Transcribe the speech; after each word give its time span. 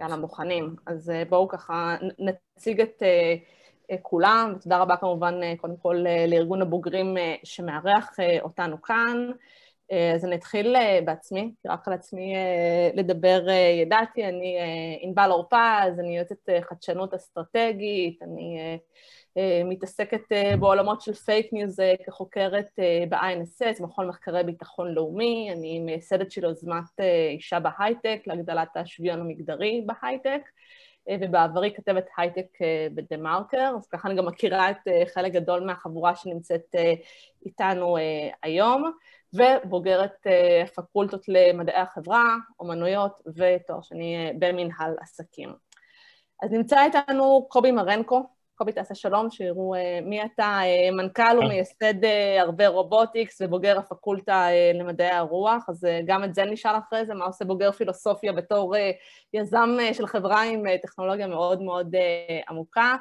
יאללה, 0.00 0.16
מוכנים. 0.16 0.76
אז 0.86 1.12
בואו 1.28 1.48
ככה 1.48 1.96
נציג 2.18 2.80
את 2.80 3.02
כולם, 4.02 4.52
ותודה 4.56 4.78
רבה 4.78 4.96
כמובן 4.96 5.56
קודם 5.56 5.76
כל 5.76 6.04
לארגון 6.28 6.62
הבוגרים 6.62 7.16
שמארח 7.44 8.16
אותנו 8.42 8.82
כאן. 8.82 9.30
אז 10.14 10.24
אני 10.24 10.36
אתחיל 10.36 10.76
בעצמי, 11.04 11.54
כי 11.62 11.68
רק 11.68 11.88
על 11.88 11.94
עצמי 11.94 12.34
לדבר 12.94 13.46
ידעתי. 13.82 14.24
אני 14.24 14.56
ענבל 15.00 15.30
אורפז, 15.30 16.00
אני 16.00 16.16
יועצת 16.16 16.48
חדשנות 16.60 17.14
אסטרטגית, 17.14 18.22
אני 18.22 18.78
מתעסקת 19.64 20.22
בעולמות 20.60 21.00
של 21.00 21.14
פייק 21.14 21.52
ניוז 21.52 21.80
כחוקרת 22.06 22.78
ב-INSS, 23.08 23.82
מכון 23.82 24.08
מחקרי 24.08 24.42
ביטחון 24.42 24.94
לאומי, 24.94 25.48
אני 25.52 25.78
מייסדת 25.78 26.30
של 26.30 26.44
יוזמת 26.44 27.00
אישה 27.30 27.60
בהייטק 27.60 28.20
להגדלת 28.26 28.76
השוויון 28.76 29.20
המגדרי 29.20 29.86
בהייטק. 29.86 30.40
ובעברי 31.20 31.74
כתבת 31.74 32.06
הייטק 32.16 32.58
בדה 32.94 33.16
מרקר, 33.16 33.72
אז 33.76 33.86
ככה 33.86 34.08
אני 34.08 34.16
גם 34.16 34.26
מכירה 34.26 34.70
את 34.70 34.88
חלק 35.14 35.32
גדול 35.32 35.64
מהחבורה 35.64 36.16
שנמצאת 36.16 36.74
איתנו 37.46 37.96
היום, 38.42 38.92
ובוגרת 39.34 40.26
פקולטות 40.74 41.28
למדעי 41.28 41.80
החברה, 41.80 42.36
אומנויות 42.60 43.12
ותואר 43.26 43.82
שני 43.82 44.32
במנהל 44.38 44.94
עסקים. 45.00 45.54
אז 46.42 46.52
נמצא 46.52 46.84
איתנו 46.84 47.46
קובי 47.48 47.70
מרנקו, 47.70 48.26
קובי 48.56 48.72
תעשה 48.72 48.94
שלום, 48.94 49.30
שיראו 49.30 49.74
מי 50.02 50.22
אתה, 50.24 50.60
מנכ"ל 50.92 51.38
ומייסד 51.38 52.04
Arbe 52.40 52.68
Robotics 52.68 53.40
ובוגר 53.40 53.78
הפקולטה 53.78 54.46
למדעי 54.74 55.10
הרוח, 55.10 55.64
אז 55.68 55.86
גם 56.06 56.24
את 56.24 56.34
זה 56.34 56.44
נשאל 56.44 56.78
אחרי 56.78 57.06
זה, 57.06 57.14
מה 57.14 57.24
עושה 57.24 57.44
בוגר 57.44 57.72
פילוסופיה 57.72 58.32
בתור 58.32 58.74
יזם 59.34 59.76
של 59.92 60.06
חברה 60.06 60.42
עם 60.42 60.62
טכנולוגיה 60.82 61.26
מאוד 61.26 61.62
מאוד 61.62 61.94
עמוקה. 62.48 62.96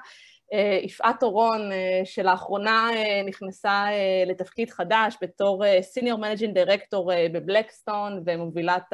יפעת 0.83 1.23
אורון, 1.23 1.69
שלאחרונה 2.03 2.89
נכנסה 3.27 3.85
לתפקיד 4.25 4.69
חדש 4.69 5.17
בתור 5.21 5.63
senior 5.81 6.19
managing 6.19 6.53
director 6.53 7.11
ב 7.33 7.41
Blackstone 7.41 8.23
ומובילה 8.25 8.77
את 8.77 8.93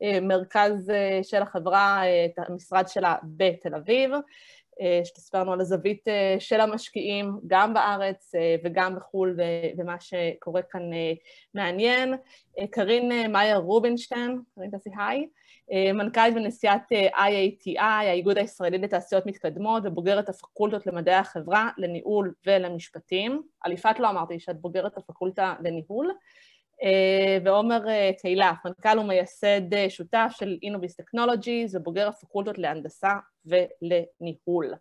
המרכז 0.00 0.92
של 1.22 1.42
החברה, 1.42 2.02
את 2.24 2.48
המשרד 2.48 2.88
שלה 2.88 3.14
בתל 3.22 3.74
אביב. 3.74 4.10
שתספרנו 5.04 5.52
על 5.52 5.60
הזווית 5.60 6.04
של 6.38 6.60
המשקיעים, 6.60 7.32
גם 7.46 7.74
בארץ 7.74 8.32
וגם 8.64 8.96
בחו"ל, 8.96 9.36
ומה 9.78 9.96
שקורה 10.00 10.62
כאן 10.62 10.82
מעניין. 11.54 12.14
קרין 12.70 13.32
מאייר 13.32 13.56
רובינשטיין, 13.56 14.38
קרין 14.54 14.70
תעשי 14.70 14.90
היי, 14.98 15.26
מנכ"לית 15.94 16.36
ונשיאת 16.36 16.80
IATI, 17.14 17.80
האיגוד 17.80 18.38
הישראלי 18.38 18.78
לתעשיות 18.78 19.26
מתקדמות, 19.26 19.82
ובוגרת 19.86 20.28
הפקולטות 20.28 20.86
למדעי 20.86 21.14
החברה, 21.14 21.68
לניהול 21.78 22.34
ולמשפטים. 22.46 23.42
על 23.60 23.72
יפעת 23.72 24.00
לא 24.00 24.10
אמרתי 24.10 24.40
שאת 24.40 24.60
בוגרת 24.60 24.96
הפקולטה 24.96 25.54
לניהול. 25.60 26.12
ועומר 27.44 27.80
קהילה, 28.20 28.52
מנכ"ל 28.64 28.98
ומייסד 28.98 29.88
שותף 29.88 30.28
של 30.30 30.58
אינוביס 30.62 30.96
טכנולוגיז 30.96 31.76
ובוגר 31.76 32.08
הפקולטות 32.08 32.58
להנדסה 32.58 33.12
ולניהול. 33.46 34.74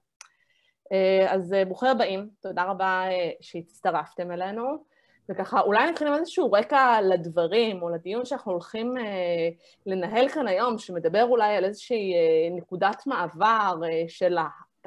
אז 1.27 1.55
ברוכים 1.67 1.89
הבאים, 1.89 2.29
תודה 2.41 2.63
רבה 2.63 3.03
שהצטרפתם 3.41 4.31
אלינו, 4.31 4.63
וככה 5.29 5.61
אולי 5.61 5.91
נתחיל 5.91 6.07
עם 6.07 6.13
איזשהו 6.13 6.51
רקע 6.51 7.01
לדברים 7.01 7.81
או 7.81 7.89
לדיון 7.89 8.25
שאנחנו 8.25 8.51
הולכים 8.51 8.93
לנהל 9.85 10.29
כאן 10.29 10.47
היום, 10.47 10.77
שמדבר 10.77 11.23
אולי 11.23 11.55
על 11.55 11.65
איזושהי 11.65 12.13
נקודת 12.51 13.03
מעבר 13.07 13.75
של 14.07 14.37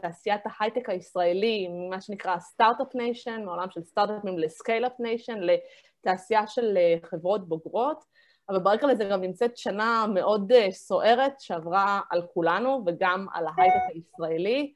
תעשיית 0.00 0.40
ההייטק 0.44 0.88
הישראלי, 0.90 1.68
מה 1.90 2.00
שנקרא 2.00 2.38
start-up 2.38 2.94
nation, 2.94 3.42
מעולם 3.44 3.70
של 3.70 3.82
סטארט-אפים 3.82 4.38
ל 4.38 4.44
scale-up 4.44 4.92
nation, 4.98 5.40
תעשייה 6.00 6.46
של 6.46 6.78
חברות 7.04 7.48
בוגרות, 7.48 8.04
אבל 8.48 8.58
ברקע 8.58 8.86
לזה 8.86 9.04
גם 9.04 9.20
נמצאת 9.20 9.56
שנה 9.56 10.06
מאוד 10.14 10.52
סוערת 10.70 11.40
שעברה 11.40 12.00
על 12.10 12.22
כולנו 12.34 12.82
וגם 12.86 13.26
על 13.32 13.46
ההייטק 13.46 13.94
הישראלי, 13.94 14.72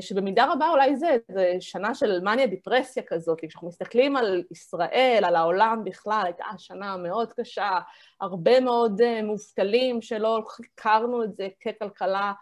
שבמידה 0.00 0.52
רבה 0.52 0.70
אולי 0.70 0.96
זה, 0.96 1.16
זה 1.28 1.56
שנה 1.60 1.94
של 1.94 2.20
מניה 2.20 2.46
דיפרסיה 2.46 3.02
כזאת, 3.06 3.38
כשאנחנו 3.42 3.68
מסתכלים 3.68 4.16
על 4.16 4.44
ישראל, 4.50 5.22
על 5.26 5.36
העולם 5.36 5.82
בכלל, 5.84 6.22
הייתה 6.24 6.44
שנה 6.58 6.96
מאוד 6.96 7.32
קשה, 7.32 7.78
הרבה 8.20 8.60
מאוד 8.60 9.00
מובטלים 9.22 10.02
שלא 10.02 10.40
הכרנו 10.74 11.24
את 11.24 11.34
זה 11.34 11.48
ככלכלה 11.64 12.32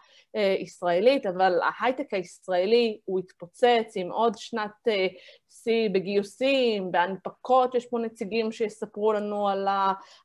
ישראלית, 0.60 1.26
אבל 1.26 1.58
ההייטק 1.62 2.14
הישראלי 2.14 2.98
הוא 3.04 3.18
התפוצץ 3.18 3.92
עם 3.94 4.12
עוד 4.12 4.32
שנת 4.36 4.88
שיא 5.48 5.88
בגיוסים, 5.92 6.92
בהנפקות, 6.92 7.74
יש 7.74 7.86
פה 7.86 7.98
נציגים 7.98 8.52
שיספרו 8.52 9.12
לנו 9.12 9.48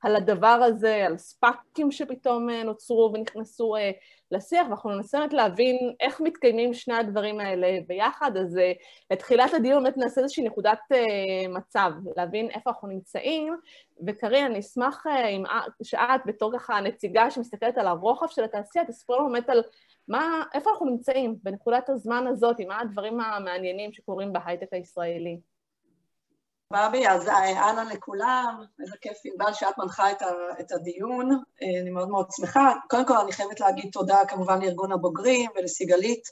על 0.03 0.15
הדבר 0.15 0.47
הזה, 0.47 1.05
על 1.05 1.17
ספאקים 1.17 1.91
שפתאום 1.91 2.49
נוצרו 2.49 3.11
ונכנסו 3.13 3.75
לשיח, 4.31 4.67
ואנחנו 4.67 4.89
ננסה 4.89 5.19
להבין 5.31 5.93
איך 5.99 6.21
מתקיימים 6.21 6.73
שני 6.73 6.95
הדברים 6.95 7.39
האלה 7.39 7.79
ביחד, 7.87 8.37
אז 8.37 8.59
לתחילת 9.11 9.53
הדיון 9.53 9.83
באמת 9.83 9.97
נעשה 9.97 10.21
איזושהי 10.21 10.43
נקודת 10.43 10.79
מצב, 11.49 11.91
להבין 12.17 12.49
איפה 12.49 12.69
אנחנו 12.69 12.87
נמצאים, 12.87 13.55
וקרין, 14.07 14.45
אני 14.45 14.59
אשמח 14.59 15.03
שאת 15.83 16.21
בתור 16.25 16.53
ככה 16.57 16.77
הנציגה 16.77 17.31
שמסתכלת 17.31 17.77
על 17.77 17.87
הרוחב 17.87 18.27
של 18.27 18.43
התעשייה, 18.43 18.85
תספרו 18.85 19.15
לנו 19.15 19.29
באמת 19.29 19.49
על 19.49 19.63
מה, 20.07 20.43
איפה 20.53 20.69
אנחנו 20.69 20.85
נמצאים 20.85 21.35
בנקודת 21.43 21.89
הזמן 21.89 22.27
הזאת, 22.27 22.55
מה 22.67 22.79
הדברים 22.79 23.19
המעניינים 23.19 23.93
שקורים 23.93 24.33
בהייטק 24.33 24.67
הישראלי. 24.71 25.39
בבי, 26.73 27.07
אז 27.07 27.27
אהלן 27.27 27.87
לכולם, 27.87 28.61
איזה 28.81 28.97
כיף 29.01 29.17
ענבל 29.25 29.53
שאת 29.53 29.77
מנחה 29.77 30.11
את, 30.11 30.21
ה, 30.21 30.27
את 30.59 30.71
הדיון, 30.71 31.29
אני 31.81 31.89
מאוד 31.89 32.09
מאוד 32.09 32.25
שמחה. 32.31 32.73
קודם 32.89 33.05
כל 33.05 33.17
אני 33.17 33.31
חייבת 33.31 33.59
להגיד 33.59 33.89
תודה 33.91 34.17
כמובן 34.27 34.61
לארגון 34.61 34.91
הבוגרים 34.91 35.51
ולסיגלית 35.55 36.23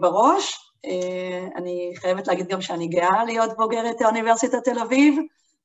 בראש. 0.00 0.72
אני 1.56 1.92
חייבת 1.96 2.28
להגיד 2.28 2.48
גם 2.48 2.60
שאני 2.60 2.88
גאה 2.88 3.24
להיות 3.24 3.56
בוגרת 3.56 4.02
אוניברסיטת 4.02 4.64
תל 4.64 4.78
אביב, 4.78 5.18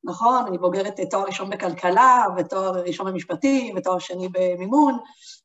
נכון, 0.05 0.45
אני 0.47 0.57
בוגרת 0.57 0.99
תואר 1.09 1.23
ראשון 1.23 1.49
בכלכלה, 1.49 2.25
ותואר 2.37 2.71
ראשון 2.71 3.07
במשפטים, 3.07 3.75
ותואר 3.77 3.99
שני 3.99 4.27
במימון, 4.29 4.97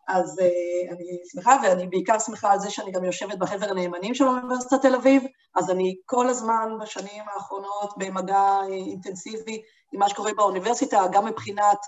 אז 0.09 0.39
uh, 0.39 0.93
אני 0.93 1.19
שמחה, 1.33 1.57
ואני 1.63 1.87
בעיקר 1.87 2.19
שמחה 2.19 2.53
על 2.53 2.59
זה 2.59 2.71
שאני 2.71 2.93
גם 2.93 3.05
יושבת 3.05 3.39
בחבר 3.39 3.67
הנאמנים 3.71 4.15
של 4.15 4.25
אוניברסיטת 4.25 4.83
תל 4.83 4.95
אביב, 4.95 5.23
אז 5.57 5.71
אני 5.71 5.97
כל 6.07 6.29
הזמן 6.29 6.69
בשנים 6.81 7.23
האחרונות 7.35 7.95
במגע 7.97 8.59
אינטנסיבי 8.69 9.63
עם 9.93 10.01
מה 10.01 10.09
שקורה 10.09 10.33
באוניברסיטה, 10.37 11.03
גם 11.13 11.27
מבחינת 11.27 11.79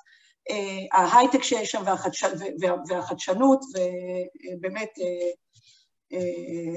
uh, 0.50 0.98
ההייטק 0.98 1.42
שיש 1.42 1.70
שם 1.70 1.82
והחדש, 1.84 2.24
וה, 2.60 2.74
והחדשנות, 2.88 3.60
ובאמת 4.58 4.90
uh, 4.98 5.50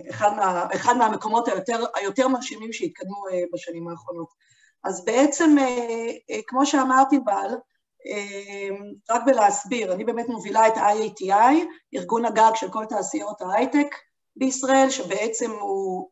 אחד, 0.09 0.33
מה, 0.35 0.67
אחד 0.75 0.97
מהמקומות 0.97 1.47
היותר, 1.47 1.83
היותר 1.95 2.27
מרשימים 2.27 2.73
שהתקדמו 2.73 3.25
בשנים 3.53 3.87
האחרונות. 3.87 4.52
אז 4.83 5.05
בעצם, 5.05 5.55
uh, 5.57 5.61
uh, 6.31 6.41
כמו 6.47 6.65
שאמרתי, 6.65 7.19
בל, 7.19 7.55
רק 9.11 9.21
בלהסביר, 9.25 9.93
אני 9.93 10.03
באמת 10.03 10.27
מובילה 10.27 10.67
את 10.67 10.73
IATI, 10.73 11.55
ארגון 11.95 12.25
הגג 12.25 12.51
של 12.55 12.71
כל 12.71 12.85
תעשיות 12.85 13.41
ההייטק 13.41 13.95
בישראל, 14.35 14.89
שבעצם 14.89 15.51
הוא, 15.51 16.09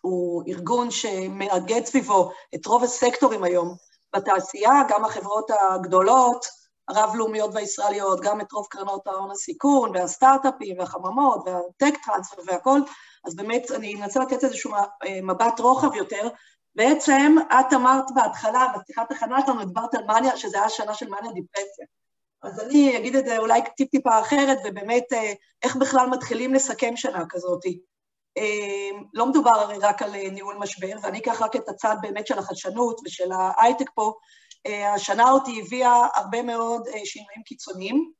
הוא 0.00 0.42
ארגון 0.48 0.90
שמאגד 0.90 1.84
סביבו 1.84 2.30
את 2.54 2.66
רוב 2.66 2.84
הסקטורים 2.84 3.44
היום 3.44 3.74
בתעשייה, 4.16 4.82
גם 4.88 5.04
החברות 5.04 5.50
הגדולות, 5.60 6.46
הרב-לאומיות 6.88 7.50
והישראליות, 7.54 8.20
גם 8.20 8.40
את 8.40 8.52
רוב 8.52 8.66
קרנות 8.70 9.06
ההון 9.06 9.30
הסיכון, 9.30 9.90
והסטארט-אפים, 9.94 10.78
והחממות, 10.78 11.42
והטק 11.46 11.98
טרנספר 12.04 12.42
והכל, 12.46 12.80
אז 13.26 13.36
באמת 13.36 13.70
אני 13.70 14.02
אנסה 14.02 14.20
לתת 14.20 14.44
איזשהו 14.44 14.72
מבט 15.22 15.60
רוחב 15.60 15.94
יותר, 15.94 16.28
בעצם 16.74 17.36
את 17.60 17.72
אמרת 17.74 18.04
בהתחלה, 18.14 18.66
בפתיחת 18.76 19.12
החנה 19.12 19.38
שלנו, 19.46 19.64
דיברת 19.64 19.94
על 19.94 20.04
מניה, 20.04 20.36
שזה 20.36 20.58
היה 20.58 20.68
שנה 20.68 20.94
של 20.94 21.08
מניה 21.08 21.32
דיפרסיה. 21.32 21.86
אז 22.42 22.60
אני 22.60 22.96
אגיד 22.98 23.16
את 23.16 23.24
זה 23.24 23.38
אולי 23.38 23.60
טיפ-טיפה 23.76 24.20
אחרת, 24.20 24.58
ובאמת 24.64 25.04
איך 25.62 25.76
בכלל 25.76 26.06
מתחילים 26.06 26.54
לסכם 26.54 26.96
שנה 26.96 27.24
כזאת. 27.28 27.60
לא 29.14 29.26
מדובר 29.26 29.50
הרי 29.50 29.78
רק 29.78 30.02
על 30.02 30.28
ניהול 30.28 30.56
משבר, 30.56 30.96
ואני 31.02 31.18
אקח 31.18 31.42
רק 31.42 31.56
את 31.56 31.68
הצד 31.68 31.96
באמת 32.02 32.26
של 32.26 32.38
החדשנות 32.38 33.00
ושל 33.04 33.32
ההייטק 33.32 33.90
פה. 33.94 34.12
השנה 34.94 35.30
אותי 35.30 35.62
הביאה 35.66 36.06
הרבה 36.14 36.42
מאוד 36.42 36.88
שינויים 37.04 37.42
קיצוניים. 37.46 38.12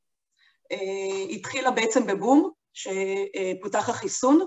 התחילה 1.30 1.70
בעצם 1.70 2.06
בבום, 2.06 2.50
שפותח 2.72 3.88
החיסון, 3.88 4.44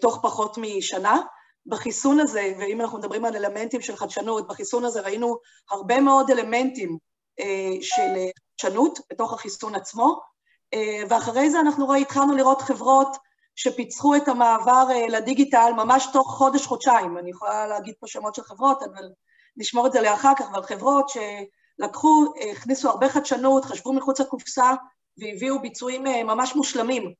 תוך 0.00 0.20
פחות 0.22 0.58
משנה. 0.58 1.20
בחיסון 1.66 2.20
הזה, 2.20 2.52
ואם 2.58 2.80
אנחנו 2.80 2.98
מדברים 2.98 3.24
על 3.24 3.36
אלמנטים 3.36 3.80
של 3.80 3.96
חדשנות, 3.96 4.48
בחיסון 4.48 4.84
הזה 4.84 5.00
ראינו 5.00 5.36
הרבה 5.70 6.00
מאוד 6.00 6.30
אלמנטים 6.30 6.98
של 7.80 8.14
חדשנות 8.60 8.98
בתוך 9.10 9.32
החיסון 9.32 9.74
עצמו, 9.74 10.20
ואחרי 11.08 11.50
זה 11.50 11.60
אנחנו 11.60 11.86
רואים, 11.86 12.02
התחלנו 12.02 12.36
לראות 12.36 12.62
חברות 12.62 13.16
שפיצחו 13.56 14.16
את 14.16 14.28
המעבר 14.28 14.86
לדיגיטל 15.08 15.72
ממש 15.76 16.08
תוך 16.12 16.34
חודש-חודשיים. 16.34 17.18
אני 17.18 17.30
יכולה 17.30 17.66
להגיד 17.66 17.94
פה 18.00 18.06
שמות 18.06 18.34
של 18.34 18.42
חברות, 18.42 18.82
אבל 18.82 19.08
נשמור 19.56 19.86
את 19.86 19.92
זה 19.92 20.00
לאחר 20.00 20.32
כך, 20.36 20.46
אבל 20.50 20.62
חברות 20.62 21.08
שלקחו, 21.08 22.24
הכניסו 22.52 22.90
הרבה 22.90 23.08
חדשנות, 23.08 23.64
חשבו 23.64 23.92
מחוץ 23.92 24.20
לקופסה 24.20 24.74
והביאו 25.18 25.62
ביצועים 25.62 26.02
ממש 26.02 26.56
מושלמים 26.56 27.12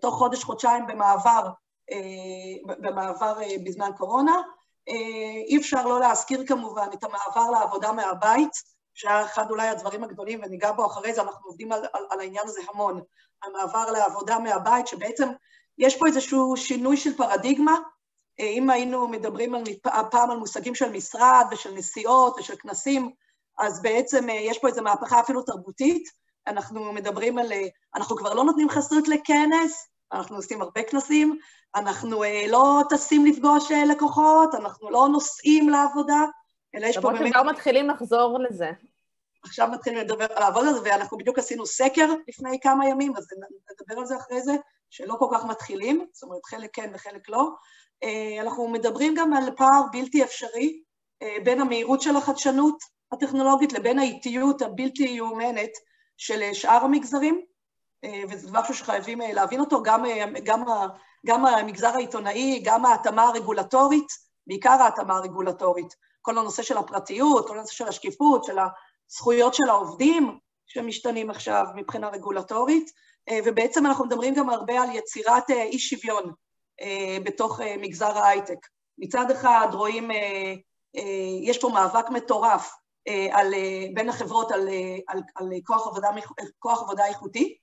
תוך 0.00 0.14
חודש-חודשיים 0.14 0.86
במעבר, 0.86 1.48
במעבר 2.66 3.38
בזמן 3.64 3.90
קורונה. 3.98 4.42
אי 5.46 5.56
אפשר 5.56 5.86
לא 5.86 6.00
להזכיר 6.00 6.46
כמובן 6.46 6.86
את 6.94 7.04
המעבר 7.04 7.50
לעבודה 7.50 7.92
מהבית, 7.92 8.52
שהיה 8.94 9.24
אחד 9.24 9.50
אולי 9.50 9.68
הדברים 9.68 10.04
הגדולים, 10.04 10.40
וניגע 10.42 10.72
בו 10.72 10.86
אחרי 10.86 11.14
זה, 11.14 11.22
אנחנו 11.22 11.46
עובדים 11.46 11.72
על, 11.72 11.84
על, 11.92 12.06
על 12.10 12.20
העניין 12.20 12.44
הזה 12.46 12.60
המון, 12.68 13.00
המעבר 13.42 13.90
לעבודה 13.90 14.38
מהבית, 14.38 14.86
שבעצם 14.86 15.28
יש 15.78 15.98
פה 15.98 16.06
איזשהו 16.06 16.56
שינוי 16.56 16.96
של 16.96 17.16
פרדיגמה, 17.16 17.78
אם 18.38 18.70
היינו 18.70 19.08
מדברים 19.08 19.54
על, 19.54 19.62
הפעם 19.84 20.30
על 20.30 20.36
מושגים 20.36 20.74
של 20.74 20.92
משרד 20.92 21.46
ושל 21.50 21.72
נסיעות 21.72 22.36
ושל 22.38 22.56
כנסים, 22.56 23.10
אז 23.58 23.82
בעצם 23.82 24.28
יש 24.30 24.58
פה 24.58 24.68
איזו 24.68 24.82
מהפכה 24.82 25.20
אפילו 25.20 25.42
תרבותית, 25.42 26.08
אנחנו 26.46 26.92
מדברים 26.92 27.38
על, 27.38 27.52
אנחנו 27.94 28.16
כבר 28.16 28.34
לא 28.34 28.44
נותנים 28.44 28.68
חסות 28.68 29.08
לכנס, 29.08 29.88
אנחנו 30.12 30.36
עושים 30.36 30.62
הרבה 30.62 30.82
כנסים, 30.82 31.38
אנחנו 31.74 32.22
לא 32.48 32.80
טסים 32.90 33.26
לפגוש 33.26 33.72
לקוחות, 33.72 34.54
אנחנו 34.54 34.90
לא 34.90 35.08
נוסעים 35.08 35.68
לעבודה, 35.68 36.24
אלא 36.74 36.86
יש 36.86 36.98
פה 36.98 37.00
באמת... 37.00 37.20
למרות 37.20 37.32
שכבר 37.32 37.50
מתחילים 37.50 37.88
לחזור 37.88 38.38
לזה. 38.38 38.70
עכשיו 39.44 39.68
מתחילים 39.72 39.98
לדבר, 39.98 40.26
לעבוד 40.40 40.66
על 40.66 40.74
זה, 40.74 40.80
ואנחנו 40.84 41.18
בדיוק 41.18 41.38
עשינו 41.38 41.66
סקר 41.66 42.14
לפני 42.28 42.60
כמה 42.62 42.88
ימים, 42.88 43.16
אז 43.16 43.26
נדבר 43.80 44.00
על 44.00 44.06
זה 44.06 44.16
אחרי 44.16 44.42
זה, 44.42 44.52
שלא 44.90 45.14
כל 45.18 45.26
כך 45.32 45.44
מתחילים, 45.44 46.06
זאת 46.12 46.22
אומרת, 46.22 46.44
חלק 46.44 46.70
כן 46.72 46.90
וחלק 46.94 47.28
לא. 47.28 47.48
אנחנו 48.40 48.68
מדברים 48.68 49.14
גם 49.14 49.32
על 49.32 49.56
פער 49.56 49.82
בלתי 49.92 50.24
אפשרי 50.24 50.82
בין 51.44 51.60
המהירות 51.60 52.02
של 52.02 52.16
החדשנות 52.16 52.78
הטכנולוגית 53.12 53.72
לבין 53.72 53.98
האיטיות 53.98 54.62
הבלתי 54.62 55.02
יאומנת 55.02 55.70
של 56.16 56.52
שאר 56.52 56.84
המגזרים, 56.84 57.44
וזה 58.30 58.48
משהו 58.52 58.74
שחייבים 58.74 59.20
להבין 59.20 59.60
אותו, 59.60 59.82
גם, 59.82 60.04
גם, 60.44 60.64
גם 61.26 61.46
המגזר 61.46 61.94
העיתונאי, 61.94 62.62
גם 62.64 62.86
ההתאמה 62.86 63.22
הרגולטורית, 63.22 64.08
בעיקר 64.46 64.70
ההתאמה 64.70 65.16
הרגולטורית, 65.16 65.94
כל 66.22 66.38
הנושא 66.38 66.62
של 66.62 66.78
הפרטיות, 66.78 67.48
כל 67.48 67.58
הנושא 67.58 67.72
של 67.72 67.88
השקיפות, 67.88 68.44
של 68.44 68.58
הזכויות 69.10 69.54
של 69.54 69.68
העובדים 69.68 70.38
שמשתנים 70.66 71.30
עכשיו 71.30 71.64
מבחינה 71.74 72.08
רגולטורית, 72.08 72.90
ובעצם 73.44 73.86
אנחנו 73.86 74.04
מדברים 74.04 74.34
גם 74.34 74.50
הרבה 74.50 74.82
על 74.82 74.88
יצירת 74.94 75.50
אי 75.50 75.78
שוויון 75.78 76.32
בתוך 77.24 77.60
מגזר 77.78 78.18
ההייטק. 78.18 78.66
מצד 78.98 79.30
אחד 79.30 79.68
רואים, 79.72 80.10
יש 81.42 81.58
פה 81.58 81.68
מאבק 81.68 82.10
מטורף 82.10 82.72
על, 83.32 83.54
בין 83.94 84.08
החברות 84.08 84.52
על, 84.52 84.68
על, 85.08 85.20
על 85.34 85.48
כוח, 85.66 85.86
עבודה, 85.86 86.08
כוח 86.58 86.82
עבודה 86.82 87.06
איכותי, 87.06 87.56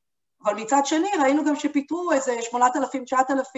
אבל 0.44 0.56
מצד 0.56 0.82
שני 0.86 1.10
ראינו 1.22 1.46
גם 1.46 1.56
שפיטרו 1.56 2.12
איזה 2.12 2.38
8,000-9,000 2.52 3.58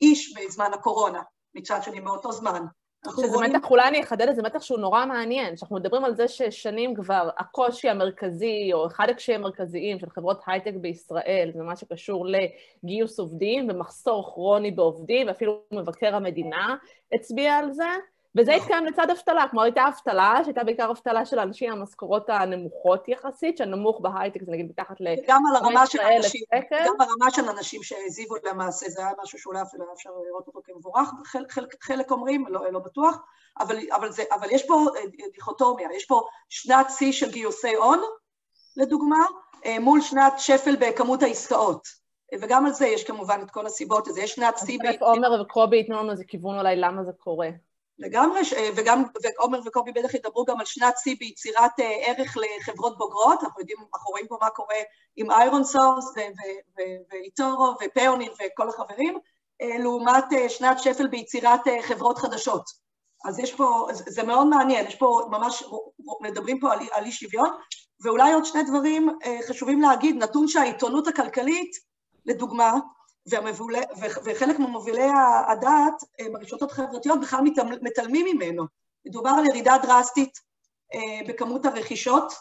איש 0.00 0.34
בזמן 0.36 0.70
הקורונה, 0.74 1.22
מצד 1.54 1.82
שני 1.82 2.00
באותו 2.00 2.32
זמן. 2.32 2.66
שזה. 3.10 3.38
מתח, 3.38 3.70
אולי 3.70 3.88
אני 3.88 4.02
אחדד 4.02 4.28
את 4.28 4.36
זה, 4.36 4.42
מתח 4.42 4.62
שהוא 4.62 4.78
נורא 4.78 5.06
מעניין, 5.06 5.56
שאנחנו 5.56 5.76
מדברים 5.76 6.04
על 6.04 6.14
זה 6.14 6.28
ששנים 6.28 6.94
כבר 6.94 7.28
הקושי 7.38 7.88
המרכזי, 7.88 8.70
או 8.72 8.86
אחד 8.86 9.06
הקשיים 9.10 9.40
המרכזיים 9.40 9.98
של 9.98 10.10
חברות 10.10 10.40
הייטק 10.46 10.74
בישראל, 10.74 11.50
זה 11.54 11.62
מה 11.62 11.76
שקשור 11.76 12.26
לגיוס 12.26 13.18
עובדים 13.18 13.68
ומחסור 13.70 14.24
כרוני 14.24 14.70
בעובדים, 14.70 15.26
ואפילו 15.26 15.60
מבקר 15.72 16.14
המדינה 16.14 16.76
הצביע 17.14 17.54
על 17.54 17.72
זה, 17.72 17.88
וזה 18.36 18.54
התקיים 18.54 18.86
לצד 18.86 19.10
אבטלה, 19.10 19.48
כלומר 19.50 19.62
הייתה 19.62 19.88
אבטלה, 19.88 20.34
שהייתה 20.44 20.64
בעיקר 20.64 20.90
אבטלה 20.90 21.26
של 21.26 21.38
האנשים 21.38 21.72
עם 21.72 21.78
המשכורות 21.78 22.28
הנמוכות 22.28 23.08
יחסית, 23.08 23.58
שהנמוך 23.58 24.00
בהייטק 24.00 24.42
זה 24.42 24.52
נגיד 24.52 24.66
מתחת 24.66 25.00
ל... 25.00 25.04
גם 25.28 25.42
על 25.50 25.56
הרמה 25.56 25.86
של 25.86 26.00
אנשים, 26.00 26.44
גם 26.86 26.94
ברמה 26.98 27.30
של 27.30 27.48
אנשים 27.48 27.82
שהעזיבו 27.82 28.34
למעשה, 28.44 28.88
זה 28.88 29.00
היה 29.00 29.10
משהו 29.22 29.38
שאולי 29.38 29.62
אפילו 29.62 29.84
אפשר 29.94 30.10
לראות 30.28 30.46
אותו 30.46 30.60
כמבורך, 30.64 31.10
חלק, 31.24 31.52
חלק, 31.52 31.84
חלק 31.84 32.10
אומרים, 32.10 32.44
לא, 32.48 32.72
לא 32.72 32.78
בטוח, 32.78 33.18
אבל, 33.60 33.76
אבל, 33.96 34.12
זה, 34.12 34.22
אבל 34.32 34.50
יש 34.50 34.66
פה 34.66 34.84
דיכוטומיה, 35.34 35.88
יש 35.96 36.04
פה 36.04 36.22
שנת 36.48 36.86
שיא 36.90 37.12
של 37.12 37.30
גיוסי 37.30 37.74
הון, 37.74 38.00
לדוגמה, 38.76 39.26
מול 39.80 40.00
שנת 40.00 40.32
שפל 40.38 40.76
בכמות 40.80 41.22
העסקאות. 41.22 42.06
וגם 42.40 42.66
על 42.66 42.72
זה 42.72 42.86
יש 42.86 43.04
כמובן 43.04 43.40
את 43.42 43.50
כל 43.50 43.66
הסיבות 43.66 44.08
לזה, 44.08 44.20
יש 44.20 44.34
שנת 44.34 44.58
שיא... 44.58 44.78
אז 44.88 44.94
עומר 45.00 45.42
וקובי 45.42 45.76
ייתנו 45.76 45.96
לנו 45.96 46.10
איזה 46.10 46.24
כיוון 46.24 46.58
אולי 46.58 46.76
למה 46.76 47.04
זה 47.04 47.12
קורה. 47.18 47.48
לגמרי, 47.98 48.40
וגם, 48.76 49.02
ועומר 49.22 49.60
וקובי 49.64 49.92
בטח 49.92 50.14
ידברו 50.14 50.44
גם 50.44 50.60
על 50.60 50.66
שנת 50.66 50.94
שיא 50.98 51.16
ביצירת 51.18 51.70
ערך 51.78 52.36
לחברות 52.36 52.98
בוגרות, 52.98 53.42
אנחנו 53.42 53.60
יודעים, 53.60 53.78
אנחנו 53.94 54.10
רואים 54.10 54.26
פה 54.26 54.38
מה 54.40 54.50
קורה 54.50 54.76
עם 55.16 55.30
ironSource 55.30 56.14
ו 57.10 57.19
eToro 57.19 57.65
ו 57.65 57.74
Payoneer 57.84 58.32
וכל 58.32 58.68
החברים, 58.68 59.18
לעומת 59.62 60.24
שנת 60.48 60.78
שפל 60.78 61.06
ביצירת 61.06 61.60
חברות 61.82 62.18
חדשות. 62.18 62.86
אז 63.24 63.38
יש 63.38 63.54
פה, 63.54 63.86
זה 63.92 64.22
מאוד 64.22 64.46
מעניין, 64.46 64.86
יש 64.86 64.94
פה 64.94 65.20
ממש, 65.30 65.64
מדברים 66.20 66.60
פה 66.60 66.72
על, 66.72 66.78
על 66.92 67.04
אי 67.04 67.12
שוויון, 67.12 67.50
ואולי 68.04 68.32
עוד 68.32 68.44
שני 68.44 68.62
דברים 68.62 69.18
חשובים 69.48 69.80
להגיד, 69.80 70.16
נתון 70.16 70.48
שהעיתונות 70.48 71.06
הכלכלית, 71.08 71.70
לדוגמה, 72.26 72.72
והמבולה, 73.26 73.80
וחלק 74.24 74.58
ממובילי 74.58 75.08
הדעת 75.48 76.04
ברשתות 76.32 76.70
החברתיות 76.70 77.20
בכלל 77.20 77.40
מתעלמים 77.82 78.26
ממנו. 78.36 78.64
מדובר 79.06 79.30
על 79.38 79.46
ירידה 79.46 79.76
דרסטית 79.82 80.40
בכמות 81.28 81.66
הרכישות 81.66 82.32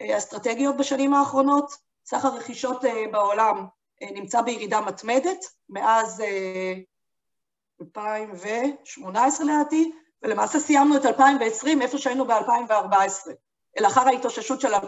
האסטרטגיות 0.00 0.76
בשנים 0.76 1.14
האחרונות, 1.14 1.72
סך 2.06 2.24
הרכישות 2.24 2.84
בעולם 3.12 3.66
נמצא 4.02 4.42
בירידה 4.42 4.80
מתמדת 4.80 5.44
מאז 5.68 6.22
2018 7.80 9.46
לדעתי, 9.46 9.92
ולמעשה 10.22 10.60
סיימנו 10.60 10.96
את 10.96 11.06
2020 11.06 11.82
איפה 11.82 11.98
שהיינו 11.98 12.24
ב-2014, 12.26 13.30
לאחר 13.80 14.08
ההתאוששות 14.08 14.60
של 14.60 14.74
2009-2010. 14.74 14.78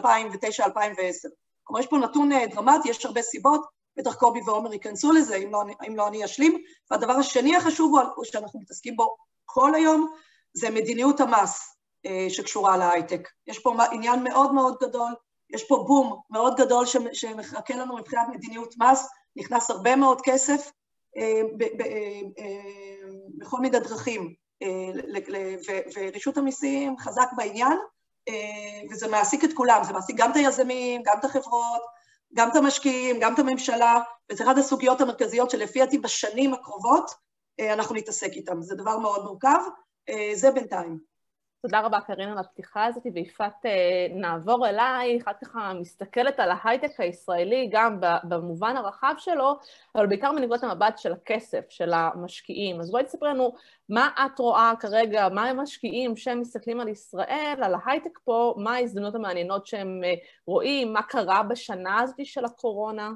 כלומר, 1.63 1.79
יש 1.79 1.87
פה 1.87 1.97
נתון 1.97 2.29
דרמטי, 2.49 2.89
יש 2.89 3.05
הרבה 3.05 3.21
סיבות, 3.21 3.76
בטח 3.97 4.15
קובי 4.15 4.39
ועומר 4.45 4.73
ייכנסו 4.73 5.11
לזה, 5.11 5.35
אם 5.35 5.51
לא, 5.51 5.63
אם 5.87 5.95
לא 5.95 6.07
אני 6.07 6.25
אשלים. 6.25 6.57
והדבר 6.91 7.13
השני 7.13 7.55
החשוב 7.55 7.99
הוא 8.15 8.25
שאנחנו 8.25 8.59
מתעסקים 8.59 8.95
בו 8.95 9.15
כל 9.45 9.75
היום, 9.75 10.13
זה 10.53 10.69
מדיניות 10.69 11.19
המס 11.19 11.77
שקשורה 12.29 12.77
להייטק. 12.77 13.29
יש 13.47 13.59
פה 13.59 13.75
עניין 13.91 14.23
מאוד 14.23 14.53
מאוד 14.53 14.75
גדול, 14.81 15.15
יש 15.49 15.67
פה 15.67 15.83
בום 15.87 16.21
מאוד 16.29 16.55
גדול 16.57 16.85
שמחכה 17.13 17.75
לנו 17.75 17.97
מבחינת 17.97 18.27
מדיניות 18.29 18.73
מס, 18.77 19.07
נכנס 19.35 19.69
הרבה 19.69 19.95
מאוד 19.95 20.21
כסף 20.21 20.71
בכל 23.37 23.59
מיני 23.59 23.79
דרכים, 23.79 24.33
ורישות 25.95 26.37
המיסים 26.37 26.97
חזק 26.97 27.27
בעניין, 27.37 27.77
וזה 28.91 29.07
מעסיק 29.07 29.43
את 29.43 29.53
כולם, 29.53 29.83
זה 29.83 29.93
מעסיק 29.93 30.15
גם 30.15 30.31
את 30.31 30.35
היזמים, 30.35 31.01
גם 31.05 31.13
את 31.19 31.25
החברות, 31.25 31.81
גם 32.37 32.49
את 32.49 32.55
המשקיעים, 32.55 33.19
גם 33.19 33.33
את 33.33 33.39
הממשלה, 33.39 33.99
וזה 34.31 34.43
אחת 34.43 34.57
הסוגיות 34.57 35.01
המרכזיות 35.01 35.49
שלפי 35.49 35.79
דעתי 35.79 35.97
בשנים 35.97 36.53
הקרובות 36.53 37.11
אנחנו 37.61 37.95
נתעסק 37.95 38.31
איתן. 38.31 38.61
זה 38.61 38.75
דבר 38.75 38.97
מאוד 38.97 39.23
מורכב, 39.23 39.59
זה 40.33 40.51
בינתיים. 40.51 41.16
תודה 41.61 41.79
רבה, 41.79 42.01
קרין, 42.01 42.29
על 42.29 42.37
הפתיחה 42.37 42.85
הזאת, 42.85 43.03
ויפעת, 43.13 43.65
נעבור 44.15 44.67
אלייך, 44.67 45.27
את 45.27 45.35
ככה 45.45 45.73
מסתכלת 45.73 46.39
על 46.39 46.49
ההייטק 46.51 46.99
הישראלי, 46.99 47.69
גם 47.71 47.99
במובן 48.23 48.77
הרחב 48.77 49.13
שלו, 49.17 49.57
אבל 49.95 50.07
בעיקר 50.07 50.31
מנקודת 50.31 50.63
המבט 50.63 50.97
של 50.97 51.13
הכסף, 51.13 51.65
של 51.69 51.93
המשקיעים. 51.93 52.79
אז 52.79 52.91
בואי 52.91 53.03
תספרי 53.03 53.29
לנו 53.29 53.53
מה 53.89 54.09
את 54.25 54.39
רואה 54.39 54.73
כרגע, 54.79 55.29
מה 55.29 55.45
הם 55.45 55.59
משקיעים 55.59 56.17
שהם 56.17 56.39
מסתכלים 56.39 56.79
על 56.79 56.87
ישראל, 56.87 57.59
על 57.61 57.73
ההייטק 57.73 58.19
פה, 58.23 58.53
מה 58.57 58.73
ההזדמנות 58.73 59.15
המעניינות 59.15 59.67
שהם 59.67 60.01
רואים, 60.45 60.93
מה 60.93 61.01
קרה 61.01 61.43
בשנה 61.43 62.01
הזאת 62.01 62.25
של 62.25 62.45
הקורונה? 62.45 63.11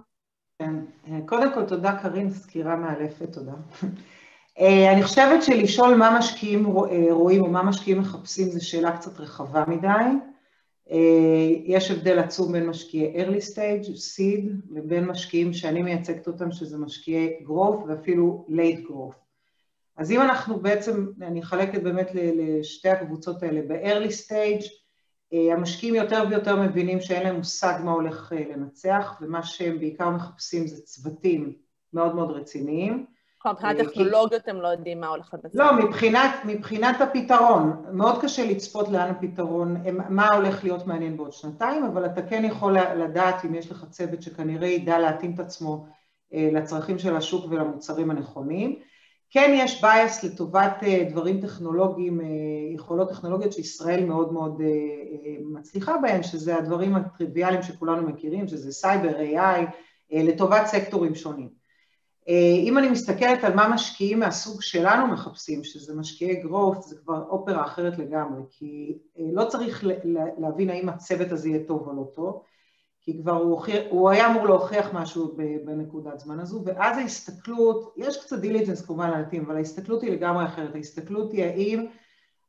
כן, 0.60 0.76
קודם 1.26 1.54
כל 1.54 1.66
תודה, 1.66 2.00
קרין, 2.02 2.30
סקירה 2.30 2.76
מאלפת, 2.76 3.34
תודה. 3.34 3.54
אני 4.60 5.04
חושבת 5.04 5.44
שלשאול 5.44 5.96
מה 5.96 6.18
משקיעים 6.20 6.66
רואים 7.12 7.42
או 7.42 7.50
מה 7.50 7.64
משקיעים 7.64 8.00
מחפשים 8.00 8.48
זו 8.48 8.66
שאלה 8.66 8.98
קצת 8.98 9.20
רחבה 9.20 9.64
מדי. 9.68 9.88
יש 11.66 11.92
הבדל 11.92 12.20
עצום 12.20 12.52
בין 12.52 12.68
משקיעי 12.68 13.26
early 13.26 13.42
stage, 13.42 13.88
seed, 13.88 14.46
לבין 14.70 15.06
משקיעים 15.06 15.54
שאני 15.54 15.82
מייצגת 15.82 16.28
אותם, 16.28 16.52
שזה 16.52 16.78
משקיעי 16.78 17.40
growth 17.48 17.88
ואפילו 17.88 18.46
late 18.50 18.88
growth. 18.90 19.16
אז 19.98 20.12
אם 20.12 20.22
אנחנו 20.22 20.60
בעצם, 20.60 21.08
אני 21.22 21.42
אחלק 21.42 21.76
את 21.76 21.84
באמת 21.84 22.12
לשתי 22.14 22.90
הקבוצות 22.90 23.44
האלה, 23.44 23.62
ב-early 23.68 24.12
stage, 24.28 24.66
המשקיעים 25.52 25.96
יותר 25.96 26.24
ויותר 26.30 26.62
מבינים 26.62 27.02
שאין 27.02 27.24
להם 27.24 27.36
מושג 27.36 27.80
מה 27.84 27.92
הולך 27.92 28.34
לנצח, 28.50 29.18
ומה 29.22 29.44
שהם 29.44 29.80
בעיקר 29.80 30.10
מחפשים 30.10 30.68
זה 30.68 30.82
צוותים 30.82 31.54
מאוד 31.94 32.16
מאוד 32.16 32.32
רציניים. 32.32 33.06
מבחינת 33.46 33.78
טכנולוגיות 33.78 34.48
הם 34.48 34.62
לא 34.62 34.68
יודעים 34.68 35.02
מה 35.02 35.08
הולך 35.08 35.34
לנצח. 35.34 35.60
לא, 35.60 35.74
מבחינת, 35.86 36.32
מבחינת 36.46 37.02
הפתרון, 37.02 37.84
מאוד 37.92 38.22
קשה 38.22 38.46
לצפות 38.46 38.90
לאן 38.90 39.10
הפתרון, 39.10 39.84
מה 40.10 40.28
הולך 40.28 40.64
להיות 40.64 40.88
מעניין 40.88 41.18
בעוד 41.18 41.34
שנתיים, 41.34 41.84
אבל 41.84 42.06
אתה 42.06 42.22
כן 42.22 42.46
יכול 42.46 42.78
לדעת 42.98 43.46
אם 43.46 43.56
יש 43.56 43.72
לך 43.72 43.86
צוות 43.90 44.22
שכנראה 44.22 44.68
ידע 44.68 45.00
להתאים 45.00 45.34
את 45.36 45.40
עצמו 45.40 45.86
לצרכים 46.32 47.00
של 47.00 47.16
השוק 47.16 47.46
ולמוצרים 47.50 48.12
הנכונים. 48.12 48.80
כן 49.30 49.52
יש 49.56 49.84
bias 49.84 50.26
לטובת 50.26 50.84
דברים 51.10 51.42
טכנולוגיים, 51.42 52.22
יכולות 52.76 53.10
טכנולוגיות 53.10 53.54
שישראל 53.54 54.06
מאוד 54.06 54.34
מאוד 54.34 54.62
מצליחה 55.54 55.98
בהן, 55.98 56.24
שזה 56.24 56.58
הדברים 56.58 56.96
הטריוויאליים 56.96 57.62
שכולנו 57.62 58.08
מכירים, 58.08 58.48
שזה 58.48 58.72
סייבר, 58.72 59.18
AI, 59.18 59.62
לטובת 60.12 60.66
סקטורים 60.66 61.16
שונים. 61.16 61.61
אם 62.64 62.78
אני 62.78 62.90
מסתכלת 62.90 63.44
על 63.44 63.56
מה 63.56 63.68
משקיעים 63.68 64.20
מהסוג 64.20 64.62
שלנו 64.62 65.08
מחפשים, 65.08 65.64
שזה 65.64 65.96
משקיעי 65.96 66.44
growth, 66.44 66.82
זה 66.82 66.96
כבר 67.04 67.24
אופרה 67.30 67.66
אחרת 67.66 67.98
לגמרי, 67.98 68.42
כי 68.52 68.98
לא 69.18 69.46
צריך 69.46 69.84
להבין 70.38 70.70
האם 70.70 70.90
הצוות 70.90 71.32
הזה 71.32 71.50
יהיה 71.50 71.68
טוב 71.68 71.88
או 71.88 71.94
לא 71.94 72.12
טוב, 72.16 72.44
כי 73.02 73.22
כבר 73.22 73.32
הוא, 73.32 73.52
הוכיח, 73.52 73.84
הוא 73.90 74.10
היה 74.10 74.32
אמור 74.32 74.46
להוכיח 74.46 74.94
משהו 74.94 75.36
בנקודת 75.66 76.20
זמן 76.20 76.40
הזו, 76.40 76.62
ואז 76.66 76.98
ההסתכלות, 76.98 77.94
יש 77.98 78.26
קצת 78.26 78.40
דיליג'נס 78.40 78.86
כמובן 78.86 79.06
על 79.06 79.14
העתים, 79.14 79.46
אבל 79.46 79.56
ההסתכלות 79.56 80.02
היא 80.02 80.12
לגמרי 80.12 80.46
אחרת, 80.46 80.76
ההסתכלות 80.76 81.32
היא 81.32 81.44
האם 81.44 81.86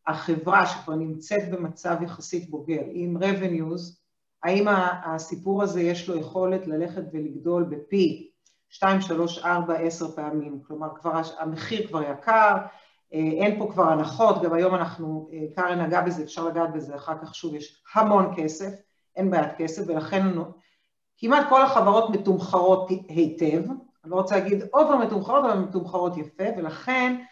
החברה 0.06 0.66
שכבר 0.66 0.94
נמצאת 0.94 1.50
במצב 1.50 1.96
יחסית 2.02 2.50
בוגר, 2.50 2.82
עם 2.92 3.16
revenues, 3.16 4.02
האם 4.42 4.66
הסיפור 5.04 5.62
הזה 5.62 5.80
יש 5.82 6.08
לו 6.08 6.16
יכולת 6.16 6.66
ללכת 6.66 7.02
ולגדול 7.12 7.64
בפי 7.64 8.31
2, 8.72 9.00
3, 9.00 9.38
4, 9.38 9.74
10 9.74 10.10
פעמים, 10.10 10.60
כלומר 10.66 10.88
כבר 10.94 11.20
המחיר 11.38 11.88
כבר 11.88 12.02
יקר, 12.02 12.56
אין 13.12 13.58
פה 13.58 13.68
כבר 13.72 13.84
הנחות, 13.88 14.42
גם 14.42 14.52
היום 14.52 14.74
אנחנו, 14.74 15.28
קארן 15.54 15.80
נגע 15.80 16.00
בזה, 16.00 16.22
אפשר 16.22 16.44
לגעת 16.44 16.72
בזה 16.72 16.96
אחר 16.96 17.18
כך, 17.22 17.34
שוב 17.34 17.54
יש 17.54 17.82
המון 17.94 18.34
כסף, 18.36 18.72
אין 19.16 19.30
בעיית 19.30 19.52
כסף, 19.56 19.82
ולכן 19.86 20.26
כמעט 21.18 21.48
כל 21.48 21.62
החברות 21.62 22.10
מתומחרות 22.10 22.88
היטב, 23.08 23.62
אני 24.04 24.10
לא 24.10 24.16
רוצה 24.16 24.36
להגיד 24.36 24.62
over 24.72 24.96
מתומחרות, 24.96 25.44
אבל 25.44 25.58
מתומחרות 25.58 26.16
יפה, 26.16 26.44
ולכן 26.56 27.22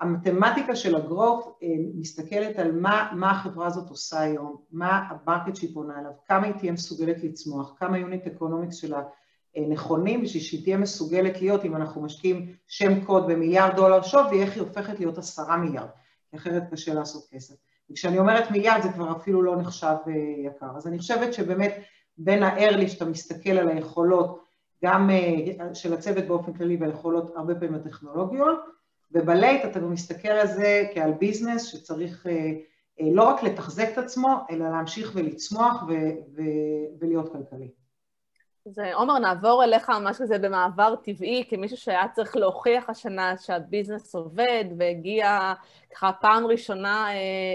המתמטיקה 0.00 0.76
של 0.76 0.96
ה 0.96 1.05
growth 1.05 1.58
מסתכלת 1.94 2.58
על 2.58 2.72
מה, 2.72 3.12
מה 3.12 3.30
החברה 3.30 3.66
הזאת 3.66 3.90
עושה 3.90 4.20
היום, 4.20 4.56
מה 4.72 5.08
ה 5.08 5.15
market 5.15 5.56
שהיא 5.56 5.74
פונה 5.74 5.98
אליו, 5.98 6.10
כמה 6.26 6.46
היא 6.46 6.54
תהיה 6.54 6.72
מסוגלת 6.72 7.24
לצמוח, 7.24 7.74
כמה 7.78 7.98
unit 7.98 8.26
economics 8.26 8.76
שלה 8.76 9.02
נכונים 9.68 10.22
בשביל 10.22 10.42
שהיא 10.42 10.62
תהיה 10.62 10.76
מסוגלת 10.76 11.40
להיות, 11.40 11.64
אם 11.64 11.76
אנחנו 11.76 12.02
משקיעים 12.02 12.54
שם 12.68 13.04
קוד 13.04 13.26
במיליארד 13.26 13.76
דולר 13.76 14.02
שווי, 14.02 14.42
איך 14.42 14.54
היא 14.54 14.62
הופכת 14.62 15.00
להיות 15.00 15.18
עשרה 15.18 15.56
מיליארד, 15.56 15.88
אחרת 16.34 16.62
קשה 16.72 16.94
לעשות 16.94 17.28
כסף. 17.30 17.54
וכשאני 17.90 18.18
אומרת 18.18 18.50
מיליארד 18.50 18.82
זה 18.82 18.92
כבר 18.92 19.12
אפילו 19.16 19.42
לא 19.42 19.56
נחשב 19.56 19.94
יקר. 20.44 20.76
אז 20.76 20.86
אני 20.86 20.98
חושבת 20.98 21.34
שבאמת 21.34 21.78
בין 22.18 22.42
ה-early 22.42 22.88
שאתה 22.88 23.04
מסתכל 23.04 23.50
על 23.50 23.68
היכולות, 23.68 24.42
גם 24.84 25.10
של 25.74 25.94
הצוות 25.94 26.24
באופן 26.24 26.52
כללי 26.52 26.76
והיכולות 26.76 27.32
הרבה 27.36 27.54
פעמים 27.54 27.74
הטכנולוגיות, 27.74 28.58
וב 29.12 29.29
late 29.29 29.64
אתה 29.64 29.80
מסתכל 29.80 30.28
על 30.28 30.46
זה 30.46 30.84
כעל 30.94 31.12
ביזנס 31.12 31.64
שצריך 31.64 32.26
לא 33.00 33.24
רק 33.24 33.42
לתחזק 33.42 33.88
את 33.92 33.98
עצמו, 33.98 34.36
אלא 34.50 34.70
להמשיך 34.70 35.12
ולצמוח 35.14 35.84
ולהיות 37.00 37.32
כלכלי. 37.32 37.70
אז 38.66 38.78
עומר, 38.94 39.18
נעבור 39.18 39.64
אליך 39.64 39.90
ממש 39.90 40.16
כזה 40.22 40.38
במעבר 40.38 40.94
טבעי, 40.96 41.44
כמישהו 41.48 41.76
שהיה 41.76 42.08
צריך 42.08 42.36
להוכיח 42.36 42.90
השנה 42.90 43.36
שהביזנס 43.36 44.14
עובד 44.14 44.64
והגיע 44.78 45.52
ככה 45.94 46.12
פעם 46.12 46.46
ראשונה 46.46 47.06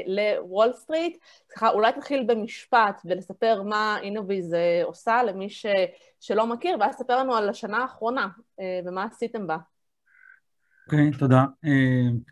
לוול 0.08 0.74
סטריט. 0.74 1.18
ככה 1.56 1.70
אולי 1.70 1.92
תתחיל 1.94 2.24
במשפט 2.28 3.02
ולספר 3.06 3.64
מה 3.64 3.98
Innoviz 4.02 4.56
עושה 4.84 5.24
למי 5.24 5.50
ש... 5.50 5.66
שלא 6.20 6.48
מכיר, 6.48 6.78
ואז 6.80 6.96
תספר 6.96 7.20
לנו 7.20 7.36
על 7.36 7.50
השנה 7.50 7.78
האחרונה 7.78 8.28
ומה 8.86 9.04
עשיתם 9.04 9.48
בה. 9.48 9.58
אוקיי, 10.86 11.12
okay, 11.14 11.20
תודה. 11.20 11.46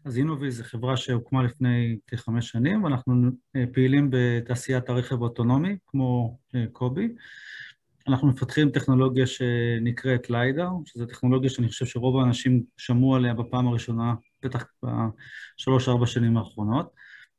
אז 0.06 0.18
Innoviz 0.18 0.58
זו 0.58 0.64
חברה 0.64 0.98
שהוקמה 0.98 1.44
לפני 1.44 1.98
כחמש 2.08 2.50
שנים, 2.50 2.84
ואנחנו 2.84 3.14
פעילים 3.74 4.10
בתעשיית 4.12 4.90
הרכב 4.90 5.16
האוטונומי, 5.16 5.78
כמו 5.88 6.38
קובי. 6.72 7.16
אנחנו 8.08 8.28
מפתחים 8.28 8.70
טכנולוגיה 8.70 9.28
שנקראת 9.28 10.30
LiDAR, 10.30 10.70
שזו 10.86 11.06
טכנולוגיה 11.06 11.50
שאני 11.50 11.68
חושב 11.68 11.86
שרוב 11.86 12.20
האנשים 12.20 12.64
שמעו 12.78 13.16
עליה 13.16 13.34
בפעם 13.34 13.68
הראשונה, 13.68 14.14
בטח 14.44 14.66
בשלוש-ארבע 14.84 16.06
שנים 16.06 16.38
האחרונות, 16.38 16.94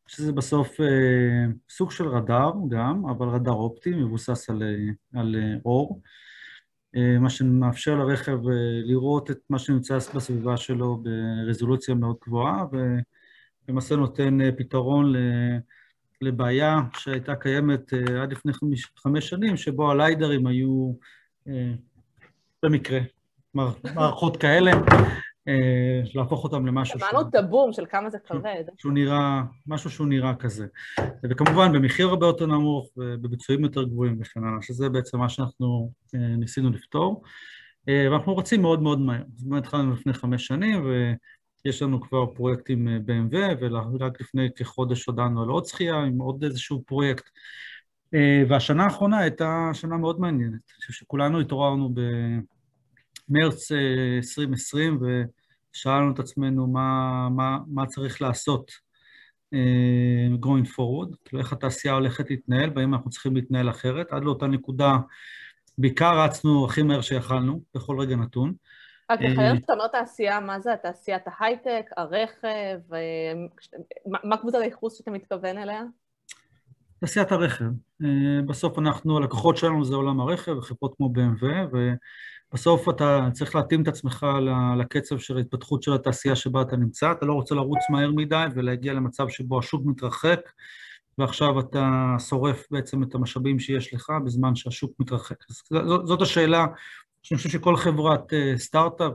שזה 0.07 0.33
בסוף 0.33 0.81
אה, 0.81 1.47
סוג 1.71 1.91
של 1.91 2.09
רדאר 2.09 2.53
גם, 2.69 3.07
אבל 3.07 3.29
רדאר 3.29 3.55
אופטי, 3.55 3.91
מבוסס 3.91 4.51
על, 4.51 4.63
על 5.15 5.37
אור, 5.65 6.03
אה, 6.97 7.19
מה 7.19 7.31
שמאפשר 7.31 7.95
לרכב 7.95 8.49
אה, 8.49 8.81
לראות 8.85 9.31
את 9.31 9.39
מה 9.51 9.59
שנמצא 9.59 9.99
בסביבה 10.15 10.57
שלו 10.57 11.03
ברזולוציה 11.03 11.95
מאוד 11.95 12.17
גבוהה, 12.27 12.65
ולמעשה 13.69 13.97
נותן 13.97 14.39
פתרון 14.57 15.13
ל... 15.13 15.17
לבעיה 16.21 16.79
שהייתה 16.99 17.35
קיימת 17.35 17.93
uh, 17.93 18.13
עד 18.23 18.33
לפני 18.33 18.53
חמש, 18.53 18.87
חמש 18.97 19.29
שנים, 19.29 19.57
שבו 19.57 19.91
הליידרים 19.91 20.47
היו 20.47 20.93
uh, 21.49 21.51
במקרה 22.63 23.01
מערכות 23.55 24.37
כאלה, 24.37 24.73
uh, 24.73 25.51
להפוך 26.15 26.45
אותם 26.45 26.67
למשהו... 26.67 27.01
שמענו 27.01 27.29
את 27.29 27.35
הבום 27.35 27.73
של 27.73 27.87
כמה 27.87 28.11
זה 28.11 28.19
כבד. 28.19 28.65
שהוא 28.79 28.93
נראה, 28.93 29.43
משהו 29.67 29.91
שהוא 29.91 30.07
נראה 30.07 30.35
כזה. 30.35 30.67
וכמובן 31.31 31.73
במחיר 31.73 32.09
הרבה 32.09 32.27
יותר 32.27 32.47
נמוך 32.47 32.89
ובביצועים 32.97 33.65
יותר 33.65 33.83
גבוהים 33.83 34.19
וכן 34.21 34.41
הלאה, 34.45 34.63
שזה 34.63 34.89
בעצם 34.89 35.19
מה 35.19 35.29
שאנחנו 35.29 35.93
uh, 36.07 36.19
ניסינו 36.19 36.71
לפתור. 36.71 37.23
ואנחנו 38.11 38.35
רוצים 38.35 38.63
מאוד 38.63 38.83
מאוד 38.83 39.01
מהר. 39.01 39.23
זאת 39.37 39.47
אומרת, 39.47 39.63
התחלנו 39.63 39.93
לפני 39.93 40.13
חמש 40.13 40.47
שנים. 40.47 40.85
יש 41.67 41.83
לנו 41.83 42.01
כבר 42.01 42.27
פרויקט 42.27 42.71
עם 42.71 42.89
BMW, 43.07 43.37
ורק 43.61 44.21
לפני 44.21 44.49
כחודש 44.57 45.07
הודענו 45.07 45.43
על 45.43 45.49
עוד 45.49 45.65
זכייה 45.65 45.97
עם 45.97 46.19
עוד 46.19 46.45
איזשהו 46.45 46.83
פרויקט. 46.87 47.25
והשנה 48.49 48.85
האחרונה 48.85 49.19
הייתה 49.19 49.71
שנה 49.73 49.97
מאוד 49.97 50.21
מעניינת. 50.21 50.53
אני 50.53 50.77
חושב 50.81 50.93
שכולנו 50.93 51.41
התעוררנו 51.41 51.95
במרץ 53.29 53.73
2020 54.17 55.01
ושאלנו 55.73 56.15
את 56.15 56.19
עצמנו 56.19 56.67
מה, 56.67 57.29
מה, 57.31 57.59
מה 57.67 57.87
צריך 57.87 58.23
לעשות 58.23 58.73
going 60.43 60.67
forward, 60.67 61.17
כאילו 61.25 61.39
איך 61.39 61.53
התעשייה 61.53 61.95
הולכת 61.95 62.31
להתנהל 62.31 62.71
והאם 62.75 62.95
אנחנו 62.95 63.11
צריכים 63.11 63.37
להתנהל 63.37 63.71
אחרת. 63.71 64.13
עד 64.13 64.25
לאותה 64.25 64.47
נקודה 64.47 64.97
בעיקר 65.79 66.25
רצנו 66.25 66.67
הכי 66.67 66.83
מהר 66.83 67.01
שיכלנו, 67.01 67.63
בכל 67.75 68.01
רגע 68.01 68.17
נתון. 68.17 68.53
רק 69.11 69.21
לחייב 69.23 69.57
שאתה 69.61 69.73
אומר 69.73 69.87
תעשייה, 69.87 70.41
מה 70.41 70.61
זה 70.61 70.73
התעשיית 70.73 71.23
ההייטק, 71.27 71.91
הרכב, 71.97 72.79
מה 74.07 74.37
קבוצת 74.37 74.59
הייחוס 74.59 74.99
שאתה 74.99 75.11
מתכוון 75.11 75.59
אליה? 75.59 75.83
תעשיית 77.01 77.33
הרכב. 77.33 77.65
בסוף 78.47 78.79
אנחנו, 78.79 79.17
הלקוחות 79.19 79.57
שלנו 79.57 79.85
זה 79.85 79.95
עולם 79.95 80.21
הרכב, 80.21 80.61
חברות 80.61 80.95
כמו 80.97 81.13
BMW, 81.17 81.47
ובסוף 82.53 82.89
אתה 82.89 83.29
צריך 83.33 83.55
להתאים 83.55 83.83
את 83.83 83.89
עצמך 83.89 84.27
לקצב 84.79 85.19
של 85.19 85.37
ההתפתחות 85.37 85.83
של 85.83 85.93
התעשייה 85.95 86.37
שבה 86.37 86.63
אתה 86.63 86.77
נמצא, 86.77 87.13
אתה 87.13 87.27
לא 87.27 87.33
רוצה 87.33 87.55
לרוץ 87.55 87.81
מהר 87.91 88.11
מדי 88.11 88.45
ולהגיע 88.55 88.93
למצב 88.93 89.29
שבו 89.29 89.59
השוק 89.59 89.83
מתרחק, 89.85 90.41
ועכשיו 91.19 91.61
אתה 91.61 92.15
שורף 92.19 92.67
בעצם 92.71 93.03
את 93.03 93.15
המשאבים 93.15 93.59
שיש 93.59 93.95
לך 93.95 94.13
בזמן 94.25 94.55
שהשוק 94.55 94.93
מתרחק. 94.99 95.37
אז 95.51 95.63
זאת 96.05 96.23
השאלה 96.23 96.67
שאני 97.27 97.37
חושב 97.37 97.51
שכל 97.51 97.77
חברת 97.77 98.33
סטארט-אפ 98.57 99.13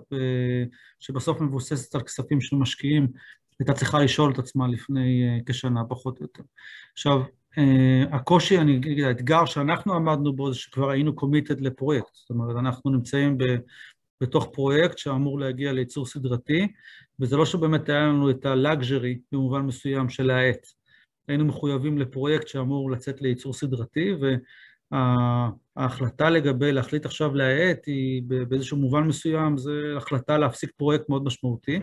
שבסוף 1.00 1.42
מבוססת 1.42 1.96
על 1.96 2.02
כספים 2.02 2.42
של 2.42 2.56
משקיעים, 2.56 3.08
הייתה 3.60 3.74
צריכה 3.74 4.00
לשאול 4.00 4.32
את 4.32 4.40
עצמה 4.40 4.68
לפני 4.68 5.42
כשנה, 5.46 5.84
פחות 5.90 6.18
או 6.20 6.24
יותר. 6.24 6.44
עכשיו, 6.94 7.22
הקושי, 8.12 8.58
אני 8.58 8.78
אגיד, 8.78 9.04
האתגר 9.04 9.46
שאנחנו 9.46 9.94
עמדנו 9.94 10.34
בו 10.34 10.54
זה 10.54 10.60
שכבר 10.60 10.90
היינו 10.90 11.16
קומיטד 11.16 11.62
לפרויקט, 11.62 12.14
זאת 12.14 12.30
אומרת, 12.30 12.56
אנחנו 12.56 12.92
נמצאים 12.92 13.38
ב, 13.38 13.44
בתוך 14.22 14.50
פרויקט 14.54 14.98
שאמור 14.98 15.40
להגיע 15.40 15.74
לייצור 15.74 16.06
סדרתי, 16.06 16.68
וזה 17.20 17.38
לא 17.38 17.46
שבאמת 17.46 17.90
היה 17.90 18.00
לנו 18.00 18.30
את 18.30 18.46
הלאגז'רי 18.46 19.20
במובן 19.32 19.62
מסוים 19.62 20.10
של 20.10 20.30
העט. 20.30 20.68
היינו 21.28 21.46
מחויבים 21.46 21.98
לפרויקט 21.98 22.48
שאמור 22.48 22.92
לצאת 22.92 23.22
לייצור 23.22 23.54
סדרתי, 23.54 24.14
ו... 24.22 24.36
ההחלטה 25.82 26.30
לגבי 26.30 26.72
להחליט 26.72 27.06
עכשיו 27.06 27.36
להאט 27.36 27.86
היא 27.86 28.24
באיזשהו 28.48 28.78
מובן 28.78 29.04
מסוים, 29.04 29.58
זו 29.58 29.72
החלטה 29.98 30.38
להפסיק 30.38 30.72
פרויקט 30.78 31.10
מאוד 31.10 31.24
משמעותי. 31.24 31.80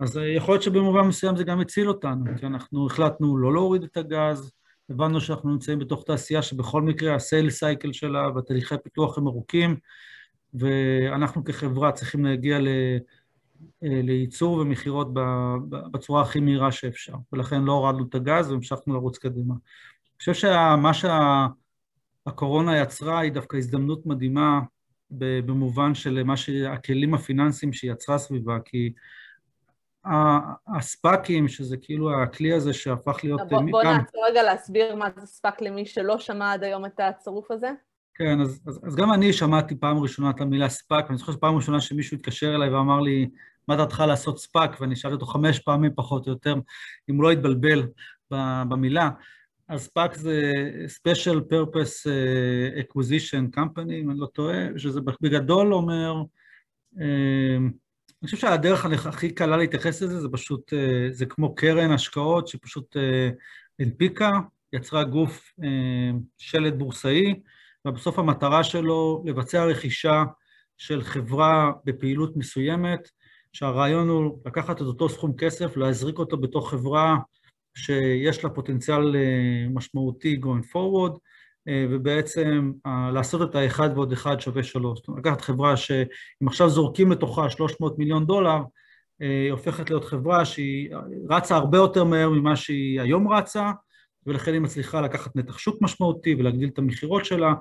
אז 0.00 0.20
יכול 0.36 0.54
להיות 0.54 0.62
שבמובן 0.62 1.00
מסוים 1.00 1.36
זה 1.36 1.44
גם 1.44 1.60
הציל 1.60 1.88
אותנו, 1.88 2.24
כי 2.38 2.46
אנחנו 2.46 2.86
החלטנו 2.86 3.36
לא 3.36 3.52
להוריד 3.52 3.82
את 3.82 3.96
הגז, 3.96 4.52
הבנו 4.90 5.20
שאנחנו 5.20 5.50
נמצאים 5.50 5.78
בתוך 5.78 6.04
תעשייה 6.04 6.42
שבכל 6.42 6.82
מקרה 6.82 7.14
הסייל 7.14 7.50
סייקל 7.50 7.92
שלה 7.92 8.28
והתהליכי 8.34 8.74
פיתוח 8.84 9.18
הם 9.18 9.26
ארוכים, 9.26 9.76
ואנחנו 10.54 11.44
כחברה 11.44 11.92
צריכים 11.92 12.24
להגיע 12.24 12.58
ל... 12.58 12.68
לייצור 13.82 14.56
ומכירות 14.56 15.08
בצורה 15.68 16.22
הכי 16.22 16.40
מהירה 16.40 16.72
שאפשר, 16.72 17.14
ולכן 17.32 17.62
לא 17.62 17.72
הורדנו 17.72 18.04
את 18.08 18.14
הגז 18.14 18.50
והמשכנו 18.50 18.94
לרוץ 18.94 19.18
קדימה. 19.18 19.54
אני 19.54 20.18
חושב 20.18 20.34
שמה 20.34 20.92
שהקורונה 22.28 22.78
יצרה 22.78 23.20
היא 23.20 23.32
דווקא 23.32 23.56
הזדמנות 23.56 24.06
מדהימה 24.06 24.60
במובן 25.10 25.94
של 25.94 26.22
מה 26.22 26.36
שהכלים 26.36 27.14
הפיננסיים 27.14 27.72
שהיא 27.72 27.92
יצרה 27.92 28.18
סביבה, 28.18 28.58
כי 28.64 28.92
הספאקים, 30.76 31.48
שזה 31.48 31.76
כאילו 31.76 32.22
הכלי 32.22 32.52
הזה 32.52 32.72
שהפך 32.72 33.24
להיות... 33.24 33.40
בוא, 33.50 33.62
בוא 33.70 33.82
נעצור 33.82 34.26
רגע 34.30 34.42
להסביר 34.42 34.96
מה 34.96 35.08
זה 35.16 35.26
SPAC 35.26 35.62
למי 35.62 35.86
שלא 35.86 36.18
שמע 36.18 36.52
עד 36.52 36.64
היום 36.64 36.86
את 36.86 37.00
הצירוף 37.00 37.50
הזה. 37.50 37.70
כן, 38.14 38.40
אז, 38.40 38.62
אז, 38.66 38.80
אז 38.86 38.96
גם 38.96 39.12
אני 39.12 39.32
שמעתי 39.32 39.76
פעם 39.76 39.98
ראשונה 39.98 40.30
את 40.30 40.40
המילה 40.40 40.68
SPAC, 40.68 41.04
ואני 41.06 41.18
זוכר 41.18 41.32
שפעם 41.32 41.56
ראשונה 41.56 41.80
שמישהו 41.80 42.16
התקשר 42.16 42.54
אליי 42.54 42.70
ואמר 42.70 43.00
לי, 43.00 43.30
מה 43.68 43.76
דעתך 43.76 44.04
לעשות 44.08 44.38
SPAC? 44.38 44.80
ואני 44.80 44.96
שאלתי 44.96 45.14
אותו 45.14 45.26
חמש 45.26 45.58
פעמים 45.58 45.90
פחות 45.96 46.26
או 46.26 46.32
יותר, 46.32 46.54
אם 47.10 47.16
הוא 47.16 47.22
לא 47.22 47.30
התבלבל 47.30 47.86
במילה. 48.68 49.10
אז 49.72 49.84
ספאק 49.84 50.14
זה 50.14 50.52
Special 50.86 51.52
Purpose 51.52 52.10
אה, 52.10 52.80
Acquisition 52.80 53.56
Company, 53.56 53.92
אם 53.92 54.10
אני 54.10 54.18
לא 54.18 54.26
טועה, 54.26 54.56
שזה 54.76 55.00
בגדול 55.20 55.74
אומר, 55.74 56.14
אה, 57.00 57.56
אני 58.22 58.24
חושב 58.24 58.36
שהדרך 58.36 58.86
הכי 59.06 59.30
קלה 59.30 59.56
להתייחס 59.56 60.02
לזה, 60.02 60.20
זה 60.20 60.28
פשוט, 60.32 60.72
אה, 60.72 61.08
זה 61.10 61.26
כמו 61.26 61.54
קרן 61.54 61.90
השקעות 61.90 62.48
שפשוט 62.48 62.96
הנפיקה, 63.78 64.30
יצרה 64.72 65.04
גוף 65.04 65.52
שלד 66.38 66.78
בורסאי, 66.78 67.34
ובסוף 67.84 68.18
המטרה 68.18 68.64
שלו 68.64 69.22
לבצע 69.26 69.64
רכישה 69.64 70.24
של 70.78 71.02
חברה 71.02 71.72
בפעילות 71.84 72.36
מסוימת, 72.36 73.10
שהרעיון 73.52 74.08
הוא 74.08 74.38
לקחת 74.46 74.76
את 74.76 74.86
אותו 74.86 75.08
סכום 75.08 75.36
כסף, 75.36 75.76
להזריק 75.76 76.18
אותו 76.18 76.36
בתוך 76.36 76.70
חברה 76.70 77.16
שיש 77.74 78.44
לה 78.44 78.50
פוטנציאל 78.50 79.16
אה, 79.16 79.66
משמעותי 79.74 80.40
going 80.42 80.74
forward, 80.74 81.18
אה, 81.68 81.86
ובעצם 81.90 82.72
אה, 82.86 83.10
לעשות 83.10 83.50
את 83.50 83.54
האחד 83.54 83.90
ועוד 83.94 84.12
אחד 84.12 84.40
שווה 84.40 84.62
שלוש. 84.62 84.98
זאת 84.98 85.08
אומרת, 85.08 85.26
לקחת 85.26 85.40
חברה 85.40 85.76
שאם 85.76 86.48
עכשיו 86.48 86.68
זורקים 86.68 87.12
לתוכה 87.12 87.50
300 87.50 87.98
מיליון 87.98 88.26
דולר, 88.26 88.58
היא 89.20 89.50
הופכת 89.50 89.90
להיות 89.90 90.04
חברה 90.04 90.44
שהיא 90.44 90.90
רצה 91.30 91.56
הרבה 91.56 91.78
יותר 91.78 92.04
מהר 92.04 92.30
ממה 92.30 92.56
שהיא 92.56 93.00
היום 93.00 93.32
רצה, 93.32 93.70
ולכן 94.26 94.52
היא 94.52 94.60
מצליחה 94.60 95.00
לקחת 95.00 95.36
נתח 95.36 95.58
שוק 95.58 95.82
משמעותי 95.82 96.34
ולהגדיל 96.34 96.68
את 96.68 96.78
המכירות 96.78 97.24
שלה. 97.24 97.54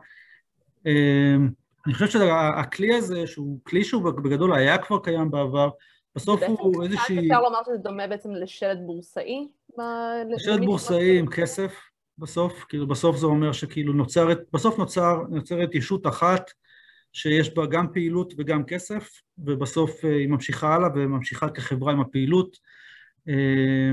אני 1.88 1.94
חושב 1.94 2.08
שהכלי 2.08 2.94
הזה, 2.94 3.27
שהוא 3.27 3.60
כלי 3.63 3.84
שהוא 3.84 4.12
בגדול 4.12 4.53
היה 4.53 4.77
כבר 4.77 5.00
קיים 5.00 5.32
בעבר, 5.32 5.70
בסוף 6.15 6.41
הוא 6.44 6.84
איזושהי... 6.84 7.20
אפשר 7.20 7.41
לומר 7.41 7.60
שזה 7.65 7.77
דומה 7.77 8.08
בעצם 8.08 8.32
לשלט 8.32 8.77
בורסאי? 8.86 9.48
שלט 10.38 10.60
בורסאי 10.65 11.20
עם 11.20 11.27
כסף 11.27 11.91
בסוף, 12.18 12.65
כאילו 12.70 12.88
בסוף 12.88 13.18
זה 13.18 13.25
אומר 13.25 13.51
שכאילו 13.51 13.94
נוצרת, 13.94 14.39
בסוף 14.53 14.77
נוצר, 14.77 15.18
נוצרת 15.30 15.75
ישות 15.75 16.08
אחת 16.08 16.51
שיש 17.13 17.53
בה 17.53 17.65
גם 17.65 17.94
פעילות 17.94 18.34
וגם 18.38 18.63
כסף, 18.63 19.10
ובסוף 19.38 20.06
אה, 20.06 20.15
היא 20.15 20.27
ממשיכה 20.27 20.75
הלאה 20.75 20.89
וממשיכה 20.96 21.50
כחברה 21.50 21.91
עם 21.94 22.01
הפעילות. 22.01 22.58
אה, 23.30 23.91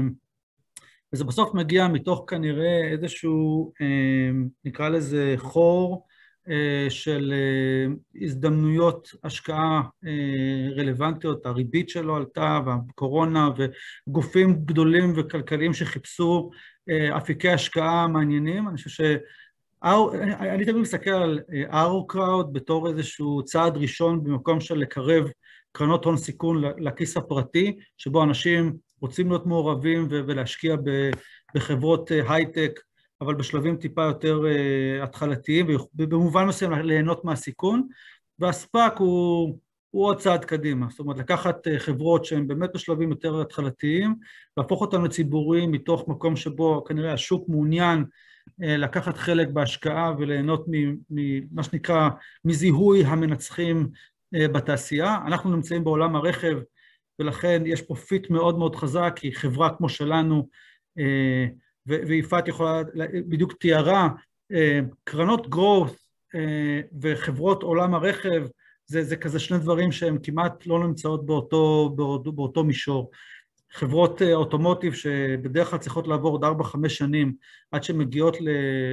וזה 1.12 1.24
בסוף 1.24 1.54
מגיע 1.54 1.88
מתוך 1.88 2.24
כנראה 2.26 2.88
איזשהו, 2.92 3.72
אה, 3.80 4.30
נקרא 4.64 4.88
לזה 4.88 5.34
חור, 5.36 6.06
של 6.88 7.32
אה, 7.32 7.94
הזדמנויות 8.22 9.08
השקעה 9.24 9.82
אה, 10.06 10.68
רלוונטיות, 10.76 11.46
הריבית 11.46 11.88
שלו 11.88 12.16
עלתה 12.16 12.60
והקורונה 12.66 13.48
וגופים 14.08 14.54
גדולים 14.64 15.12
וכלכליים 15.16 15.74
שחיפשו 15.74 16.50
אפיקי 17.16 17.48
השקעה 17.48 18.06
מעניינים. 18.06 18.68
אני 18.68 18.76
חושב 18.76 18.90
ש... 18.90 19.00
אני 19.82 20.64
תמיד 20.64 20.76
מסתכל 20.76 21.10
על 21.10 21.40
ארו 21.72 22.06
קראוד 22.06 22.52
בתור 22.52 22.88
איזשהו 22.88 23.44
צעד 23.44 23.76
ראשון 23.76 24.24
במקום 24.24 24.60
של 24.60 24.74
לקרב 24.74 25.24
קרנות 25.72 26.04
הון 26.04 26.16
סיכון 26.16 26.62
לכיס 26.78 27.16
הפרטי, 27.16 27.76
שבו 27.96 28.22
אנשים 28.22 28.76
רוצים 29.00 29.28
להיות 29.28 29.46
מעורבים 29.46 30.08
ולהשקיע 30.10 30.76
בחברות 31.54 32.10
הייטק 32.28 32.80
אבל 33.20 33.34
בשלבים 33.34 33.76
טיפה 33.76 34.02
יותר 34.02 34.42
uh, 34.42 35.04
התחלתיים, 35.04 35.66
ובמובן 35.94 36.46
מסוים 36.46 36.72
ליהנות 36.72 37.24
מהסיכון, 37.24 37.88
וה 38.38 38.58
SPAC 38.58 38.98
הוא, 38.98 39.58
הוא 39.90 40.06
עוד 40.06 40.18
צעד 40.18 40.44
קדימה, 40.44 40.86
זאת 40.90 41.00
אומרת 41.00 41.18
לקחת 41.18 41.66
uh, 41.66 41.70
חברות 41.78 42.24
שהן 42.24 42.48
באמת 42.48 42.70
בשלבים 42.74 43.10
יותר 43.10 43.40
התחלתיים, 43.40 44.14
להפוך 44.56 44.80
אותן 44.80 45.02
לציבוריים 45.02 45.72
מתוך 45.72 46.08
מקום 46.08 46.36
שבו 46.36 46.84
כנראה 46.84 47.12
השוק 47.12 47.48
מעוניין 47.48 48.04
uh, 48.48 48.66
לקחת 48.66 49.16
חלק 49.16 49.48
בהשקעה 49.48 50.12
וליהנות 50.18 50.64
ממה 51.10 51.62
שנקרא 51.62 52.08
מזיהוי 52.44 53.04
המנצחים 53.04 53.88
בתעשייה. 54.32 55.18
אנחנו 55.26 55.56
נמצאים 55.56 55.84
בעולם 55.84 56.16
הרכב 56.16 56.58
ולכן 57.18 57.62
יש 57.66 57.82
פה 57.82 57.94
fit 57.94 58.30
מאוד 58.30 58.58
מאוד 58.58 58.76
חזק, 58.76 59.12
כי 59.16 59.34
חברה 59.34 59.76
כמו 59.76 59.88
שלנו 59.88 60.48
ויפעת 61.88 62.48
יכולה, 62.48 62.82
בדיוק 63.28 63.52
תיארה, 63.52 64.08
אה, 64.52 64.80
קרנות 65.04 65.46
growth 65.46 65.94
אה, 66.34 66.80
וחברות 67.00 67.62
עולם 67.62 67.94
הרכב, 67.94 68.46
זה, 68.86 69.04
זה 69.04 69.16
כזה 69.16 69.38
שני 69.38 69.58
דברים 69.58 69.92
שהם 69.92 70.18
כמעט 70.22 70.66
לא 70.66 70.86
נמצאות 70.86 71.26
באותו, 71.26 71.92
באותו, 71.96 72.32
באותו 72.32 72.64
מישור. 72.64 73.10
חברות 73.72 74.22
אה, 74.22 74.34
אוטומוטיב 74.34 74.94
שבדרך 74.94 75.70
כלל 75.70 75.78
צריכות 75.78 76.06
לעבור 76.06 76.30
עוד 76.30 76.60
4-5 76.60 76.88
שנים 76.88 77.34
עד 77.72 77.82
שהן 77.82 77.98
מגיעות 77.98 78.40
ל, 78.40 78.48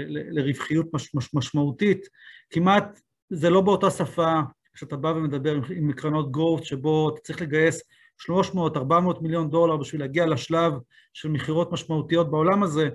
ל, 0.08 0.40
לרווחיות 0.40 0.94
מש, 0.94 1.16
מש, 1.16 1.34
משמעותית, 1.34 2.08
כמעט 2.50 3.00
זה 3.30 3.50
לא 3.50 3.62
באותה 3.62 3.92
שפה 3.92 4.40
כשאתה 4.74 4.96
בא 4.96 5.08
ומדבר 5.08 5.56
עם, 5.56 5.62
עם 5.76 5.92
קרנות 5.92 6.30
growth 6.36 6.66
שבו 6.66 7.10
אתה 7.10 7.22
צריך 7.22 7.42
לגייס 7.42 7.82
300-400 8.22 9.22
מיליון 9.22 9.50
דולר 9.50 9.78
בשביל 9.78 10.02
להגיע 10.02 10.26
לשלב 10.26 10.74
של 11.14 11.30
מכירות 11.30 11.72
משמעותיות 11.72 12.32
בעולם 12.32 12.64
הזה, 12.64 12.90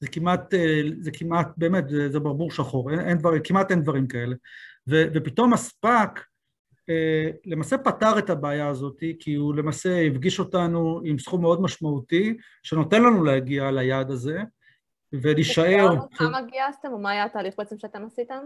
זה 0.00 0.08
כמעט, 0.08 0.54
אה, 0.54 0.80
זה 1.00 1.10
כמעט, 1.10 1.48
באמת, 1.56 1.88
זה, 1.88 2.08
זה 2.08 2.20
ברבור 2.20 2.50
שחור, 2.50 2.90
אין, 2.90 3.00
אין 3.00 3.18
דבר, 3.18 3.30
כמעט 3.44 3.70
אין 3.70 3.82
דברים 3.82 4.06
כאלה. 4.06 4.36
ו, 4.88 5.04
ופתאום 5.14 5.52
הספאק 5.52 6.24
אה, 6.90 7.30
למעשה 7.44 7.78
פתר 7.78 8.18
את 8.18 8.30
הבעיה 8.30 8.68
הזאת, 8.68 9.02
כי 9.18 9.34
הוא 9.34 9.54
למעשה 9.54 10.06
הפגיש 10.06 10.38
אותנו 10.38 11.00
עם 11.04 11.18
סכום 11.18 11.40
מאוד 11.40 11.62
משמעותי, 11.62 12.36
שנותן 12.62 13.02
לנו 13.02 13.24
להגיע 13.24 13.70
ליעד 13.70 14.10
הזה, 14.10 14.42
ולהישאר... 15.12 15.88
כמה 16.14 16.42
גייסתם, 16.42 16.88
או 16.92 16.98
מה 16.98 17.10
היה 17.10 17.24
התהליך 17.24 17.54
בעצם 17.58 17.78
שאתם 17.78 18.04
עשיתם? 18.06 18.42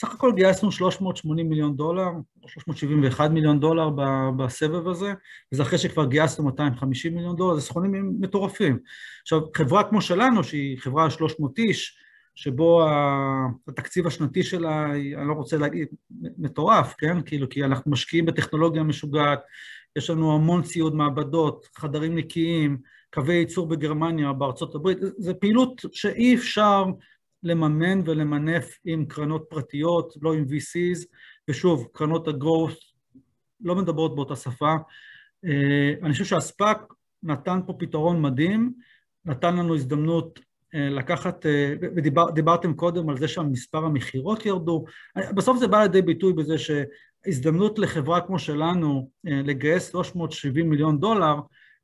סך 0.00 0.14
הכל 0.14 0.32
גייסנו 0.36 0.72
380 0.72 1.48
מיליון 1.48 1.76
דולר, 1.76 2.08
371 2.46 3.30
מיליון 3.30 3.60
דולר 3.60 3.90
בסבב 4.36 4.88
הזה, 4.88 5.12
וזה 5.52 5.62
אחרי 5.62 5.78
שכבר 5.78 6.04
גייסנו 6.04 6.44
250 6.44 7.14
מיליון 7.14 7.36
דולר, 7.36 7.54
זה 7.54 7.60
סכומים 7.60 8.16
מטורפים. 8.20 8.78
עכשיו, 9.22 9.40
חברה 9.56 9.84
כמו 9.84 10.02
שלנו, 10.02 10.44
שהיא 10.44 10.78
חברה 10.78 11.10
300 11.10 11.58
איש, 11.58 11.98
שבו 12.34 12.86
התקציב 13.68 14.06
השנתי 14.06 14.42
שלה, 14.42 14.86
אני 14.86 15.28
לא 15.28 15.32
רוצה 15.32 15.56
להגיד, 15.56 15.88
מטורף, 16.38 16.94
כן? 16.98 17.22
כאילו, 17.22 17.48
כי 17.48 17.64
אנחנו 17.64 17.90
משקיעים 17.90 18.26
בטכנולוגיה 18.26 18.82
משוגעת, 18.82 19.40
יש 19.96 20.10
לנו 20.10 20.34
המון 20.34 20.62
ציוד 20.62 20.94
מעבדות, 20.94 21.66
חדרים 21.76 22.14
נקיים, 22.14 22.78
קווי 23.14 23.34
ייצור 23.34 23.66
בגרמניה, 23.68 24.32
בארצות 24.32 24.74
הברית, 24.74 24.98
זו 25.18 25.32
פעילות 25.40 25.82
שאי 25.92 26.34
אפשר 26.34 26.84
לממן 27.42 28.00
ולמנף 28.04 28.78
עם 28.84 29.06
קרנות 29.06 29.46
פרטיות, 29.50 30.14
לא 30.22 30.32
עם 30.32 30.44
VCs, 30.44 31.06
ושוב, 31.48 31.88
קרנות 31.92 32.28
הגרוס 32.28 32.94
לא 33.60 33.76
מדברות 33.76 34.14
באותה 34.14 34.36
שפה. 34.36 34.74
אה, 35.44 35.92
אני 36.02 36.12
חושב 36.12 36.24
שהספאק 36.24 36.78
נתן 37.22 37.60
פה 37.66 37.72
פתרון 37.78 38.22
מדהים, 38.22 38.72
נתן 39.24 39.56
לנו 39.56 39.74
הזדמנות 39.74 40.40
אה, 40.74 40.88
לקחת, 40.90 41.46
אה, 41.46 41.74
ודיברתם 41.96 42.74
קודם 42.74 43.08
על 43.08 43.18
זה 43.18 43.28
שהמספר 43.28 43.84
המכירות 43.84 44.46
ירדו, 44.46 44.84
בסוף 45.34 45.58
זה 45.58 45.68
בא 45.68 45.82
לידי 45.82 46.02
ביטוי 46.02 46.32
בזה 46.32 46.54
שהזדמנות 46.58 47.78
לחברה 47.78 48.20
כמו 48.20 48.38
שלנו 48.38 49.10
לגייס 49.24 49.90
370 49.90 50.70
מיליון 50.70 51.00
דולר, 51.00 51.34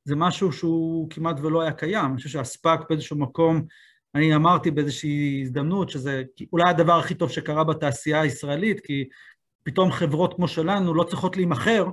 זה 0.05 0.17
משהו 0.17 0.53
שהוא 0.53 1.11
כמעט 1.11 1.37
ולא 1.41 1.63
היה 1.63 1.73
קיים, 1.73 2.05
אני 2.05 2.17
חושב 2.17 2.29
שהספאק 2.29 2.81
באיזשהו 2.89 3.19
מקום 3.19 3.67
אני 4.17 4.35
אמרתי 4.35 4.71
באיזושהי 4.71 5.41
הזדמנות 5.43 5.91
שזה 5.91 6.23
אולי 6.53 6.71
הדבר 6.71 6.99
הכי 6.99 7.15
טוב 7.15 7.31
שקרה 7.31 7.65
בתעשייה 7.65 8.21
הישראלית, 8.21 8.81
כי 8.81 9.09
פתאום 9.63 9.93
חברות 9.93 10.35
כמו 10.35 10.49
שלנו 10.49 10.95
לא 10.95 11.05
צריכות 11.05 11.37
להימכר, 11.37 11.87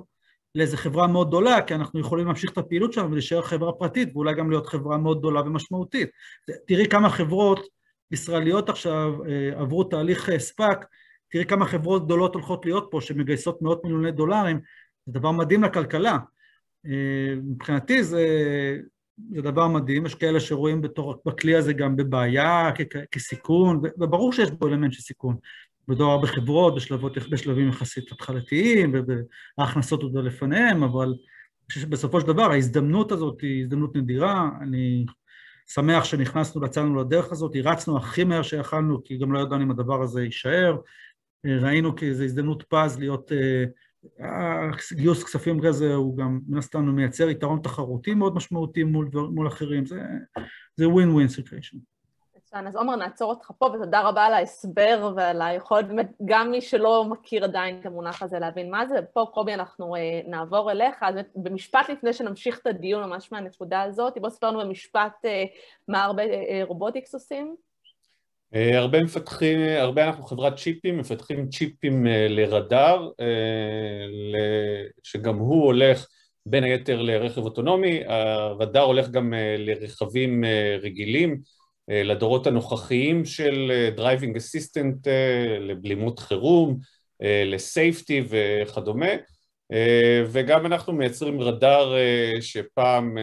לאיזה 0.55 0.77
חברה 0.77 1.07
מאוד 1.07 1.27
גדולה, 1.27 1.61
כי 1.61 1.75
אנחנו 1.75 1.99
יכולים 1.99 2.25
להמשיך 2.25 2.51
את 2.51 2.57
הפעילות 2.57 2.93
שלנו 2.93 3.09
ולהישאר 3.09 3.41
חברה 3.41 3.71
פרטית, 3.71 4.09
ואולי 4.13 4.35
גם 4.35 4.49
להיות 4.49 4.67
חברה 4.67 4.97
מאוד 4.97 5.19
גדולה 5.19 5.41
ומשמעותית. 5.41 6.09
תראי 6.67 6.87
כמה 6.87 7.09
חברות 7.09 7.67
ישראליות 8.11 8.69
עכשיו 8.69 9.13
אה, 9.25 9.59
עברו 9.61 9.83
תהליך 9.83 10.29
אה, 10.29 10.39
ספאק, 10.39 10.85
תראי 11.29 11.45
כמה 11.45 11.65
חברות 11.65 12.05
גדולות 12.05 12.33
הולכות 12.33 12.65
להיות 12.65 12.87
פה, 12.91 13.01
שמגייסות 13.01 13.61
מאות 13.61 13.83
מיליוני 13.83 14.11
דולרים, 14.11 14.59
זה 15.05 15.13
דבר 15.13 15.31
מדהים 15.31 15.63
לכלכלה. 15.63 16.17
אה, 16.85 17.35
מבחינתי 17.35 18.03
זה, 18.03 18.25
זה 19.35 19.41
דבר 19.41 19.67
מדהים, 19.67 20.05
יש 20.05 20.15
כאלה 20.15 20.39
שרואים 20.39 20.81
בתור, 20.81 21.21
בכלי 21.25 21.55
הזה 21.55 21.73
גם 21.73 21.95
בבעיה, 21.95 22.71
כ- 22.75 22.97
כסיכון, 23.11 23.81
וברור 23.99 24.33
שיש 24.33 24.51
בו 24.51 24.67
אלמנט 24.67 24.93
של 24.93 25.01
סיכון. 25.01 25.35
מדובר 25.87 26.17
בחברות 26.17 26.75
בשלבות, 26.75 27.17
בשלבים 27.29 27.69
יחסית 27.69 28.11
התחלתיים, 28.11 28.95
וההכנסות 29.57 30.03
עוד 30.03 30.15
לפניהם, 30.15 30.83
אבל 30.83 31.13
בסופו 31.89 32.21
של 32.21 32.27
דבר 32.27 32.51
ההזדמנות 32.51 33.11
הזאת 33.11 33.41
היא 33.41 33.63
הזדמנות 33.63 33.95
נדירה, 33.95 34.49
אני 34.61 35.05
שמח 35.67 36.03
שנכנסנו, 36.03 36.65
יצאנו 36.65 37.01
לדרך 37.01 37.31
הזאת, 37.31 37.55
הרצנו 37.55 37.97
הכי 37.97 38.23
מהר 38.23 38.41
שיכלנו, 38.41 39.03
כי 39.03 39.17
גם 39.17 39.33
לא 39.33 39.39
ידענו 39.39 39.63
אם 39.63 39.71
הדבר 39.71 40.01
הזה 40.01 40.23
יישאר, 40.23 40.77
ראינו 41.45 41.95
כאיזו 41.95 42.23
הזדמנות 42.23 42.63
פז 42.63 42.99
להיות, 42.99 43.31
אה, 43.31 43.63
גיוס 44.93 45.23
כספים 45.23 45.61
כזה 45.63 45.93
הוא 45.93 46.17
גם 46.17 46.39
מן 46.47 46.57
הסתם 46.57 46.85
מייצר 46.85 47.29
יתרון 47.29 47.59
תחרותי 47.63 48.13
מאוד 48.13 48.35
משמעותי 48.35 48.83
מול, 48.83 49.09
מול 49.13 49.47
אחרים, 49.47 49.85
זה 50.75 50.89
win 50.89 51.09
win 51.09 51.27
situation. 51.27 51.77
מצוין, 52.53 52.67
אז 52.67 52.75
עומר 52.75 52.95
נעצור 52.95 53.29
אותך 53.29 53.51
פה, 53.57 53.65
ותודה 53.65 54.01
רבה 54.01 54.25
על 54.25 54.33
ההסבר 54.33 55.13
ועל 55.15 55.41
היכולת, 55.41 55.87
באמת, 55.87 56.11
גם 56.25 56.51
מי 56.51 56.61
שלא 56.61 57.05
מכיר 57.05 57.43
עדיין 57.43 57.79
את 57.79 57.85
המונח 57.85 58.21
הזה 58.23 58.39
להבין 58.39 58.71
מה 58.71 58.87
זה. 58.87 58.95
פה, 59.13 59.25
קובי, 59.33 59.53
אנחנו 59.53 59.95
אה, 59.95 60.21
נעבור 60.27 60.71
אליך, 60.71 61.03
אז 61.03 61.15
במשפט 61.35 61.89
לפני 61.89 62.13
שנמשיך 62.13 62.59
את 62.59 62.67
הדיון 62.67 63.09
ממש 63.09 63.31
מהנקודה 63.31 63.81
הזאת, 63.81 64.17
בוא 64.17 64.29
ספר 64.29 64.47
לנו 64.47 64.59
במשפט 64.59 65.25
אה, 65.25 65.43
מה 65.87 66.03
Arbe 66.03 66.23
אה, 66.23 66.61
Robotics 66.63 67.13
עושים. 67.13 67.55
Arbe 68.53 69.03
מפתחים, 69.03 69.59
Arbe 69.77 70.05
אנחנו 70.05 70.23
חברת 70.23 70.57
צ'יפים, 70.57 70.97
מפתחים 70.97 71.49
צ'יפים 71.49 72.05
לרדאר, 72.29 73.09
שגם 75.03 75.35
הוא 75.35 75.65
הולך 75.65 76.07
בין 76.45 76.63
היתר 76.63 77.01
לרכב 77.01 77.41
אוטונומי, 77.41 78.03
הרדאר 78.07 78.81
הולך 78.83 79.09
גם 79.09 79.33
לרכבים 79.57 80.43
רגילים, 80.81 81.41
אה, 81.89 82.03
לדורות 82.03 82.47
הנוכחיים 82.47 83.25
של 83.25 83.89
driving 83.95 84.35
אה, 84.35 84.37
assistant 84.37 85.07
אה, 85.07 85.57
לבלימות 85.59 86.19
חירום, 86.19 86.79
ל 87.45 87.56
safety 87.56 88.23
וכדומה. 88.29 89.11
וגם 90.27 90.65
אנחנו 90.65 90.93
מייצרים 90.93 91.41
רדאר 91.41 91.95
שפעם 92.41 93.17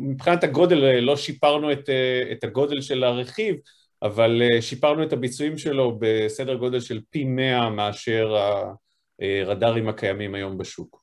מבחינת 0.00 0.44
הגודל 0.44 1.00
לא 1.00 1.16
שיפרנו 1.16 1.72
את, 1.72 1.88
את 2.32 2.44
הגודל 2.44 2.80
של 2.80 3.04
הרכיב 3.04 3.56
אבל 4.02 4.42
שיפרנו 4.60 5.02
את 5.02 5.12
הביצועים 5.12 5.58
שלו 5.58 5.98
בסדר 6.00 6.54
גודל 6.54 6.80
של 6.80 7.00
פי 7.10 7.24
מאה 7.24 7.70
מאשר 7.70 8.36
הרדארים 9.20 9.88
הקיימים 9.88 10.34
היום 10.34 10.58
בשוק. 10.58 11.00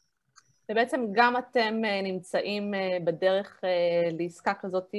ובעצם 0.71 1.05
גם 1.11 1.37
אתם 1.37 1.81
אה, 1.85 2.01
נמצאים 2.01 2.73
אה, 2.73 2.97
בדרך 3.03 3.59
אה, 3.63 4.09
לעסקה 4.19 4.53
כזאת 4.61 4.91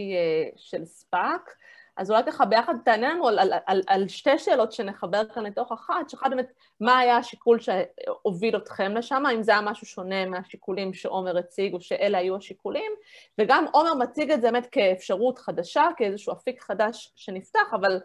של 0.56 0.84
ספאק, 0.84 1.54
אז 1.98 2.10
אולי 2.10 2.22
ככה 2.26 2.44
ביחד 2.44 2.74
תענה 2.84 3.14
לנו 3.14 3.28
על, 3.28 3.38
על, 3.38 3.52
על, 3.66 3.82
על 3.86 4.08
שתי 4.08 4.38
שאלות 4.38 4.72
שנחבר 4.72 5.22
כאן 5.34 5.46
לתוך 5.46 5.72
אחת, 5.72 6.10
שאחת 6.10 6.30
באמת, 6.30 6.52
מה 6.80 6.98
היה 6.98 7.16
השיקול 7.16 7.58
שהוביל 7.60 8.56
אתכם 8.56 8.94
לשם, 8.96 9.22
אם 9.34 9.42
זה 9.42 9.52
היה 9.52 9.60
משהו 9.60 9.86
שונה 9.86 10.26
מהשיקולים 10.26 10.94
שעומר 10.94 11.38
הציג, 11.38 11.74
או 11.74 11.80
שאלה 11.80 12.18
היו 12.18 12.36
השיקולים, 12.36 12.92
וגם 13.38 13.64
עומר 13.72 13.94
מציג 13.94 14.30
את 14.30 14.40
זה 14.40 14.50
באמת 14.50 14.66
כאפשרות 14.70 15.38
חדשה, 15.38 15.88
כאיזשהו 15.96 16.32
אפיק 16.32 16.62
חדש 16.62 17.12
שנפתח, 17.16 17.68
אבל 17.72 18.00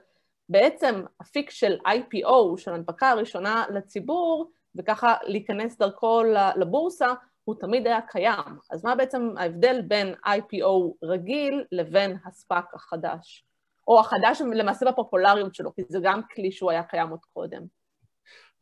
בעצם 0.49 1.03
אפיק 1.21 1.49
של 1.49 1.77
IPO, 1.87 2.57
של 2.57 2.73
הנפקה 2.73 3.09
הראשונה 3.09 3.65
לציבור, 3.73 4.51
וככה 4.75 5.15
להיכנס 5.23 5.77
דרכו 5.77 6.23
לבורסה, 6.55 7.13
הוא 7.43 7.55
תמיד 7.59 7.87
היה 7.87 8.01
קיים. 8.01 8.57
אז 8.71 8.85
מה 8.85 8.95
בעצם 8.95 9.29
ההבדל 9.37 9.81
בין 9.81 10.13
IPO 10.25 10.93
רגיל 11.03 11.63
לבין 11.71 12.17
הספאק 12.25 12.73
החדש? 12.73 13.45
או 13.87 13.99
החדש 13.99 14.41
למעשה 14.53 14.85
בפופולריות 14.91 15.55
שלו, 15.55 15.75
כי 15.75 15.81
זה 15.89 15.99
גם 16.03 16.21
כלי 16.35 16.51
שהוא 16.51 16.71
היה 16.71 16.83
קיים 16.83 17.09
עוד 17.09 17.19
קודם. 17.33 17.61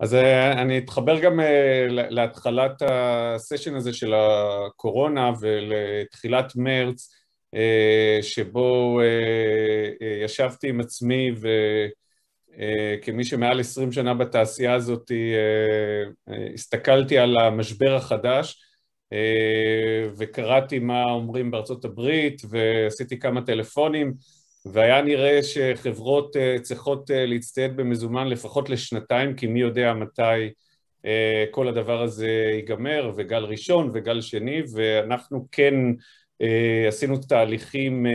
אז 0.02 0.16
אה, 0.16 0.52
אני 0.62 0.78
אתחבר 0.78 1.20
גם 1.20 1.40
אה, 1.40 1.86
להתחלת 1.90 2.82
הסשן 2.82 3.76
הזה 3.76 3.94
של 3.94 4.14
הקורונה 4.14 5.32
ולתחילת 5.42 6.54
מרץ, 6.56 7.10
אה, 7.56 8.20
שבו 8.22 9.02
ישבתי 10.24 10.70
עם 10.70 10.80
עצמי 10.80 11.32
וכמי 13.02 13.24
שמעל 13.24 13.60
עשרים 13.60 13.92
שנה 13.92 14.14
בתעשייה 14.14 14.74
הזאת 14.74 15.12
הסתכלתי 16.54 17.18
על 17.18 17.38
המשבר 17.38 17.96
החדש 17.96 18.62
וקראתי 20.18 20.80
מה 20.80 21.04
אומרים 21.04 21.52
בארצות 21.52 21.86
הברית 21.86 22.42
ועשיתי 22.50 23.20
כמה 23.20 23.42
טלפונים 23.42 24.14
והיה 24.66 25.02
נראה 25.02 25.44
שחברות 25.44 26.36
אה, 26.38 26.56
צריכות 26.62 27.12
אה, 27.12 27.26
להצטייד 27.26 27.76
במזומן 27.76 28.28
לפחות 28.28 28.70
לשנתיים 28.70 29.36
כי 29.36 29.48
מי 29.48 29.60
יודע 29.60 29.94
מתי 29.94 30.54
כל 31.52 31.68
הדבר 31.68 32.02
הזה 32.02 32.28
ייגמר 32.28 33.12
וגל 33.16 33.44
ראשון 33.44 33.90
וגל 33.94 34.22
שני 34.22 34.62
ואנחנו 34.74 35.48
כן 35.52 35.74
עשינו 36.88 37.18
תהליכים 37.18 38.06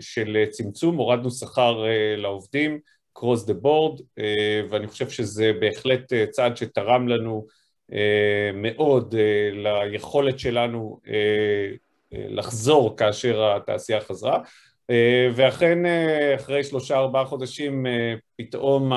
של 0.00 0.44
צמצום, 0.50 0.96
הורדנו 0.96 1.30
שכר 1.30 1.84
לעובדים 2.16 2.78
cross 3.18 3.48
the 3.48 3.64
board 3.64 4.02
ואני 4.70 4.86
חושב 4.86 5.08
שזה 5.08 5.52
בהחלט 5.60 6.12
צעד 6.30 6.56
שתרם 6.56 7.08
לנו 7.08 7.46
אה, 7.92 8.50
מאוד 8.54 9.14
אה, 9.14 9.50
ליכולת 9.84 10.38
שלנו 10.38 11.00
אה, 11.08 11.70
לחזור 12.12 12.96
כאשר 12.96 13.56
התעשייה 13.56 14.00
חזרה 14.00 14.38
ואכן 15.34 15.78
אחרי 16.36 16.64
שלושה 16.64 16.96
ארבעה 16.96 17.24
חודשים 17.24 17.86
פתאום 18.36 18.92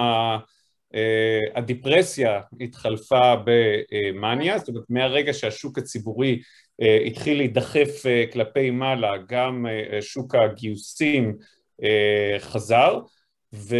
הדיפרסיה 1.55 2.41
התחלפה 2.61 3.35
במאניה, 3.45 4.57
זאת 4.57 4.69
אומרת 4.69 4.83
מהרגע 4.89 5.33
שהשוק 5.33 5.77
הציבורי 5.77 6.41
התחיל 7.05 7.37
להידחף 7.37 8.03
כלפי 8.33 8.69
מעלה 8.69 9.11
גם 9.27 9.65
שוק 10.01 10.35
הגיוסים 10.35 11.35
חזר. 12.39 12.99
ו... 13.53 13.75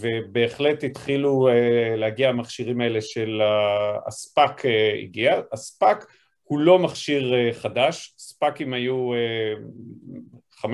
ובהחלט 0.00 0.84
התחילו 0.84 1.48
להגיע 1.96 2.28
המכשירים 2.28 2.80
האלה 2.80 3.00
של 3.00 3.40
הספאק 4.06 4.62
הגיע, 5.02 5.40
הספאק 5.52 6.06
הוא 6.42 6.58
לא 6.58 6.78
מכשיר 6.78 7.52
חדש, 7.52 8.14
ספאקים 8.36 8.72
היו 8.72 9.10
uh, 10.54 10.64
15-20 10.64 10.66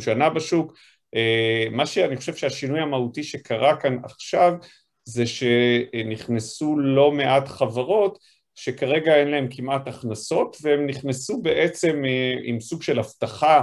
שנה 0.00 0.30
בשוק, 0.30 0.72
uh, 0.72 1.70
מה 1.70 1.86
שאני 1.86 2.16
חושב 2.16 2.34
שהשינוי 2.34 2.80
המהותי 2.80 3.22
שקרה 3.22 3.76
כאן 3.76 3.96
עכשיו 4.04 4.52
זה 5.04 5.24
שנכנסו 5.26 6.78
לא 6.78 7.12
מעט 7.12 7.48
חברות 7.48 8.18
שכרגע 8.54 9.16
אין 9.16 9.28
להם 9.28 9.46
כמעט 9.50 9.88
הכנסות 9.88 10.56
והם 10.62 10.86
נכנסו 10.86 11.42
בעצם 11.42 12.02
עם 12.44 12.60
סוג 12.60 12.82
של 12.82 12.98
הבטחה 12.98 13.62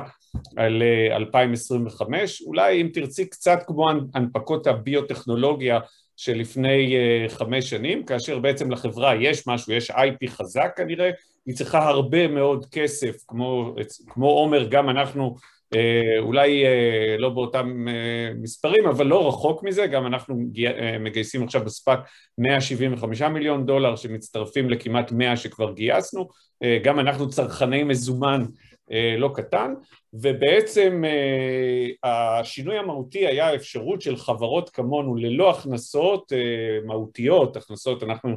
על 0.56 0.84
2025, 1.12 2.42
אה, 2.42 2.48
אולי 2.48 2.82
אם 2.82 2.90
תרצי 2.94 3.30
קצת 3.30 3.60
כמו 3.68 3.90
הנפקות 4.14 4.68
הביוטכנולוגיה 4.68 5.80
שלפני 6.18 6.96
אה, 6.96 7.30
חמש 7.30 7.70
שנים, 7.70 8.06
כאשר 8.06 8.40
בעצם 8.40 8.72
לחברה 8.72 9.16
יש 9.16 9.48
משהו, 9.48 9.74
יש 9.74 9.92
IP 9.92 10.28
חזק 10.28 10.74
כנראה, 10.78 11.10
היא 11.48 11.56
צריכה 11.56 11.88
הרבה 11.88 12.28
מאוד 12.28 12.66
כסף, 12.72 13.16
כמו, 13.28 13.76
כמו 14.08 14.30
עומר, 14.30 14.68
גם 14.68 14.90
אנחנו 14.90 15.36
אה, 15.76 16.20
אולי 16.20 16.64
לא 17.18 17.30
באותם 17.30 17.86
מספרים, 18.42 18.86
אבל 18.88 19.06
לא 19.06 19.28
רחוק 19.28 19.64
מזה, 19.64 19.88
גם 19.88 20.08
אנחנו 20.08 20.36
מגייסים 21.00 21.44
עכשיו 21.44 21.66
בספאק 21.66 22.00
175 22.38 23.22
מיליון 23.22 23.66
דולר 23.66 23.96
שמצטרפים 23.96 24.70
לכמעט 24.70 25.12
100 25.12 25.38
שכבר 25.38 25.74
גייסנו, 25.74 26.28
גם 26.84 27.00
אנחנו 27.00 27.30
צרכני 27.30 27.84
מזומן 27.84 28.46
לא 29.18 29.30
קטן, 29.36 29.74
ובעצם 30.14 31.04
השינוי 32.04 32.78
המהותי 32.78 33.28
היה 33.28 33.48
האפשרות 33.48 34.02
של 34.02 34.18
חברות 34.18 34.70
כמונו 34.70 35.16
ללא 35.16 35.50
הכנסות 35.50 36.32
מהותיות, 36.86 37.58
הכנסות 37.58 38.04
אנחנו 38.04 38.36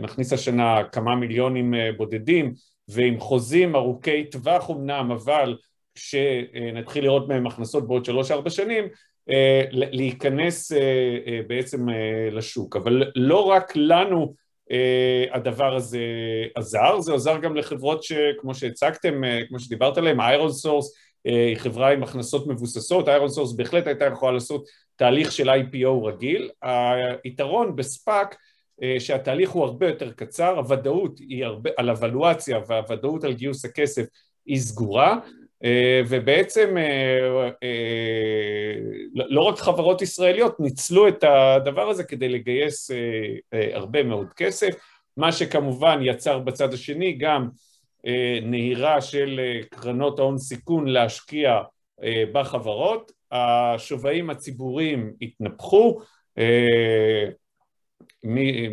נכניס 0.00 0.32
השנה 0.32 0.82
כמה 0.92 1.16
מיליונים 1.16 1.74
uh, 1.74 1.96
בודדים 1.96 2.54
ועם 2.88 3.20
חוזים 3.20 3.76
ארוכי 3.76 4.24
טווח 4.24 4.70
אמנם, 4.70 5.10
אבל 5.12 5.56
כשנתחיל 5.94 7.04
לראות 7.04 7.28
מהם 7.28 7.46
הכנסות 7.46 7.86
בעוד 7.86 8.04
שלוש-ארבע 8.04 8.50
שנים, 8.50 8.84
uh, 8.84 9.32
להיכנס 9.70 10.72
בעצם 11.46 11.86
לשוק. 12.32 12.76
אבל 12.76 13.02
לא 13.16 13.44
רק 13.44 13.72
לנו 13.76 14.34
הדבר 15.32 15.76
הזה 15.76 16.00
עזר, 16.54 17.00
זה 17.00 17.14
עזר 17.14 17.38
גם 17.38 17.56
לחברות 17.56 18.02
שכמו 18.02 18.54
שהצגתם, 18.54 19.22
כמו 19.48 19.58
שדיברת 19.60 19.98
עליהן, 19.98 20.20
ironSource 20.20 20.94
היא 21.24 21.56
חברה 21.56 21.92
עם 21.92 22.02
הכנסות 22.02 22.46
מבוססות, 22.46 23.08
ironSource 23.08 23.52
בהחלט 23.52 23.86
הייתה 23.86 24.04
יכולה 24.04 24.32
לעשות 24.32 24.64
תהליך 24.96 25.32
של 25.32 25.50
IPO 25.50 26.06
רגיל, 26.06 26.50
היתרון 27.24 27.76
ב 27.76 27.88
SPAC 27.88 28.36
שהתהליך 28.98 29.50
הוא 29.50 29.64
הרבה 29.64 29.88
יותר 29.88 30.12
קצר, 30.12 30.58
הוודאות 30.58 31.18
היא 31.18 31.44
הרבה, 31.44 31.70
על 31.76 31.90
הוולואציה 31.90 32.58
והוודאות 32.68 33.24
על 33.24 33.32
גיוס 33.32 33.64
הכסף 33.64 34.04
היא 34.46 34.58
סגורה 34.58 35.18
ובעצם 36.08 36.76
לא 39.14 39.40
רק 39.40 39.58
חברות 39.58 40.02
ישראליות 40.02 40.60
ניצלו 40.60 41.08
את 41.08 41.24
הדבר 41.24 41.88
הזה 41.88 42.04
כדי 42.04 42.28
לגייס 42.28 42.90
הרבה 43.52 44.02
מאוד 44.02 44.26
כסף, 44.36 44.74
מה 45.16 45.32
שכמובן 45.32 45.98
יצר 46.02 46.38
בצד 46.38 46.74
השני 46.74 47.12
גם 47.12 47.48
נהירה 48.42 49.00
של 49.00 49.40
קרנות 49.70 50.18
ההון 50.18 50.38
סיכון 50.38 50.88
להשקיע 50.88 51.60
בחברות, 52.32 53.12
השווים 53.32 54.30
הציבוריים 54.30 55.12
התנפחו, 55.22 56.00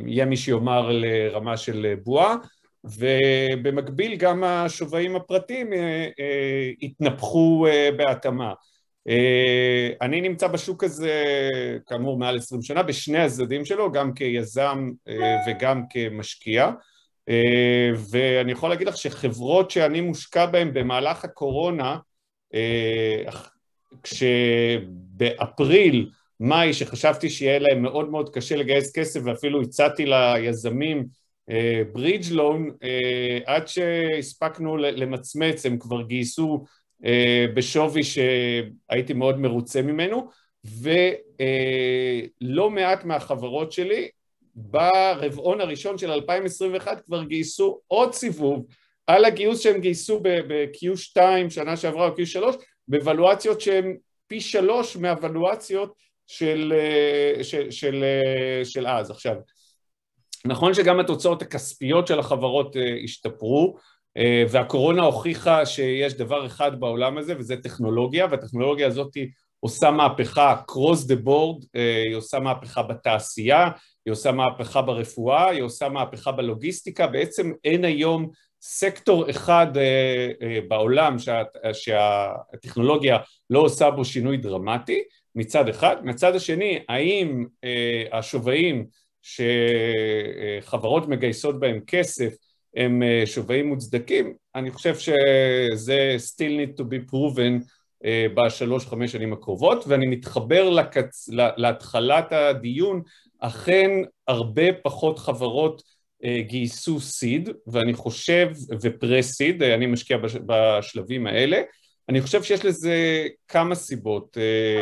יהיה 0.07 0.25
מי 0.25 0.37
שיאמר 0.37 0.91
לרמה 0.91 1.57
של 1.57 1.93
בועה 2.03 2.35
ובמקביל 2.83 4.15
גם 4.15 4.43
השווים 4.43 5.15
הפרטיים 5.15 5.69
התנפחו 6.81 7.65
בהתאמה. 7.97 8.53
אני 10.01 10.21
נמצא 10.21 10.47
בשוק 10.47 10.83
הזה 10.83 11.23
כאמור 11.87 12.17
מעל 12.17 12.37
עשרים 12.37 12.61
שנה 12.61 12.83
בשני 12.83 13.17
הצדדים 13.17 13.65
שלו, 13.65 13.91
גם 13.91 14.13
כיזם 14.13 14.89
וגם 15.47 15.83
כמשקיע 15.89 16.71
ואני 18.11 18.51
יכול 18.51 18.69
להגיד 18.69 18.87
לך 18.87 18.97
שחברות 18.97 19.71
שאני 19.71 20.01
מושקע 20.01 20.45
בהן 20.45 20.73
במהלך 20.73 21.25
הקורונה 21.25 21.97
כשבאפריל, 24.03 26.09
מאי, 26.43 26.73
שחשבתי 26.73 27.29
שיהיה 27.29 27.59
להם 27.59 27.81
מאוד 27.81 28.09
מאוד 28.09 28.29
קשה 28.29 28.55
לגייס 28.55 28.91
כסף 28.91 29.19
ואפילו 29.23 29.61
הצעתי 29.61 30.05
ליזמים 30.05 31.05
ברידג' 31.93 32.31
לון, 32.31 32.71
עד 33.45 33.67
שהספקנו 33.67 34.77
למצמץ 34.77 35.65
הם 35.65 35.77
כבר 35.77 36.01
גייסו 36.01 36.65
בשווי 37.53 38.01
שהייתי 38.03 39.13
מאוד 39.13 39.39
מרוצה 39.39 39.81
ממנו 39.81 40.29
ולא 40.81 42.69
מעט 42.69 43.05
מהחברות 43.05 43.71
שלי 43.71 44.09
ברבעון 44.55 45.61
הראשון 45.61 45.97
של 45.97 46.11
2021 46.11 47.01
כבר 47.05 47.23
גייסו 47.23 47.79
עוד 47.87 48.13
סיבוב 48.13 48.65
על 49.07 49.25
הגיוס 49.25 49.59
שהם 49.59 49.81
גייסו 49.81 50.19
ב-Q2 50.19 51.19
שנה 51.49 51.77
שעברה 51.77 52.07
או 52.07 52.15
Q3 52.15 52.41
בוולואציות 52.87 53.61
שהן 53.61 53.97
פי 54.27 54.41
שלוש 54.41 54.97
מהוולואציות 54.97 55.93
של, 56.31 56.73
של, 57.41 57.71
של, 57.71 58.03
של 58.63 58.87
אז. 58.87 59.11
עכשיו, 59.11 59.35
נכון 60.45 60.73
שגם 60.73 60.99
התוצאות 60.99 61.41
הכספיות 61.41 62.07
של 62.07 62.19
החברות 62.19 62.75
השתפרו 63.03 63.77
והקורונה 64.49 65.03
הוכיחה 65.03 65.65
שיש 65.65 66.13
דבר 66.13 66.45
אחד 66.45 66.79
בעולם 66.79 67.17
הזה 67.17 67.33
וזה 67.37 67.57
טכנולוגיה 67.57 68.27
והטכנולוגיה 68.31 68.87
הזאת 68.87 69.17
עושה 69.59 69.91
מהפכה 69.91 70.61
cross 70.71 71.07
the 71.07 71.25
board, 71.27 71.65
היא 71.73 72.15
עושה 72.15 72.39
מהפכה 72.39 72.83
בתעשייה, 72.83 73.69
היא 74.05 74.11
עושה 74.11 74.31
מהפכה 74.31 74.81
ברפואה, 74.81 75.49
היא 75.49 75.61
עושה 75.61 75.89
מהפכה 75.89 76.31
בלוגיסטיקה, 76.31 77.07
בעצם 77.07 77.51
אין 77.63 77.85
היום 77.85 78.29
סקטור 78.61 79.29
אחד 79.29 79.67
בעולם 80.67 81.15
שהטכנולוגיה 81.73 83.17
לא 83.49 83.59
עושה 83.59 83.91
בו 83.91 84.05
שינוי 84.05 84.37
דרמטי 84.37 85.03
מצד 85.35 85.69
אחד, 85.69 85.95
מצד 86.03 86.35
השני 86.35 86.79
האם 86.89 87.45
השווים 88.11 88.85
שחברות 89.21 91.07
מגייסות 91.07 91.59
בהם 91.59 91.79
כסף 91.87 92.33
הם 92.75 93.01
שווים 93.25 93.67
מוצדקים, 93.67 94.33
אני 94.55 94.71
חושב 94.71 94.95
שזה 94.95 96.15
still 96.19 96.59
need 96.59 96.81
to 96.81 96.83
be 96.83 97.11
proven 97.11 97.63
בשלוש 98.35 98.85
חמש 98.85 99.11
שנים 99.11 99.33
הקרובות 99.33 99.83
ואני 99.87 100.07
מתחבר 100.07 100.69
לקצ... 100.69 101.29
להתחלת 101.57 102.31
הדיון, 102.31 103.01
אכן 103.39 103.91
הרבה 104.27 104.73
פחות 104.83 105.19
חברות 105.19 105.81
גייסו 106.47 106.99
סיד 106.99 107.49
ואני 107.67 107.93
חושב, 107.93 108.49
ו 108.81 108.89
pre-seed, 108.89 109.63
אני 109.63 109.85
משקיע 109.85 110.17
בשלבים 110.45 111.27
האלה, 111.27 111.61
אני 112.11 112.21
חושב 112.21 112.43
שיש 112.43 112.65
לזה 112.65 112.93
כמה 113.47 113.75
סיבות. 113.75 114.37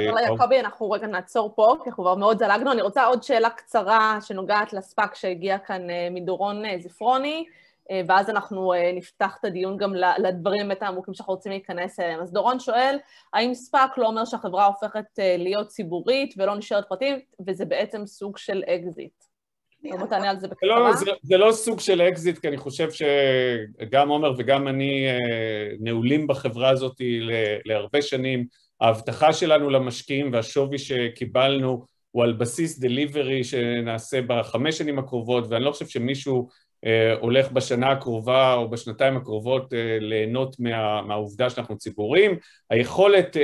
אבל 0.09 0.19
יעקבי, 0.19 0.59
אנחנו 0.59 0.91
רגע 0.91 1.07
נעצור 1.07 1.53
פה, 1.55 1.75
כי 1.83 1.89
אנחנו 1.89 2.03
כבר 2.03 2.15
מאוד 2.15 2.39
זלגנו. 2.39 2.71
אני 2.71 2.81
רוצה 2.81 3.05
עוד 3.05 3.23
שאלה 3.23 3.49
קצרה 3.49 4.17
שנוגעת 4.21 4.73
ל 4.73 4.82
SPAC 4.82 5.15
שהגיע 5.15 5.57
כאן 5.57 5.81
מדורון 6.11 6.63
זפרוני, 6.79 7.45
ואז 8.07 8.29
אנחנו 8.29 8.73
נפתח 8.93 9.37
את 9.39 9.45
הדיון 9.45 9.77
גם 9.77 9.93
לדברים 10.17 10.67
באמת 10.67 10.83
העמוקים 10.83 11.13
שאנחנו 11.13 11.33
רוצים 11.33 11.51
להיכנס 11.51 11.99
אליהם. 11.99 12.19
אז 12.19 12.31
דורון 12.31 12.59
שואל, 12.59 12.97
האם 13.33 13.53
SPAC 13.53 13.97
לא 13.97 14.07
אומר 14.07 14.25
שהחברה 14.25 14.65
הופכת 14.65 15.19
להיות 15.37 15.67
ציבורית 15.67 16.33
ולא 16.37 16.55
נשארת 16.55 16.89
פרטית, 16.89 17.35
וזה 17.47 17.65
בעצם 17.65 18.05
סוג 18.05 18.37
של 18.37 18.63
אקזיט? 18.67 19.23
בוא 19.83 20.07
תענה 20.07 20.29
על 20.29 20.39
זה 20.39 20.47
בקצרה. 20.47 20.91
זה 21.23 21.37
לא 21.37 21.51
סוג 21.51 21.79
של 21.79 22.01
אקזיט, 22.01 22.37
כי 22.37 22.47
אני 22.47 22.57
חושב 22.57 22.89
שגם 22.91 24.09
עומר 24.09 24.33
וגם 24.37 24.67
אני 24.67 25.05
נעולים 25.79 26.27
בחברה 26.27 26.69
הזאת 26.69 26.95
להרבה 27.65 28.01
שנים. 28.01 28.45
ההבטחה 28.81 29.33
שלנו 29.33 29.69
למשקיעים 29.69 30.33
והשווי 30.33 30.77
שקיבלנו 30.77 31.85
הוא 32.11 32.23
על 32.23 32.33
בסיס 32.33 32.79
delivery 32.79 33.43
שנעשה 33.43 34.19
בחמש 34.27 34.77
שנים 34.77 34.99
הקרובות, 34.99 35.43
ואני 35.49 35.63
לא 35.63 35.71
חושב 35.71 35.87
שמישהו 35.87 36.47
הולך 37.19 37.51
בשנה 37.51 37.91
הקרובה 37.91 38.53
או 38.53 38.69
בשנתיים 38.69 39.17
הקרובות 39.17 39.73
ליהנות 39.99 40.55
מהעובדה 41.07 41.49
שאנחנו 41.49 41.77
ציבוריים. 41.77 42.37
היכולת, 42.69 43.37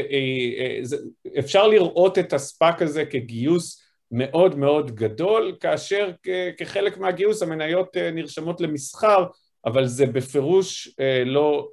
אפשר 1.40 1.68
לראות 1.68 2.20
את 2.20 2.34
ה 2.34 2.43
SPAC 2.43 2.82
הזה 2.82 3.06
כגיוס 3.06 3.85
מאוד 4.12 4.58
מאוד 4.58 4.96
גדול, 4.96 5.56
כאשר 5.60 6.12
כחלק 6.58 6.98
מהגיוס 6.98 7.42
המניות 7.42 7.98
נרשמות 7.98 8.62
למסחר, 8.62 9.26
אבל 9.66 9.86
זה 9.86 10.06
בפירוש 10.06 10.96
לא 11.26 11.70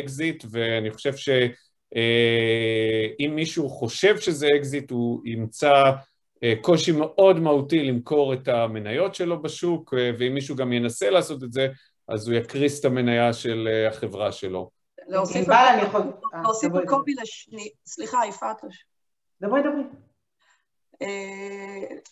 אקזיט, 0.00 0.44
ואני 0.50 0.90
חושב 0.90 1.12
שאם 1.16 1.44
מישהו 3.34 3.68
חושב 3.68 4.18
שזה 4.18 4.48
אקזיט 4.56 4.90
הוא 4.90 5.20
ימצא 5.24 5.90
קושי 6.60 6.92
מאוד 6.92 7.40
מהותי 7.40 7.84
למכור 7.84 8.34
את 8.34 8.48
המניות 8.48 9.14
שלו 9.14 9.42
בשוק, 9.42 9.94
ואם 10.18 10.34
מישהו 10.34 10.56
גם 10.56 10.72
ינסה 10.72 11.10
לעשות 11.10 11.42
את 11.42 11.52
זה, 11.52 11.68
אז 12.08 12.28
הוא 12.28 12.36
יקריס 12.36 12.80
את 12.80 12.84
המניה 12.84 13.32
של 13.32 13.68
החברה 13.88 14.32
שלו. 14.32 14.70
להוסיף 15.08 15.48
על 16.74 16.86
קובי 16.86 17.14
לשנייה, 17.22 17.68
סליחה, 17.86 18.18
יפעת. 18.28 18.56
דברי, 19.42 19.60
דברי. 19.60 19.82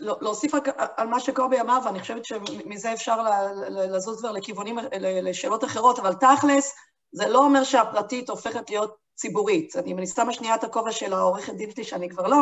להוסיף 0.01 0.53
על 0.97 1.07
מה 1.07 1.21
שקובי 1.21 1.61
אמר, 1.61 1.79
ואני 1.85 2.01
חושבת 2.01 2.25
שמזה 2.25 2.93
אפשר 2.93 3.19
לזוז 3.69 4.19
כבר 4.21 4.33
לכיוונים, 4.33 4.79
לשאלות 5.01 5.65
אחרות, 5.65 5.99
אבל 5.99 6.15
תכלס, 6.15 6.75
זה 7.13 7.29
לא 7.29 7.39
אומר 7.39 7.65
שהפרטית 7.65 8.31
הופכת 8.31 8.71
להיות 8.71 8.97
ציבורית. 9.15 9.77
אני, 9.77 9.93
אני 9.93 10.07
שמה 10.07 10.33
שנייה 10.33 10.55
את 10.55 10.65
הכובע 10.65 10.93
של 10.93 11.13
העורכת 11.13 11.55
דין 11.55 11.71
שלי, 11.71 11.85
שאני 11.85 12.09
כבר 12.09 12.27
לא, 12.27 12.39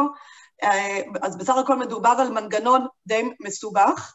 אז 1.23 1.37
בסך 1.37 1.57
הכל 1.57 1.77
מדובר 1.77 2.15
על 2.19 2.31
מנגנון 2.31 2.87
די 3.07 3.23
מסובך, 3.41 4.15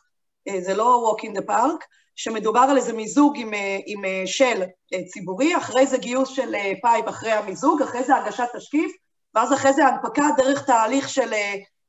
זה 0.60 0.74
לא 0.74 1.15
walk 1.17 1.26
in 1.26 1.38
the 1.38 1.50
park, 1.50 1.86
שמדובר 2.15 2.60
על 2.60 2.78
איזה 2.78 2.93
מיזוג 2.93 3.34
עם, 3.38 3.52
עם 3.86 4.02
של 4.26 4.63
ציבורי, 5.13 5.58
אחרי 5.58 5.88
זה 5.88 5.98
גיוס 5.98 6.30
של 6.30 6.56
PIPE 6.81 7.10
אחרי 7.10 7.32
המיזוג, 7.32 7.82
אחרי 7.82 8.04
זה 8.04 8.15
הגשת 8.15 8.48
תשקיף, 8.56 8.91
ואז 9.36 9.54
אחרי 9.54 9.74
זה 9.74 9.86
הנפקה 9.86 10.24
דרך 10.38 10.65
תהליך 10.65 11.10
של 11.10 11.34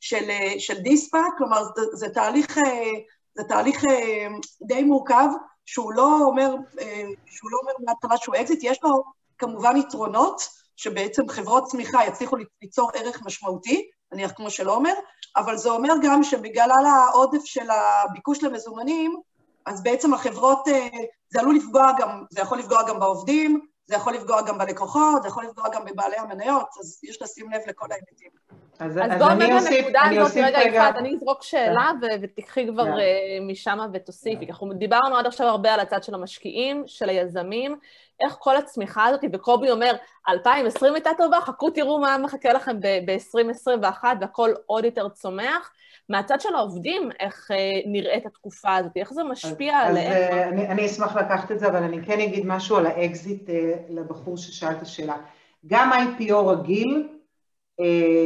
של, 0.08 0.30
של 0.58 0.78
de-SPAC, 0.78 1.32
כלומר 1.38 1.64
זה, 1.64 1.82
זה 1.92 2.08
תהליך, 2.08 2.58
זה 3.34 3.44
תהליך 3.44 3.84
די 4.62 4.82
מורכב, 4.82 5.28
שהוא 5.64 5.92
לא 5.92 6.18
אומר, 6.20 6.54
שהוא 7.26 7.50
לא 7.50 7.58
אומר 7.62 7.72
מההתחלה 7.86 8.16
שהוא 8.16 8.34
אקזיט, 8.40 8.58
יש 8.62 8.78
לו 8.82 9.02
כמובן 9.38 9.76
יתרונות, 9.76 10.48
שבעצם 10.76 11.28
חברות 11.28 11.64
צמיחה 11.64 12.04
יצליחו 12.04 12.36
ליצור 12.62 12.90
ערך 12.94 13.22
משמעותי, 13.24 13.90
נניח 14.12 14.32
כמו 14.36 14.50
של 14.50 14.68
עומר, 14.68 14.92
אבל 15.36 15.56
זה 15.56 15.70
אומר 15.70 15.94
גם 16.02 16.22
שבגלל 16.22 16.86
העודף 16.86 17.44
של 17.44 17.68
הביקוש 17.70 18.42
למזומנים, 18.42 19.20
אז 19.66 19.82
בעצם 19.82 20.14
החברות, 20.14 20.64
זה 21.28 21.40
עלול 21.40 21.56
לפגוע 21.56 21.92
גם, 21.98 22.24
זה 22.30 22.40
יכול 22.40 22.58
לפגוע 22.58 22.82
גם 22.88 23.00
בעובדים, 23.00 23.66
זה 23.86 23.94
יכול 23.94 24.14
לפגוע 24.14 24.42
גם 24.42 24.58
בלקוחות, 24.58 25.22
זה 25.22 25.28
יכול 25.28 25.44
לפגוע 25.44 25.68
גם 25.68 25.84
בבעלי 25.84 26.16
המניות, 26.16 26.68
אז 26.80 27.00
יש 27.02 27.22
לשים 27.22 27.50
לב 27.50 27.60
לכל 27.66 27.86
ההיבטים. 27.90 28.30
אז, 28.80 28.98
אז, 28.98 29.12
אז 29.12 29.18
בואו 29.18 29.38
באמת 29.38 29.62
לנקודה 29.70 30.00
הזאת, 30.02 30.36
רגע, 30.36 30.62
יפעת, 30.62 30.96
אני 30.96 31.14
אזרוק 31.14 31.42
שאלה 31.42 31.90
כן. 32.00 32.06
ותקחי 32.22 32.66
כבר 32.66 32.82
yeah. 32.82 33.00
אה, 33.00 33.38
משם 33.48 33.78
ותוסיפי. 33.92 34.44
Yeah. 34.44 34.48
אנחנו 34.48 34.72
דיברנו 34.72 35.16
עד 35.16 35.26
עכשיו 35.26 35.46
הרבה 35.46 35.74
על 35.74 35.80
הצד 35.80 36.02
של 36.02 36.14
המשקיעים, 36.14 36.82
של 36.86 37.08
היזמים, 37.08 37.76
איך 38.24 38.36
כל 38.38 38.56
הצמיחה 38.56 39.04
הזאת, 39.04 39.20
וקובי 39.32 39.70
אומר, 39.70 39.92
2020 40.28 40.94
הייתה 40.94 41.10
טובה, 41.18 41.40
חכו 41.40 41.70
תראו 41.70 41.98
מה 41.98 42.18
מחכה 42.18 42.52
לכם 42.52 42.80
ב-2021 42.80 44.04
והכל 44.20 44.50
עוד 44.66 44.84
יותר 44.84 45.08
צומח. 45.08 45.72
מהצד 46.08 46.40
של 46.40 46.54
העובדים, 46.54 47.10
איך 47.20 47.50
אה, 47.50 47.56
נראית 47.86 48.26
התקופה 48.26 48.74
הזאת, 48.74 48.92
איך 48.96 49.12
זה 49.12 49.24
משפיע 49.24 49.82
אז, 49.82 49.90
עליהם? 49.90 50.12
אז 50.12 50.16
אה, 50.16 50.48
אני, 50.48 50.68
אני 50.68 50.86
אשמח 50.86 51.16
לקחת 51.16 51.52
את 51.52 51.58
זה, 51.58 51.68
אבל 51.68 51.82
אני 51.82 52.02
כן 52.02 52.20
אגיד 52.20 52.46
משהו 52.46 52.76
על 52.76 52.86
האקזיט 52.86 53.50
לבחור 53.88 54.36
ששאל 54.36 54.70
את 54.70 54.82
השאלה. 54.82 55.16
גם 55.66 55.90
IPO 55.92 56.34
רגיל, 56.34 57.08
אה, 57.08 57.15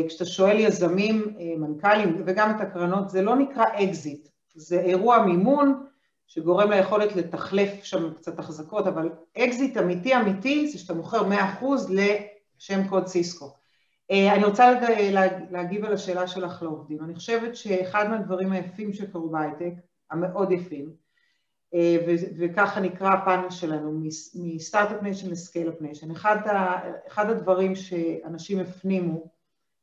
כשאתה 0.09 0.25
שואל 0.25 0.61
יזמים, 0.61 1.35
אה, 1.41 1.55
מנכ"לים 1.59 2.23
וגם 2.27 2.51
את 2.57 2.61
הקרנות, 2.61 3.11
זה 3.11 3.23
לא 3.23 3.37
נקרא 3.37 3.65
אקזיט, 3.65 4.29
זה 4.55 4.81
אירוע 4.81 5.27
מימון 5.27 5.87
שגורם 6.27 6.71
ליכולת 6.71 7.17
לתחלף 7.17 7.85
שם 7.85 8.15
קצת 8.15 8.39
החזקות, 8.39 8.87
אבל 8.87 9.11
אקזיט 9.39 9.77
אמיתי 9.77 10.17
אמיתי 10.17 10.69
זה 10.69 10.79
שאתה 10.79 10.95
מוכר 10.95 11.29
100% 11.29 11.65
לשם 11.91 12.89
קוד 12.89 13.07
סיסקו. 13.07 13.55
אה, 14.11 14.35
אני 14.35 14.45
רוצה 14.45 14.73
להגיב 15.51 15.85
על 15.85 15.93
השאלה 15.93 16.27
שלך 16.27 16.63
לעובדים. 16.63 17.05
אני 17.05 17.15
חושבת 17.15 17.57
שאחד 17.57 18.11
מהדברים 18.11 18.53
היפים 18.53 18.93
שקרו 18.93 19.29
בהייטק, 19.29 19.73
המאוד 20.11 20.53
יפים, 20.53 20.91
וככה 22.39 22.81
נקרא 22.81 23.13
הפאנל 23.13 23.51
שלנו, 23.51 24.01
מ 24.35 24.43
startup 24.43 25.03
nation 25.03 25.31
ל 25.31 25.36
scale-up 25.36 25.81
nation. 25.81 26.11
אחד 26.11 27.31
הדברים 27.31 27.75
שאנשים 27.75 28.59
הפנימו 28.59 29.40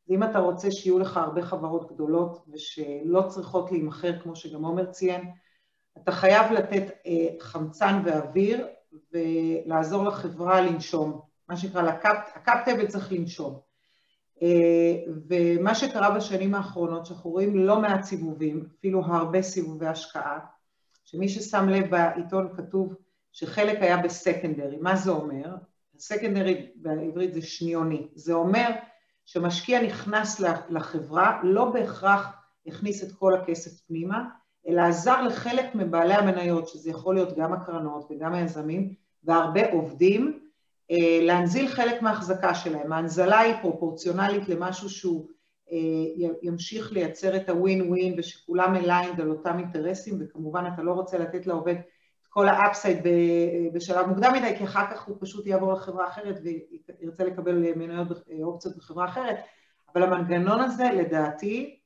ואם 0.09 0.23
אתה 0.23 0.39
רוצה 0.39 0.71
שיהיו 0.71 0.99
לך 0.99 1.17
הרבה 1.17 1.41
חברות 1.41 1.91
גדולות 1.91 2.45
ושלא 2.53 3.21
צריכות 3.27 3.71
להימכר, 3.71 4.19
כמו 4.19 4.35
שגם 4.35 4.65
עומר 4.65 4.85
ציין, 4.85 5.31
אתה 5.97 6.11
חייב 6.11 6.51
לתת 6.51 6.83
אה, 7.05 7.27
חמצן 7.39 8.01
ואוויר 8.05 8.67
ולעזור 9.11 10.03
לחברה 10.03 10.61
לנשום, 10.61 11.21
מה 11.49 11.57
שנקרא, 11.57 11.91
הקאפ-טבל 12.35 12.87
צריך 12.87 13.11
לנשום. 13.11 13.59
אה, 14.41 14.95
ומה 15.29 15.75
שקרה 15.75 16.15
בשנים 16.15 16.55
האחרונות, 16.55 17.05
שאנחנו 17.05 17.29
רואים 17.29 17.55
לא 17.55 17.79
מעט 17.81 18.03
סיבובים, 18.03 18.67
אפילו 18.79 19.01
הרבה 19.05 19.41
סיבובי 19.41 19.87
השקעה, 19.87 20.39
שמי 21.05 21.29
ששם 21.29 21.69
לב 21.69 21.89
בעיתון 21.89 22.49
כתוב 22.57 22.95
שחלק 23.31 23.77
היה 23.81 23.97
בסקנדרי, 23.97 24.77
מה 24.77 24.95
זה 24.95 25.11
אומר? 25.11 25.55
סקנדרי 25.99 26.71
בעברית 26.75 27.33
זה 27.33 27.41
שניוני, 27.41 28.07
זה 28.15 28.33
אומר 28.33 28.69
שמשקיע 29.27 29.83
נכנס 29.83 30.41
לחברה, 30.69 31.39
לא 31.43 31.65
בהכרח 31.65 32.27
הכניס 32.67 33.03
את 33.03 33.11
כל 33.11 33.33
הכסף 33.33 33.81
פנימה, 33.87 34.23
אלא 34.67 34.81
עזר 34.81 35.21
לחלק 35.21 35.75
מבעלי 35.75 36.13
המניות, 36.13 36.67
שזה 36.67 36.89
יכול 36.89 37.15
להיות 37.15 37.37
גם 37.37 37.53
הקרנות 37.53 38.07
וגם 38.11 38.33
היזמים, 38.33 38.93
והרבה 39.23 39.71
עובדים, 39.71 40.39
אה, 40.91 41.19
להנזיל 41.21 41.67
חלק 41.67 42.01
מההחזקה 42.01 42.55
שלהם. 42.55 42.93
ההנזלה 42.93 43.39
היא 43.39 43.55
פרופורציונלית 43.61 44.49
למשהו 44.49 44.89
שהוא 44.89 45.27
אה, 45.71 45.77
ימשיך 46.41 46.91
לייצר 46.91 47.35
את 47.35 47.49
הווין 47.49 47.89
ווין 47.89 48.15
ושכולם 48.17 48.75
aligned 48.75 49.21
על 49.21 49.29
אותם 49.29 49.59
אינטרסים, 49.59 50.17
וכמובן 50.19 50.63
אתה 50.73 50.81
לא 50.83 50.91
רוצה 50.91 51.17
לתת 51.17 51.47
לעובד 51.47 51.75
כל 52.38 52.47
ה 52.47 52.55
upside 52.55 52.97
בשלב 53.73 54.08
מוקדם 54.08 54.34
מדי, 54.34 54.58
כי 54.58 54.63
אחר 54.63 54.91
כך 54.91 55.04
הוא 55.04 55.17
פשוט 55.19 55.45
יעבור 55.45 55.73
לחברה 55.73 56.08
אחרת 56.08 56.39
וירצה 56.43 57.23
לקבל 57.23 57.73
מניות 57.76 58.08
אופציות 58.43 58.78
בחברה 58.78 59.06
אחרת, 59.06 59.38
אבל 59.93 60.04
המנגנון 60.04 60.60
הזה 60.60 60.84
לדעתי 60.84 61.80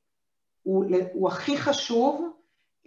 הוא, 0.64 0.86
הוא 1.14 1.28
הכי 1.28 1.58
חשוב 1.58 2.32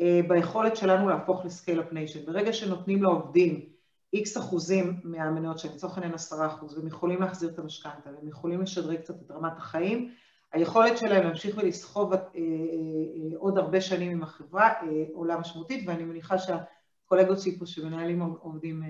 אה, 0.01 0.21
ביכולת 0.29 0.77
שלנו 0.77 1.09
להפוך 1.09 1.45
ל 1.45 1.50
scale-up 1.50 1.93
nation. 1.93 2.27
ברגע 2.27 2.53
שנותנים 2.53 3.03
לעובדים 3.03 3.69
איקס 4.13 4.39
אחוזים 4.39 5.01
מהמניות 5.05 5.59
שלהם, 5.59 5.75
לצורך 5.75 5.95
העניין 5.95 6.15
עשרה 6.15 6.47
אחוז, 6.47 6.79
והם 6.79 6.87
יכולים 6.87 7.21
להחזיר 7.21 7.51
את 7.51 7.59
המשכנתה, 7.59 8.11
והם 8.17 8.29
יכולים 8.29 8.61
לשדרג 8.61 8.97
קצת 8.97 9.23
את 9.27 9.31
רמת 9.31 9.59
החיים, 9.59 10.11
היכולת 10.53 10.99
שלהם 10.99 11.23
להמשיך 11.23 11.59
ולסחוב 11.59 12.13
אה, 12.13 12.19
אה, 12.19 13.37
עוד 13.37 13.59
הרבה 13.59 13.81
שנים 13.81 14.13
עם 14.13 14.23
החברה 14.23 14.73
עולה 15.13 15.37
משמעותית, 15.37 15.85
ואני 15.89 16.05
מניחה 16.05 16.39
שה... 16.39 16.59
קולגות 17.07 17.41
שלי 17.41 17.59
פה 17.59 17.67
שמנהלים 17.67 18.21
עובדים 18.21 18.83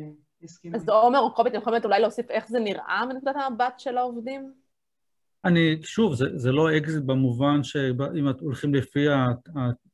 יסכימו. 0.42 0.77
אז 0.77 0.88
עומר 0.88 1.18
או 1.18 1.35
קובי, 1.35 1.50
אתם 1.50 1.59
יכולים 1.59 1.81
אולי 1.85 2.00
להוסיף 2.00 2.31
איך 2.31 2.48
זה 2.48 2.59
נראה 2.59 3.07
מנקודת 3.07 3.37
המבט 3.37 3.81
של 3.81 3.98
העובדים? 3.98 4.63
אני, 5.44 5.76
שוב, 5.83 6.14
זה, 6.14 6.26
זה 6.35 6.52
לא 6.52 6.76
אקזיט 6.76 7.02
במובן 7.02 7.62
שאם 7.62 8.28
הולכים 8.40 8.74
לפי 8.74 9.07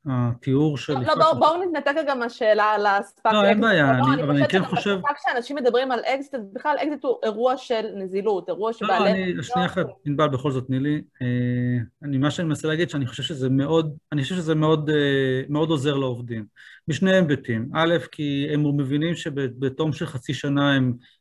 התיאור 0.07 0.79
של... 0.79 0.93
לא, 0.93 1.15
לא, 1.17 1.33
בואו 1.33 1.63
נתנתק 1.63 2.01
גם 2.09 2.19
מהשאלה 2.19 2.65
על 2.65 2.87
ה 2.87 2.94
SPAC. 2.94 3.33
לא, 3.33 3.45
אין 3.45 3.61
בעיה, 3.61 3.99
אבל 4.01 4.31
אני 4.31 4.49
כן 4.49 4.65
חושב... 4.65 4.91
אני 4.91 5.01
חושבת 5.01 5.17
כשאנשים 5.17 5.57
מדברים 5.57 5.93
על 5.93 6.01
אקזיט, 6.01 6.35
אז 6.35 6.41
בכלל 6.53 6.77
אקזיט 6.83 7.05
הוא 7.05 7.17
אירוע 7.23 7.57
של 7.57 7.87
נזילות, 7.97 8.49
אירוע 8.49 8.73
שבעלי... 8.73 9.05
לא, 9.05 9.33
אני, 9.35 9.43
שנייה 9.43 9.67
אחת, 9.67 9.87
ענבל, 10.07 10.29
בכל 10.29 10.51
זאת, 10.51 10.67
תני 10.67 10.81
לי. 10.81 11.03
אה, 11.23 12.19
מה 12.19 12.31
שאני 12.31 12.49
מנסה 12.49 12.69
להגיד, 12.69 12.91
שאני 12.91 13.07
חושב 13.07 13.23
שזה 13.23 13.49
מאוד, 13.49 13.97
אני 14.13 14.23
חושב 14.23 14.35
שזה 14.35 14.55
מאוד 14.55 14.91
אה, 14.91 15.59
עוזר 15.59 15.95
לעובדים. 15.95 16.45
משני 16.89 17.13
היבטים. 17.13 17.71
א', 17.75 17.95
כי 18.13 18.49
הם 18.53 18.77
מבינים 18.77 19.15
שבתום 19.15 19.93
של 19.93 20.07
חצי 20.07 20.35
שנה 20.35 20.75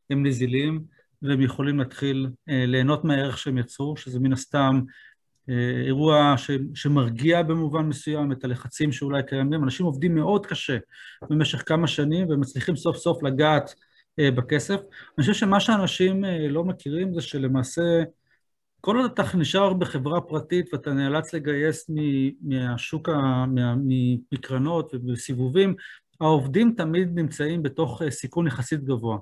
הם 0.09 0.25
נזילים, 0.25 0.98
והם 1.21 1.41
יכולים 1.41 1.79
להתחיל 1.79 2.27
אה, 2.49 2.65
ליהנות 2.67 3.05
מהערך 3.05 3.37
שהם 3.37 3.57
יצרו, 3.57 3.97
שזה 3.97 4.19
מן 4.19 4.33
הסתם 4.33 4.81
אה, 5.49 5.81
אירוע 5.85 6.33
ש, 6.37 6.51
שמרגיע 6.75 7.43
במובן 7.43 7.85
מסוים 7.85 8.31
את 8.31 8.43
הלחצים 8.43 8.91
שאולי 8.91 9.23
קיימים. 9.23 9.63
אנשים 9.63 9.85
עובדים 9.85 10.15
מאוד 10.15 10.45
קשה 10.45 10.77
במשך 11.29 11.63
כמה 11.65 11.87
שנים 11.87 12.27
ומצליחים 12.29 12.75
סוף 12.75 12.97
סוף 12.97 13.23
לגעת 13.23 13.75
אה, 14.19 14.31
בכסף. 14.31 14.75
אני 14.75 15.21
חושב 15.21 15.33
שמה 15.33 15.59
שאנשים 15.59 16.23
לא 16.49 16.63
מכירים 16.63 17.13
זה 17.13 17.21
שלמעשה 17.21 18.03
כל 18.81 18.97
עוד 18.97 19.11
אתה 19.11 19.23
נשאר 19.37 19.73
בחברה 19.73 20.21
פרטית 20.21 20.73
ואתה 20.73 20.93
נאלץ 20.93 21.33
לגייס 21.33 21.89
מהשוק, 22.41 23.09
מקרנות 24.31 24.93
ובסיבובים, 24.93 25.75
העובדים 26.21 26.73
תמיד 26.77 27.09
נמצאים 27.15 27.63
בתוך 27.63 28.01
סיכון 28.09 28.47
יחסית 28.47 28.83
גבוה. 28.83 29.17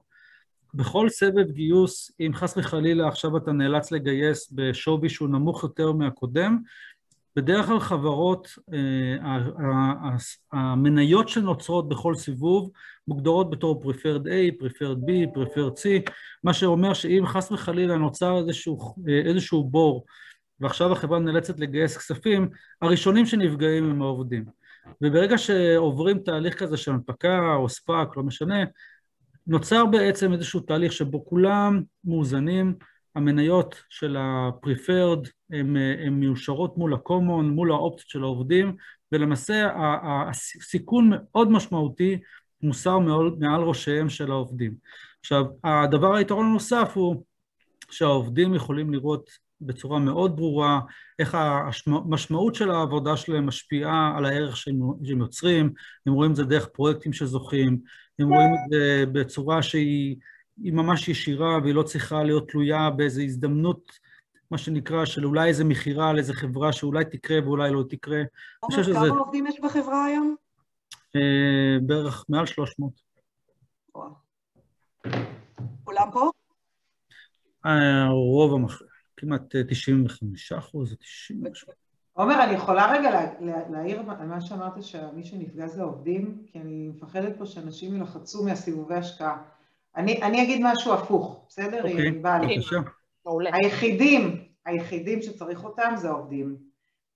בכל 0.77 1.09
סבב 1.09 1.51
גיוס, 1.51 2.11
אם 2.19 2.31
חס 2.33 2.57
וחלילה 2.57 3.07
עכשיו 3.07 3.37
אתה 3.37 3.51
נאלץ 3.51 3.91
לגייס 3.91 4.51
בשווי 4.51 5.09
שהוא 5.09 5.29
נמוך 5.29 5.63
יותר 5.63 5.91
מהקודם, 5.91 6.57
בדרך 7.35 7.65
כלל 7.65 7.79
חברות, 7.79 8.47
אה, 8.73 10.17
המניות 10.51 11.29
שנוצרות 11.29 11.89
בכל 11.89 12.15
סיבוב 12.15 12.71
מוגדרות 13.07 13.49
בתור 13.49 13.83
Preferred 13.83 14.25
A, 14.25 14.63
Preferred 14.63 15.07
B, 15.07 15.37
Preferred 15.37 15.77
C, 15.77 16.11
מה 16.43 16.53
שאומר 16.53 16.93
שאם 16.93 17.23
חס 17.25 17.51
וחלילה 17.51 17.97
נוצר 17.97 18.37
איזשהו, 18.37 18.95
אה, 19.09 19.21
איזשהו 19.25 19.63
בור 19.63 20.05
ועכשיו 20.59 20.91
החברה 20.91 21.19
נאלצת 21.19 21.59
לגייס 21.59 21.97
כספים, 21.97 22.49
הראשונים 22.81 23.25
שנפגעים 23.25 23.89
הם 23.89 24.01
העובדים. 24.01 24.45
וברגע 25.01 25.37
שעוברים 25.37 26.19
תהליך 26.19 26.59
כזה 26.59 26.77
של 26.77 26.91
הנפקה 26.91 27.55
או 27.55 27.69
ספאק, 27.69 28.17
לא 28.17 28.23
משנה, 28.23 28.63
נוצר 29.47 29.85
בעצם 29.85 30.33
איזשהו 30.33 30.59
תהליך 30.59 30.93
שבו 30.93 31.25
כולם 31.25 31.81
מאוזנים, 32.05 32.75
המניות 33.15 33.75
של 33.89 34.17
ה-preferred 34.17 35.29
הן 35.51 36.13
מיושרות 36.13 36.77
מול 36.77 36.93
ה-common, 36.93 37.43
מול 37.43 37.71
האופציות 37.71 38.09
של 38.09 38.23
העובדים, 38.23 38.75
ולמעשה 39.11 39.69
הסיכון 40.29 41.11
מאוד 41.13 41.51
משמעותי 41.51 42.19
מוסר 42.61 42.99
מעל 43.39 43.61
ראשיהם 43.61 44.09
של 44.09 44.31
העובדים. 44.31 44.73
עכשיו, 45.19 45.45
הדבר 45.63 46.15
היתרון 46.15 46.45
הנוסף 46.45 46.91
הוא 46.93 47.23
שהעובדים 47.91 48.53
יכולים 48.53 48.93
לראות 48.93 49.29
בצורה 49.61 49.99
מאוד 49.99 50.35
ברורה 50.35 50.79
איך 51.19 51.37
המשמעות 51.85 52.55
של 52.55 52.71
העבודה 52.71 53.17
שלהם 53.17 53.45
משפיעה 53.45 54.13
על 54.17 54.25
הערך 54.25 54.57
שהם 54.57 54.79
יוצרים, 55.01 55.73
הם 56.05 56.13
רואים 56.13 56.31
את 56.31 56.35
זה 56.35 56.43
דרך 56.43 56.67
פרויקטים 56.67 57.13
שזוכים, 57.13 57.79
הם 58.19 58.33
רואים 58.33 58.53
את 58.53 58.69
זה 58.69 59.03
בצורה 59.11 59.63
שהיא 59.63 60.17
ממש 60.57 61.07
ישירה 61.07 61.57
והיא 61.63 61.73
לא 61.73 61.83
צריכה 61.83 62.23
להיות 62.23 62.49
תלויה 62.49 62.89
באיזו 62.89 63.21
הזדמנות, 63.21 63.91
מה 64.51 64.57
שנקרא, 64.57 65.05
של 65.05 65.25
אולי 65.25 65.47
איזו 65.47 65.65
מכירה 65.65 66.09
על 66.09 66.17
איזו 66.17 66.33
חברה 66.33 66.73
שאולי 66.73 67.05
תקרה 67.05 67.39
ואולי 67.43 67.71
לא 67.71 67.83
תקרה. 67.89 68.21
כמה 68.61 68.83
שזה... 68.83 68.99
עובדים 68.99 69.47
יש 69.47 69.59
בחברה 69.63 70.05
היום? 70.05 70.35
אה, 71.15 71.79
בערך 71.81 72.25
מעל 72.29 72.45
300. 72.45 72.91
כולם 75.83 76.07
פה? 76.13 76.31
הרוב 77.63 78.53
המכריע, 78.53 78.89
כמעט 79.17 79.55
95 79.69 80.51
אחוז, 80.51 80.95
90 80.99 81.43
משהו. 81.51 81.86
עומר, 82.17 82.43
אני 82.43 82.53
יכולה 82.53 82.91
רגע 82.91 83.21
להעיר 83.69 83.99
על 84.19 84.27
מה 84.27 84.41
שאמרת 84.41 84.83
שמי 84.83 85.25
שנפגע 85.25 85.67
זה 85.67 85.81
העובדים, 85.81 86.43
כי 86.47 86.59
אני 86.59 86.87
מפחדת 86.87 87.37
פה 87.37 87.45
שאנשים 87.45 87.95
ילחצו 87.95 88.43
מהסיבובי 88.43 88.95
השקעה. 88.95 89.37
אני, 89.95 90.21
אני 90.21 90.43
אגיד 90.43 90.61
משהו 90.63 90.93
הפוך, 90.93 91.45
בסדר? 91.49 91.77
אוקיי, 91.77 92.11
בבקשה. 92.11 92.77
היחידים, 93.53 94.43
היחידים 94.65 95.21
שצריך 95.21 95.63
אותם 95.63 95.93
זה 95.95 96.09
העובדים. 96.09 96.55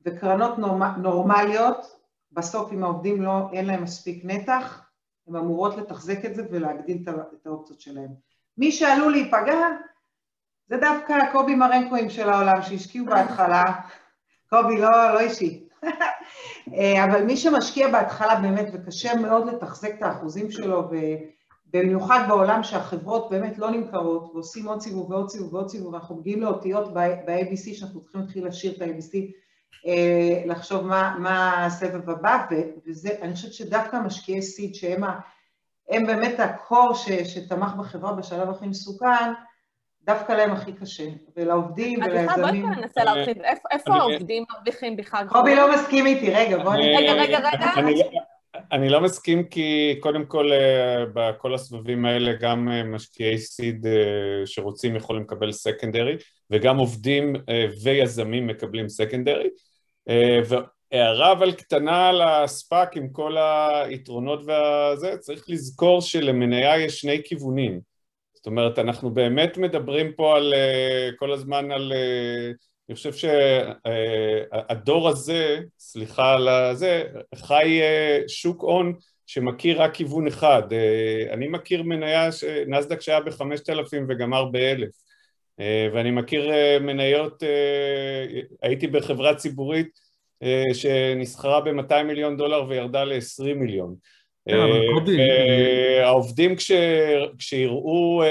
וקרנות 0.06 0.58
נורמליות, 0.98 2.00
בסוף 2.32 2.74
אם 2.74 2.84
העובדים 2.84 3.22
לא, 3.22 3.50
אין 3.54 3.66
להם 3.66 3.84
מספיק 3.84 4.26
נתח, 4.26 4.86
הן 5.28 5.36
אמורות 5.36 5.78
לתחזק 5.78 6.26
את 6.26 6.36
זה 6.36 6.44
ולהגדיל 6.52 6.98
את 7.08 7.48
האופציות 7.48 7.82
שלהם. 7.82 8.10
מי 8.58 8.72
שעלול 8.72 9.12
להיפגע 9.12 9.68
זה 10.68 10.78
דווקא 10.78 11.32
קובי 11.32 11.56
מרנקואים 11.56 12.10
של 12.10 12.30
העולם 12.30 12.62
שהשקיעו 12.62 13.06
בהתחלה, 13.06 13.64
קובי 14.54 14.78
לא, 14.78 15.14
לא 15.14 15.20
אישי, 15.20 15.68
אבל 17.04 17.24
מי 17.24 17.38
שמשקיע 17.38 17.92
בהתחלה 17.92 18.36
באמת 18.36 18.68
וקשה 18.74 19.16
מאוד 19.16 19.48
לתחזק 19.48 19.92
את 19.98 20.04
האחוזים 20.04 20.52
שלו 20.52 20.90
ובמיוחד 21.70 22.26
בעולם 22.28 22.64
שהחברות 22.64 23.30
באמת 23.30 23.58
לא 23.58 23.72
נמכרות 23.72 24.32
ועושים 24.34 24.68
עוד 24.68 24.82
סיבוב 24.82 25.12
ועוד 25.12 25.30
סיבוב 25.30 25.54
ועוד 25.54 25.70
סיבוב 25.70 25.94
ואנחנו 25.94 26.16
מגיעים 26.16 26.42
לאותיות 26.42 26.94
ב-ABC 26.94 27.74
שאנחנו 27.74 28.02
צריכים 28.02 28.22
להתחיל 28.22 28.48
לשיר 28.48 28.74
את 28.78 28.82
ה-ABC 28.82 29.18
אה, 29.88 30.44
לחשוב 30.46 30.82
מה, 30.82 31.16
מה 31.20 31.66
הסבב 31.66 32.10
הבא, 32.10 32.46
וזה, 32.88 33.10
אני 33.22 33.34
חושבת 33.34 33.54
שדווקא 33.54 33.98
משקיעי 33.98 34.42
סיד 34.42 34.76
שהם 34.76 35.04
הם 35.90 36.06
באמת 36.06 36.40
הקור 36.40 36.94
ש, 36.96 37.10
שתמך 37.10 37.74
בחברה 37.80 38.14
בשלב 38.14 38.50
הכי 38.50 38.68
מסוכן, 38.68 39.34
דווקא 40.06 40.34
להם 40.34 40.52
הכי 40.52 40.74
קשה, 40.74 41.04
ולעובדים 41.38 42.00
וליזמים. 42.00 42.30
אז 42.30 42.40
בכלל 42.40 42.52
בואי 42.52 42.76
ננסה 42.76 43.04
להרחיב, 43.04 43.38
איפה 43.72 43.96
העובדים 43.96 44.46
מרוויחים 44.52 44.98
בכלל? 44.98 45.28
קובי 45.30 45.56
לא 45.56 45.74
מסכים 45.74 46.06
איתי, 46.06 46.30
רגע, 46.30 46.64
בואי... 46.64 46.98
רגע, 46.98 47.14
רגע, 47.14 47.40
רגע. 47.40 48.20
אני 48.72 48.90
לא 48.90 49.02
מסכים 49.02 49.44
כי 49.44 49.96
קודם 50.00 50.26
כל 50.26 50.52
אה, 50.52 51.06
בכל 51.14 51.54
הסבבים 51.54 52.06
האלה 52.06 52.34
גם 52.34 52.70
אה, 52.72 52.84
משקיעי 52.84 53.38
סיד 53.38 53.86
שרוצים 54.46 54.96
יכולים 54.96 55.22
לקבל 55.22 55.52
סקנדרי 55.52 56.16
וגם 56.50 56.78
עובדים 56.78 57.36
ויזמים 57.84 58.48
מקבלים 58.48 58.90
סקנדרי 58.90 59.50
אה, 60.10 60.40
והערה 60.48 61.32
אבל 61.32 61.52
קטנה 61.52 62.10
על 62.10 62.22
הספאק 62.22 62.98
עם 62.98 63.10
כל 63.10 63.38
היתרונות 63.38 64.42
והזה, 64.46 65.18
צריך 65.18 65.50
לזכור 65.50 66.02
שלמניה 66.02 66.78
יש 66.78 67.02
שני 67.02 67.22
כיוונים. 67.24 67.91
זאת 68.42 68.48
אומרת, 68.48 68.80
אנחנו 68.80 69.12
באמת 69.12 69.58
מדברים 69.58 70.14
פה 70.14 70.38
על 70.38 70.54
אה, 70.54 71.10
כל 71.18 71.32
הזמן 71.32 71.72
על... 71.72 71.94
אה, 71.96 72.52
אני 72.90 72.96
חושב 72.96 73.14
שהדור 73.14 75.10
הזה, 75.10 75.60
סליחה 75.80 76.34
על 76.34 76.76
זה, 76.76 77.04
חי 77.36 77.82
שוק 78.28 78.62
הון 78.62 78.94
שמכיר 79.28 79.82
רק 79.82 79.94
כיוון 79.94 80.28
אחד. 80.28 80.64
אני 81.32 81.48
מכיר 81.48 81.84
מניה, 81.84 82.30
נסדק 82.68 83.02
שהיה 83.02 83.20
בחמשת 83.20 83.70
אלפים 83.70 84.06
וגמר 84.10 84.46
באלף. 84.46 84.90
ואני 85.94 86.12
מכיר 86.12 86.52
מניות, 86.82 87.44
הייתי 88.62 88.88
בחברה 88.88 89.36
ציבורית 89.36 90.00
שנסחרה 90.74 91.62
ב-200 91.62 92.04
מיליון 92.04 92.38
דולר 92.38 92.66
וירדה 92.70 93.04
ל-20 93.04 93.54
מיליון. 93.56 93.96
העובדים 96.04 96.56
כשיראו, 97.38 98.24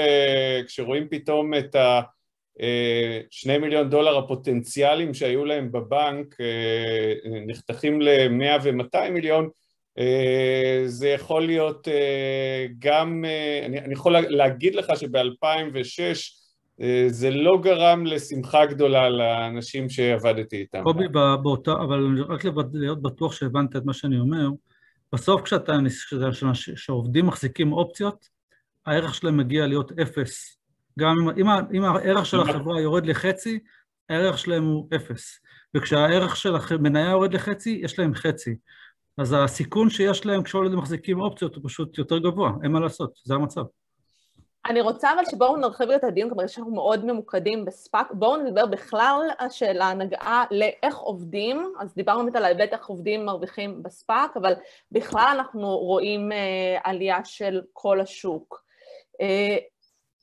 כשרואים 0.67 1.07
פתאום 1.09 1.53
את 1.53 1.75
ה-2 1.75 3.59
מיליון 3.61 3.89
דולר 3.89 4.17
הפוטנציאליים 4.17 5.13
שהיו 5.13 5.45
להם 5.45 5.71
בבנק 5.71 6.35
נחתכים 7.47 8.01
ל-100 8.01 8.59
ו-200 8.63 9.09
מיליון, 9.11 9.49
זה 10.85 11.09
יכול 11.09 11.45
להיות 11.45 11.87
גם, 12.79 13.25
אני 13.65 13.93
יכול 13.93 14.15
להגיד 14.19 14.75
לך 14.75 14.91
שב-2006 14.95 16.81
זה 17.07 17.29
לא 17.29 17.57
גרם 17.61 18.05
לשמחה 18.05 18.65
גדולה 18.65 19.09
לאנשים 19.09 19.89
שעבדתי 19.89 20.57
איתם. 20.57 20.83
קובי, 20.83 21.07
באותה, 21.43 21.71
אבל 21.71 22.23
רק 22.29 22.45
להיות 22.73 23.01
בטוח 23.01 23.33
שהבנת 23.33 23.75
את 23.75 23.85
מה 23.85 23.93
שאני 23.93 24.19
אומר, 24.19 24.47
בסוף 25.13 25.41
כשאתה, 25.41 25.77
כשעובדים 26.75 27.25
מחזיקים 27.25 27.73
אופציות, 27.73 28.29
הערך 28.85 29.15
שלהם 29.15 29.37
מגיע 29.37 29.67
להיות 29.67 29.91
אפס. 29.99 30.57
גם 30.99 31.15
אם, 31.37 31.49
אם 31.73 31.83
הערך 31.83 32.25
של 32.25 32.39
החברה 32.39 32.81
יורד 32.81 33.05
לחצי, 33.05 33.59
הערך 34.09 34.37
שלהם 34.37 34.63
הוא 34.63 34.87
אפס. 34.95 35.39
וכשהערך 35.77 36.35
של 36.35 36.55
המניה 36.69 37.09
יורד 37.09 37.33
לחצי, 37.33 37.79
יש 37.83 37.99
להם 37.99 38.13
חצי. 38.15 38.55
אז 39.17 39.35
הסיכון 39.37 39.89
שיש 39.89 40.25
להם 40.25 40.43
כשעובדים 40.43 40.77
מחזיקים 40.77 41.21
אופציות 41.21 41.55
הוא 41.55 41.63
פשוט 41.67 41.97
יותר 41.97 42.17
גבוה, 42.17 42.51
אין 42.63 42.71
מה 42.71 42.79
לעשות, 42.79 43.19
זה 43.23 43.33
המצב. 43.35 43.63
אני 44.65 44.81
רוצה 44.81 45.13
אבל 45.13 45.25
שבואו 45.31 45.57
נרחיב 45.57 45.91
את 45.91 46.03
הדיון, 46.03 46.29
כלומר 46.29 46.47
שאנחנו 46.47 46.71
מאוד 46.71 47.05
ממוקדים 47.05 47.65
בספאק, 47.65 48.07
בואו 48.11 48.37
נדבר 48.37 48.65
בכלל, 48.65 49.27
השאלה 49.39 49.93
נגעה 49.93 50.45
לאיך 50.51 50.97
עובדים, 50.97 51.73
אז 51.79 51.95
דיברנו 51.95 52.23
באמת 52.23 52.35
על 52.35 52.45
ההיבט 52.45 52.73
איך 52.73 52.85
עובדים 52.85 53.25
מרוויחים 53.25 53.83
בספאק, 53.83 54.37
אבל 54.37 54.53
בכלל 54.91 55.35
אנחנו 55.37 55.77
רואים 55.77 56.31
אה, 56.31 56.77
עלייה 56.83 57.25
של 57.25 57.61
כל 57.73 58.01
השוק. 58.01 58.63
אה, 59.21 59.57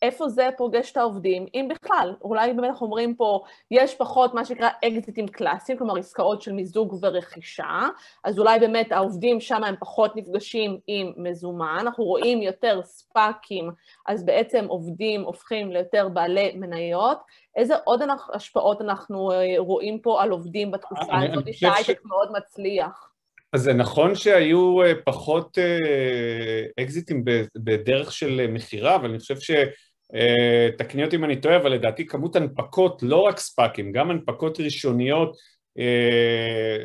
איפה 0.02 0.28
זה 0.28 0.48
פוגש 0.56 0.92
את 0.92 0.96
העובדים, 0.96 1.46
אם 1.54 1.68
בכלל, 1.70 2.14
אולי 2.22 2.52
באמת 2.52 2.68
אנחנו 2.68 2.86
אומרים 2.86 3.14
פה, 3.14 3.44
יש 3.70 3.94
פחות 3.94 4.34
מה 4.34 4.44
שנקרא 4.44 4.68
אקזיטים 4.84 5.28
קלאסיים, 5.28 5.78
כלומר 5.78 5.98
עסקאות 5.98 6.42
של 6.42 6.52
מיזוג 6.52 6.98
ורכישה, 7.02 7.88
אז 8.24 8.38
אולי 8.38 8.58
באמת 8.58 8.92
העובדים 8.92 9.40
שם 9.40 9.64
הם 9.64 9.74
פחות 9.80 10.16
נפגשים 10.16 10.78
עם 10.86 11.12
מזומן, 11.16 11.76
אנחנו 11.80 12.04
רואים 12.04 12.42
יותר 12.42 12.80
ספאקים, 12.84 13.70
אז 14.06 14.24
בעצם 14.24 14.64
עובדים 14.68 15.22
הופכים 15.22 15.72
ליותר 15.72 16.08
בעלי 16.08 16.52
מניות. 16.54 17.18
איזה 17.56 17.74
עוד 17.84 18.00
השפעות 18.34 18.80
אנחנו 18.80 19.32
אה, 19.32 19.54
רואים 19.58 19.98
פה 19.98 20.22
על 20.22 20.30
עובדים 20.30 20.70
בתקופה 20.70 21.18
הזאת, 21.22 21.44
שהייטק. 21.52 22.00
מאוד 22.04 22.28
מצליח? 22.32 23.08
אז 23.52 23.62
זה 23.62 23.72
נכון 23.72 24.14
שהיו 24.14 24.82
אה, 24.82 24.92
פחות 25.04 25.58
אה, 25.58 26.82
אקזיטים 26.84 27.24
בדרך 27.56 28.12
של 28.12 28.46
מכירה, 28.48 28.96
אבל 28.96 29.08
אני 29.10 29.18
חושב 29.18 29.38
ש... 29.38 29.50
אה, 30.14 30.68
תקני 30.78 31.04
אותי 31.04 31.16
אם 31.16 31.24
אני 31.24 31.40
טועה, 31.40 31.56
אבל 31.56 31.72
לדעתי 31.72 32.06
כמות 32.06 32.36
הנפקות, 32.36 33.02
לא 33.02 33.16
רק 33.16 33.38
ספאקים, 33.38 33.92
גם 33.92 34.10
הנפקות 34.10 34.60
ראשוניות 34.60 35.36
אה, 35.78 36.76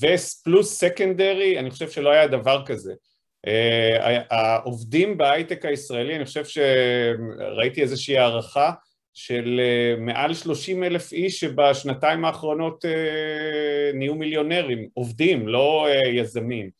ופלוס 0.00 0.78
סקנדרי, 0.78 1.58
אני 1.58 1.70
חושב 1.70 1.90
שלא 1.90 2.10
היה 2.10 2.26
דבר 2.26 2.62
כזה. 2.66 2.92
אה, 3.46 4.22
העובדים 4.30 5.18
בהייטק 5.18 5.64
הישראלי, 5.64 6.16
אני 6.16 6.24
חושב 6.24 6.44
שראיתי 6.44 7.82
איזושהי 7.82 8.18
הערכה 8.18 8.72
של 9.14 9.60
מעל 9.98 10.34
30 10.34 10.84
אלף 10.84 11.12
איש 11.12 11.40
שבשנתיים 11.40 12.24
האחרונות 12.24 12.84
נהיו 13.94 14.14
מיליונרים, 14.14 14.88
עובדים, 14.94 15.48
לא 15.48 15.86
יזמים. 16.12 16.70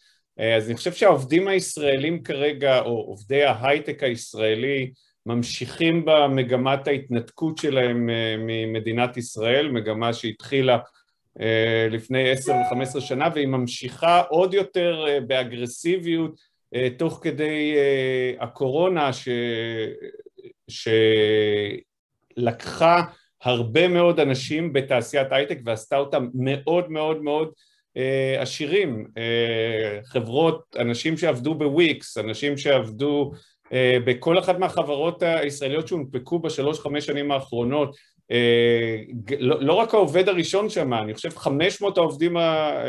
אז 0.57 0.69
אני 0.69 0.77
חושב 0.77 0.93
שהעובדים 0.93 1.49
הישראלים 1.49 2.23
כרגע, 2.23 2.81
או 2.81 2.91
עובדי 2.91 3.45
ההייטק 3.45 4.03
הישראלי, 4.03 4.91
ממשיכים 5.29 6.05
במגמת 6.05 6.89
ההתנתקות 6.89 7.59
שלהם 7.59 8.11
אה, 8.11 8.37
ממדינת 8.39 9.17
ישראל, 9.17 9.71
מגמה 9.71 10.13
שהתחילה 10.13 10.79
אה, 11.41 11.87
לפני 11.91 12.31
עשר 12.31 12.53
וחמש 12.53 12.89
שנה 13.01 13.29
והיא 13.35 13.47
ממשיכה 13.47 14.21
עוד 14.21 14.55
יותר 14.55 15.05
אה, 15.09 15.21
באגרסיביות 15.21 16.59
תוך 16.97 17.21
כדי 17.23 17.75
הקורונה 18.41 19.13
ש... 19.13 19.29
שלקחה 22.39 23.03
הרבה 23.43 23.89
מאוד 23.89 24.21
אנשים 24.21 24.73
בתעשיית 24.73 25.33
הייטק 25.33 25.59
ועשתה 25.65 25.97
אותם 25.97 26.29
מאוד 26.35 26.91
מאוד 26.91 27.23
מאוד 27.23 27.49
עשירים, 28.39 29.07
חברות, 30.05 30.77
אנשים 30.79 31.17
שעבדו 31.17 31.55
בוויקס, 31.55 32.19
אנשים 32.19 32.57
שעבדו 32.57 33.33
בכל 34.05 34.39
אחת 34.39 34.59
מהחברות 34.59 35.23
הישראליות 35.23 35.89
שהונפקו 35.89 36.39
בשלוש 36.39 36.81
חמש 36.81 37.07
שנים 37.07 37.31
האחרונות 37.33 37.97
אה, 38.31 38.97
לא, 39.39 39.63
לא 39.63 39.73
רק 39.73 39.95
העובד 39.95 40.29
הראשון 40.29 40.71
שם, 40.71 40.95
אני 40.95 41.15
חושב 41.15 41.31
500 41.31 41.99
העובדים 41.99 42.37
אה, 42.37 42.83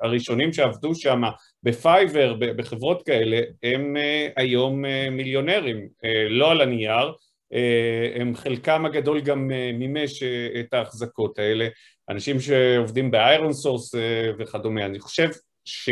הראשונים 0.00 0.52
שעבדו 0.52 0.94
שם 0.94 1.22
בפייבר, 1.62 2.34
בחברות 2.38 3.02
כאלה, 3.02 3.40
הם 3.62 3.96
היום 4.36 4.84
מיליונרים, 5.10 5.88
לא 6.30 6.50
על 6.50 6.60
הנייר, 6.60 7.12
הם 8.14 8.36
חלקם 8.36 8.86
הגדול 8.86 9.20
גם 9.20 9.50
מימש 9.74 10.22
את 10.60 10.74
ההחזקות 10.74 11.38
האלה, 11.38 11.68
אנשים 12.10 12.40
שעובדים 12.40 13.10
באיירון 13.10 13.52
סורס 13.52 13.94
וכדומה, 14.38 14.86
אני 14.86 15.00
חושב 15.00 15.28
ש... 15.64 15.90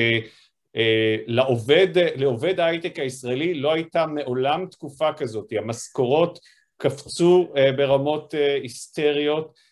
אה, 0.78 1.16
לעובד, 1.26 1.88
לעובד 2.16 2.60
ההייטק 2.60 2.98
הישראלי 2.98 3.54
לא 3.54 3.72
הייתה 3.72 4.06
מעולם 4.06 4.66
תקופה 4.66 5.12
כזאת, 5.12 5.52
המשכורות 5.58 6.38
קפצו 6.76 7.48
אה, 7.56 7.72
ברמות 7.72 8.34
אה, 8.34 8.54
היסטריות, 8.54 9.68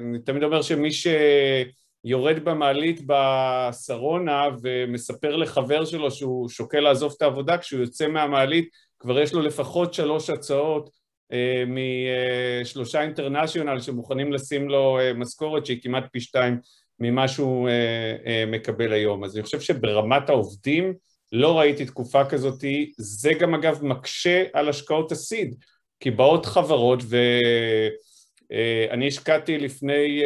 אני 0.00 0.18
תמיד 0.18 0.42
אומר 0.42 0.62
שמי 0.62 0.88
שיורד 0.92 2.44
במעלית 2.44 3.00
בשרונה 3.06 4.48
ומספר 4.62 5.36
לחבר 5.36 5.84
שלו 5.84 6.10
שהוא 6.10 6.48
שוקל 6.48 6.80
לעזוב 6.80 7.14
את 7.16 7.22
העבודה, 7.22 7.58
כשהוא 7.58 7.80
יוצא 7.80 8.08
מהמעלית 8.08 8.68
כבר 8.98 9.18
יש 9.20 9.32
לו 9.32 9.42
לפחות 9.42 9.94
שלוש 9.94 10.30
הצעות 10.30 10.90
משלושה 11.66 13.02
אינטרנשיונל 13.02 13.80
שמוכנים 13.80 14.32
לשים 14.32 14.68
לו 14.68 14.98
משכורת 15.14 15.66
שהיא 15.66 15.82
כמעט 15.82 16.04
פי 16.12 16.20
שתיים 16.20 16.58
ממה 17.02 17.28
שהוא 17.28 17.68
מקבל 18.46 18.92
היום. 18.92 19.24
אז 19.24 19.36
אני 19.36 19.42
חושב 19.42 19.60
שברמת 19.60 20.28
העובדים 20.30 20.94
לא 21.32 21.58
ראיתי 21.58 21.84
תקופה 21.84 22.24
כזאת, 22.24 22.64
זה 22.98 23.32
גם 23.34 23.54
אגב 23.54 23.84
מקשה 23.84 24.44
על 24.52 24.68
השקעות 24.68 25.12
הסיד, 25.12 25.54
כי 26.00 26.10
באות 26.10 26.46
חברות 26.46 27.02
ואני 28.50 29.08
השקעתי 29.08 29.58
לפני 29.58 30.22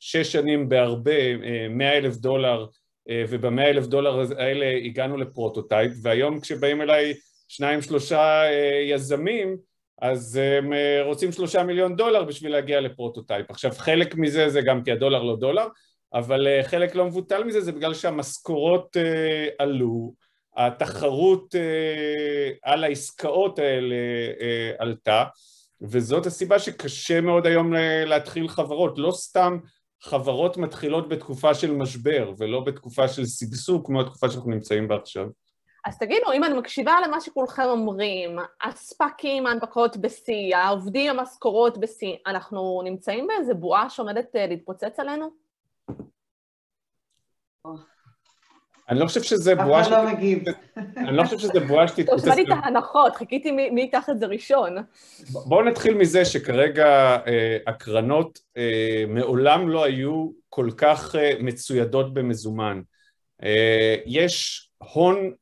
שש 0.00 0.32
שנים 0.32 0.68
בהרבה, 0.68 1.36
מאה 1.70 1.98
אלף 1.98 2.16
דולר 2.16 2.66
ובמאה 3.10 3.70
אלף 3.70 3.86
דולר 3.86 4.20
האלה 4.38 4.66
הגענו 4.84 5.16
לפרוטוטייפ 5.16 5.92
והיום 6.02 6.40
כשבאים 6.40 6.82
אליי 6.82 7.14
שניים 7.48 7.82
שלושה 7.82 8.42
יזמים 8.90 9.56
אז 10.04 10.36
הם 10.36 10.72
רוצים 11.04 11.32
שלושה 11.32 11.62
מיליון 11.62 11.96
דולר 11.96 12.24
בשביל 12.24 12.52
להגיע 12.52 12.80
לפרוטוטייפ. 12.80 13.50
עכשיו 13.50 13.70
חלק 13.76 14.14
מזה 14.14 14.48
זה 14.48 14.60
גם 14.60 14.84
כי 14.84 14.92
הדולר 14.92 15.22
לא 15.22 15.36
דולר, 15.36 15.66
אבל 16.14 16.48
חלק 16.62 16.94
לא 16.94 17.06
מבוטל 17.06 17.44
מזה 17.44 17.60
זה 17.60 17.72
בגלל 17.72 17.94
שהמשכורות 17.94 18.96
עלו, 19.58 20.14
התחרות 20.56 21.54
על 22.62 22.84
העסקאות 22.84 23.58
האלה 23.58 23.96
עלתה, 24.78 25.24
וזאת 25.82 26.26
הסיבה 26.26 26.58
שקשה 26.58 27.20
מאוד 27.20 27.46
היום 27.46 27.72
להתחיל 28.06 28.48
חברות, 28.48 28.98
לא 28.98 29.10
סתם 29.12 29.58
חברות 30.02 30.56
מתחילות 30.56 31.08
בתקופה 31.08 31.54
של 31.54 31.70
משבר 31.70 32.32
ולא 32.38 32.60
בתקופה 32.60 33.08
של 33.08 33.26
שגשוג 33.26 33.86
כמו 33.86 34.00
התקופה 34.00 34.30
שאנחנו 34.30 34.50
נמצאים 34.50 34.88
בה 34.88 34.96
עכשיו. 34.96 35.26
אז 35.86 35.98
תגידו, 35.98 36.32
אם 36.32 36.44
אני 36.44 36.58
מקשיבה 36.58 36.94
למה 37.06 37.20
שכולכם 37.20 37.62
אומרים, 37.62 38.36
הספקים, 38.62 39.46
ההנפקות 39.46 39.96
בשיא, 39.96 40.56
העובדים, 40.56 41.10
המשכורות 41.10 41.78
בשיא, 41.78 42.16
אנחנו 42.26 42.80
נמצאים 42.84 43.26
באיזה 43.26 43.54
בועה 43.54 43.90
שעומדת 43.90 44.26
להתפוצץ 44.34 45.00
עלינו? 45.00 45.30
אני 48.88 48.98
לא 49.00 49.06
חושב 49.06 49.22
שזה 49.22 49.54
בועה... 49.54 49.80
אף 49.80 49.86
אחד 49.86 50.04
לא 50.04 50.12
מגיב. 50.12 50.42
אני 50.96 51.16
לא 51.16 51.24
חושב 51.24 51.38
שזה 51.38 51.60
בועה 51.60 51.88
שתתפוצץ... 51.88 52.24
שמעתי 52.24 52.42
את 52.42 52.48
ההנחות, 52.50 53.16
חיכיתי 53.16 53.50
מי 53.50 53.80
ייקח 53.80 54.10
את 54.10 54.18
זה 54.18 54.26
ראשון. 54.26 54.76
בואו 55.30 55.62
נתחיל 55.64 55.94
מזה 55.94 56.24
שכרגע 56.24 57.18
הקרנות 57.66 58.38
מעולם 59.08 59.68
לא 59.68 59.84
היו 59.84 60.30
כל 60.48 60.70
כך 60.76 61.14
מצוידות 61.40 62.14
במזומן. 62.14 62.80
יש 64.06 64.68
הון, 64.92 65.32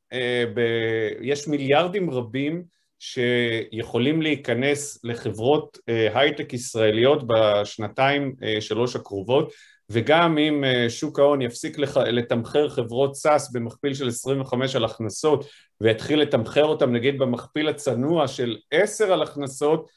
יש 1.21 1.47
מיליארדים 1.47 2.09
רבים 2.09 2.63
שיכולים 2.99 4.21
להיכנס 4.21 4.99
לחברות 5.03 5.77
הייטק 5.87 6.53
ישראליות 6.53 7.23
בשנתיים 7.27 8.35
שלוש 8.59 8.95
הקרובות 8.95 9.53
וגם 9.89 10.37
אם 10.37 10.63
שוק 10.89 11.19
ההון 11.19 11.41
יפסיק 11.41 11.77
לתמחר 11.97 12.69
חברות 12.69 13.15
SaaS 13.15 13.51
במכפיל 13.51 13.93
של 13.93 14.07
25 14.07 14.75
על 14.75 14.85
הכנסות 14.85 15.45
ויתחיל 15.81 16.21
לתמחר 16.21 16.65
אותם 16.65 16.93
נגיד 16.93 17.17
במכפיל 17.17 17.69
הצנוע 17.69 18.27
של 18.27 18.57
10 18.71 19.13
על 19.13 19.21
הכנסות 19.21 19.89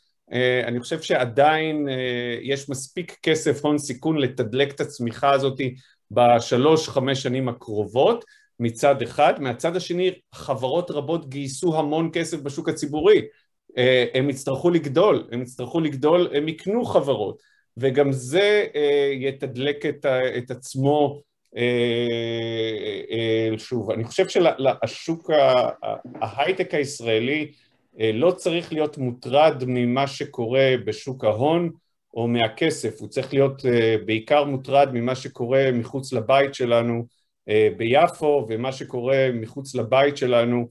אני 0.67 0.81
חושב 0.81 1.03
שעדיין 1.03 1.89
יש 2.43 2.69
מספיק 2.71 3.17
כסף 3.23 3.65
הון 3.65 3.79
סיכון 3.79 4.19
לתדלק 4.19 4.75
את 4.75 4.81
הצמיחה 4.81 5.31
הזאת 5.31 5.61
בשלוש 6.11 6.89
חמש 6.89 7.23
שנים 7.23 7.49
הקרובות 7.49 8.25
מצד 8.61 9.03
אחד, 9.03 9.43
מהצד 9.43 9.77
השני 9.77 10.11
חברות 10.35 10.91
רבות 10.91 11.29
גייסו 11.29 11.79
המון 11.79 12.11
כסף 12.13 12.41
בשוק 12.41 12.69
הציבורי. 12.69 13.23
הם 14.15 14.31
יצטרכו 14.31 14.71
לגדול, 14.71 15.29
הם 15.33 15.43
יצטרכו 15.43 15.81
לגדול, 15.81 16.29
הם 16.35 16.49
יקנו 16.49 16.85
חברות. 16.85 17.43
וגם 17.77 18.13
זה 18.13 18.67
יתדלק 19.13 19.87
את 20.39 20.51
עצמו 20.51 21.23
שוב, 23.59 23.91
אני 23.91 24.05
חושב 24.05 24.29
שהשוק, 24.29 25.31
ההייטק 26.21 26.75
הישראלי 26.75 27.53
לא 27.99 28.31
צריך 28.31 28.73
להיות 28.73 28.99
מוטרד 28.99 29.63
ממה 29.67 30.07
שקורה 30.07 30.75
בשוק 30.85 31.25
ההון 31.25 31.71
או 32.15 32.29
מהכסף, 32.29 33.01
הוא 33.01 33.09
צריך 33.09 33.35
להיות 33.35 33.63
בעיקר 34.07 34.45
מוטרד 34.45 34.89
ממה 34.93 35.15
שקורה 35.15 35.71
מחוץ 35.73 36.13
לבית 36.13 36.55
שלנו 36.55 37.07
ביפו 37.77 38.47
ומה 38.49 38.73
שקורה 38.73 39.29
מחוץ 39.35 39.75
לבית 39.75 40.17
שלנו 40.17 40.69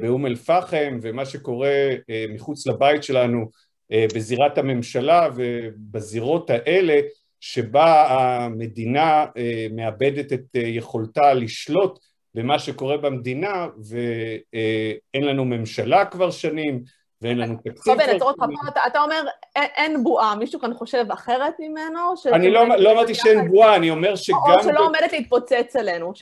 באום 0.00 0.26
אל-פחם 0.26 0.98
ומה 1.02 1.24
שקורה 1.24 1.88
מחוץ 2.28 2.66
לבית 2.66 3.02
שלנו 3.02 3.48
בזירת 3.90 4.58
הממשלה 4.58 5.28
ובזירות 5.36 6.50
האלה 6.50 7.00
שבה 7.40 8.06
המדינה 8.10 9.26
מאבדת 9.72 10.32
את 10.32 10.46
יכולתה 10.54 11.34
לשלוט 11.34 11.98
במה 12.34 12.58
שקורה 12.58 12.96
במדינה 12.96 13.66
ואין 13.88 15.24
לנו 15.24 15.44
ממשלה 15.44 16.04
כבר 16.04 16.30
שנים 16.30 16.82
ואין 17.22 17.38
לנו 17.38 17.56
תקציב. 17.56 17.82
קובי, 17.82 18.06
נעצור 18.06 18.28
אותך 18.28 18.42
פה, 18.42 18.86
אתה 18.86 19.02
אומר 19.02 19.24
אין 19.54 20.04
בועה, 20.04 20.34
מישהו 20.36 20.60
כאן 20.60 20.74
חושב 20.74 21.04
אחרת 21.12 21.54
ממנו? 21.58 22.14
אני 22.32 22.50
לא 22.50 22.92
אמרתי 22.92 23.14
שאין 23.14 23.48
בועה, 23.50 23.76
אני 23.76 23.90
אומר 23.90 24.16
שגם... 24.16 24.36
או 24.36 24.62
שלא 24.62 24.86
עומדת 24.86 25.12
להתפוצץ 25.12 25.76
עלינו. 25.76 26.12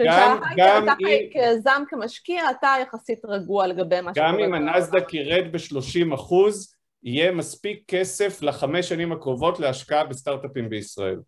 גם 0.56 0.88
אם... 1.00 1.06
כיזם, 1.32 1.82
כמשקיע, 1.88 2.50
אתה 2.50 2.74
יחסית 2.82 3.24
רגוע 3.24 3.66
לגבי 3.66 4.00
מה 4.00 4.14
שקורה. 4.14 4.32
גם 4.32 4.38
אם 4.38 4.54
הנסדק 4.54 5.14
ירד 5.14 5.52
ב-30 5.52 6.14
אחוז, 6.14 6.74
יהיה 7.02 7.32
מספיק 7.32 7.82
כסף 7.88 8.42
לחמש 8.42 8.88
שנים 8.88 9.12
הקרובות 9.12 9.60
להשקעה 9.60 10.04
בסטארט-אפים 10.04 10.68
בישראל. 10.68 11.20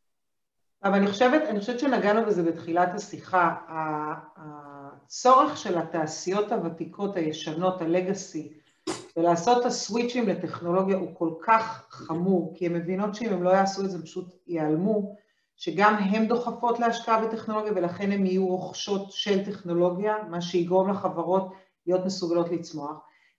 אבל 0.84 0.94
אני 0.94 1.06
חושבת, 1.06 1.42
אני 1.48 1.60
חושבת 1.60 1.80
שנגענו 1.80 2.26
בזה 2.26 2.42
בתחילת 2.42 2.94
השיחה, 2.94 3.54
הצורך 4.36 5.56
של 5.56 5.78
התעשיות 5.78 6.52
הוותיקות 6.52 7.16
הישנות, 7.16 7.82
הלגאסי, 7.82 8.52
ולעשות 9.16 9.60
את 9.60 9.66
הסוויצ'ים 9.66 10.28
לטכנולוגיה 10.28 10.96
הוא 10.96 11.14
כל 11.14 11.30
כך 11.42 11.86
חמור, 11.90 12.54
כי 12.56 12.66
הן 12.66 12.72
מבינות 12.72 13.14
שאם 13.14 13.32
הם 13.32 13.42
לא 13.42 13.50
יעשו 13.50 13.84
את 13.84 13.90
זה 13.90 14.02
פשוט 14.02 14.34
ייעלמו, 14.46 15.16
שגם 15.56 15.94
הן 15.94 16.28
דוחפות 16.28 16.80
להשקעה 16.80 17.26
בטכנולוגיה 17.26 17.72
ולכן 17.76 18.12
הן 18.12 18.26
יהיו 18.26 18.46
רוכשות 18.46 19.12
של 19.12 19.44
טכנולוגיה, 19.44 20.16
מה 20.30 20.40
שיגרום 20.40 20.90
לחברות 20.90 21.52
להיות 21.86 22.04
מסוגלות 22.04 22.50
לצמוח. 22.50 22.96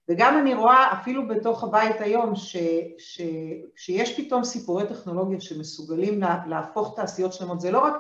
וגם 0.10 0.38
אני 0.40 0.54
רואה 0.54 0.94
אפילו 0.94 1.28
בתוך 1.28 1.64
הבית 1.64 2.02
היום 2.02 2.36
ש, 2.36 2.58
ש, 2.98 3.22
שיש 3.76 4.20
פתאום 4.20 4.44
סיפורי 4.44 4.88
טכנולוגיה 4.88 5.42
שמסוגלים 5.42 6.20
להפוך 6.48 6.96
תעשיות 6.96 7.34
שלמות, 7.34 7.62
זה 7.62 7.72
לא 7.72 7.80
רק, 7.80 7.94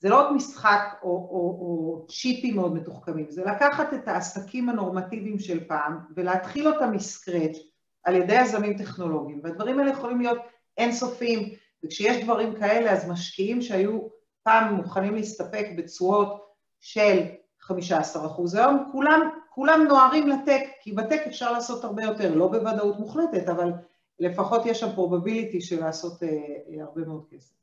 זה 0.00 0.08
לא 0.08 0.20
רק 0.20 0.32
משחק 0.32 0.98
או, 1.02 1.08
או, 1.08 1.58
או 1.60 2.06
צ'יפים 2.08 2.56
מאוד 2.56 2.74
מתוחכמים, 2.74 3.30
זה 3.30 3.44
לקחת 3.44 3.94
את 3.94 4.08
העסקים 4.08 4.68
הנורמטיביים 4.68 5.38
של 5.38 5.64
פעם 5.64 5.98
ולהתחיל 6.16 6.68
אותם 6.68 6.92
מסקרץ' 6.92 7.56
על 8.04 8.14
ידי 8.14 8.40
יזמים 8.42 8.78
טכנולוגיים, 8.78 9.40
והדברים 9.44 9.78
האלה 9.78 9.90
יכולים 9.90 10.20
להיות 10.20 10.38
אינסופיים, 10.78 11.54
וכשיש 11.84 12.24
דברים 12.24 12.54
כאלה 12.54 12.92
אז 12.92 13.08
משקיעים 13.08 13.62
שהיו 13.62 13.98
פעם 14.42 14.74
מוכנים 14.74 15.14
להסתפק 15.14 15.66
בתשואות 15.76 16.48
של 16.80 17.24
15 17.60 18.26
אחוז, 18.26 18.54
היום 18.54 18.88
כולם 18.92 19.30
כולם 19.58 19.84
נוהרים 19.88 20.28
לטק, 20.28 20.62
כי 20.80 20.92
בטק 20.92 21.22
אפשר 21.26 21.52
לעשות 21.52 21.84
הרבה 21.84 22.02
יותר, 22.02 22.34
לא 22.34 22.48
בוודאות 22.48 22.98
מוחלטת, 22.98 23.48
אבל 23.48 23.72
לפחות 24.20 24.66
יש 24.66 24.80
שם 24.80 24.94
פרובביליטי 24.94 25.60
של 25.60 25.80
לעשות 25.80 26.22
אה, 26.22 26.28
אה, 26.28 26.82
הרבה 26.84 27.00
מאוד 27.00 27.24
כסף. 27.30 27.57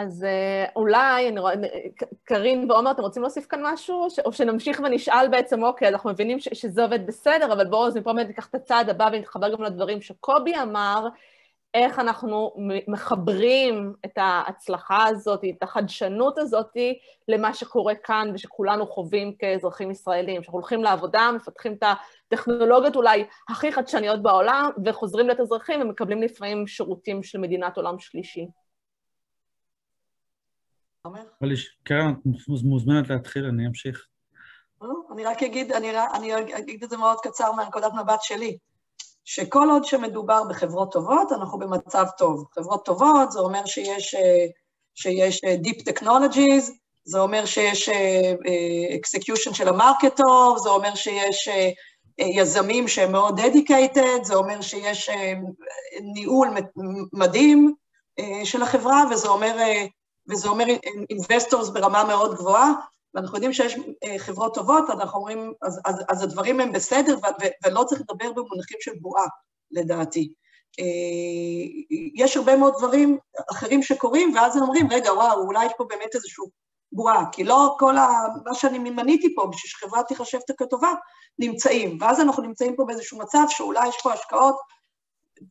אז 0.00 0.24
אה, 0.24 0.64
אולי, 0.76 1.28
אני 1.28 1.40
רואה, 1.40 1.54
קרין 2.24 2.70
ועומר, 2.70 2.90
אתם 2.90 3.02
רוצים 3.02 3.22
להוסיף 3.22 3.46
כאן 3.46 3.60
משהו? 3.62 4.08
או 4.24 4.32
שנמשיך 4.32 4.80
ונשאל 4.84 5.28
בעצם, 5.28 5.62
אוקיי, 5.62 5.88
אנחנו 5.88 6.10
מבינים 6.10 6.40
ש- 6.40 6.48
שזה 6.52 6.82
עובד 6.82 7.06
בסדר, 7.06 7.52
אבל 7.52 7.66
בואו, 7.66 7.86
אז 7.86 7.96
מפה 7.96 8.12
באמת 8.12 8.26
ניקח 8.26 8.46
את 8.46 8.54
הצעד 8.54 8.88
הבא 8.88 9.08
ונתחבר 9.12 9.52
גם 9.52 9.62
לדברים 9.62 10.00
שקובי 10.00 10.56
אמר, 10.62 11.08
איך 11.74 11.98
אנחנו 11.98 12.54
מחברים 12.88 13.92
את 14.04 14.12
ההצלחה 14.16 15.06
הזאת, 15.06 15.40
את 15.44 15.62
החדשנות 15.62 16.38
הזאת, 16.38 16.76
למה 17.28 17.54
שקורה 17.54 17.94
כאן 17.94 18.30
ושכולנו 18.34 18.86
חווים 18.86 19.34
כאזרחים 19.38 19.90
ישראלים, 19.90 20.42
שאנחנו 20.42 20.58
הולכים 20.58 20.82
לעבודה, 20.82 21.30
מפתחים 21.36 21.72
את 21.72 21.84
הטכנולוגיות 22.26 22.96
אולי 22.96 23.24
הכי 23.48 23.72
חדשניות 23.72 24.22
בעולם, 24.22 24.70
וחוזרים 24.84 25.26
להיות 25.26 25.40
אזרחים 25.40 25.80
ומקבלים 25.80 26.22
לפעמים 26.22 26.66
שירותים 26.66 27.22
של 27.22 27.38
מדינת 27.38 27.76
עולם 27.76 27.98
שלישי. 27.98 28.46
קרן, 31.84 32.12
את 32.12 32.64
מוזמנת 32.64 33.10
להתחיל, 33.10 33.44
אני 33.44 33.66
אמשיך. 33.66 34.06
אני 35.12 35.24
רק 35.24 35.42
אגיד, 35.42 35.72
אני 35.72 36.32
אגיד 36.58 36.84
את 36.84 36.90
זה 36.90 36.96
מאוד 36.96 37.18
קצר 37.22 37.52
מהנקודת 37.52 37.92
מבט 37.94 38.22
שלי. 38.22 38.58
שכל 39.24 39.68
עוד 39.70 39.84
שמדובר 39.84 40.42
בחברות 40.48 40.92
טובות, 40.92 41.32
אנחנו 41.32 41.58
במצב 41.58 42.06
טוב. 42.18 42.44
חברות 42.54 42.84
טובות, 42.84 43.32
זה 43.32 43.40
אומר 43.40 43.66
שיש, 43.66 44.14
שיש 44.94 45.40
Deep 45.44 45.82
Technologies, 45.88 46.72
זה 47.04 47.18
אומר 47.18 47.44
שיש 47.44 47.88
execution 49.00 49.54
של 49.54 49.68
המרקט 49.68 50.16
טוב, 50.16 50.58
זה 50.58 50.68
אומר 50.68 50.94
שיש 50.94 51.48
יזמים 52.18 52.88
שהם 52.88 53.12
מאוד 53.12 53.40
dedicated, 53.40 54.22
זה 54.22 54.34
אומר 54.34 54.60
שיש 54.60 55.10
ניהול 56.14 56.48
מדהים 57.12 57.74
של 58.44 58.62
החברה, 58.62 59.02
וזה 59.10 59.28
אומר, 59.28 59.56
וזה 60.28 60.48
אומר 60.48 60.64
investors 61.12 61.72
ברמה 61.72 62.04
מאוד 62.04 62.34
גבוהה, 62.34 62.72
ואנחנו 63.14 63.36
יודעים 63.36 63.52
שיש 63.52 63.76
חברות 64.18 64.54
טובות, 64.54 64.90
אנחנו 64.90 65.18
אומרים, 65.18 65.52
אז, 65.62 65.80
אז, 65.84 66.02
אז 66.08 66.22
הדברים 66.22 66.60
הם 66.60 66.72
בסדר, 66.72 67.16
ו, 67.18 67.44
ולא 67.66 67.84
צריך 67.84 68.00
לדבר 68.00 68.32
במונחים 68.32 68.78
של 68.80 68.92
בועה, 69.00 69.26
לדעתי. 69.70 70.32
יש 72.14 72.36
הרבה 72.36 72.56
מאוד 72.56 72.74
דברים 72.78 73.18
אחרים 73.50 73.82
שקורים, 73.82 74.34
ואז 74.34 74.56
הם 74.56 74.62
אומרים, 74.62 74.88
רגע, 74.90 75.12
וואו, 75.12 75.46
אולי 75.46 75.66
יש 75.66 75.72
פה 75.78 75.84
באמת 75.84 76.14
איזושהי 76.14 76.44
בועה, 76.92 77.24
כי 77.32 77.44
לא 77.44 77.76
כל 77.78 77.96
ה... 77.96 78.08
מה 78.44 78.54
שאני 78.54 78.78
מניתי 78.78 79.34
פה, 79.34 79.46
בשביל 79.46 79.70
שחברה 79.70 80.02
תיחשב 80.02 80.38
כטובה, 80.58 80.92
נמצאים. 81.38 81.98
ואז 82.00 82.20
אנחנו 82.20 82.42
נמצאים 82.42 82.76
פה 82.76 82.84
באיזשהו 82.84 83.18
מצב 83.18 83.44
שאולי 83.48 83.88
יש 83.88 83.96
פה 84.02 84.12
השקעות, 84.12 84.56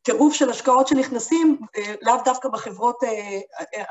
טירוף 0.04 0.34
של 0.34 0.50
השקעות 0.50 0.88
שנכנסים, 0.88 1.60
לאו 2.02 2.16
דווקא 2.26 2.50
בחברות 2.50 2.98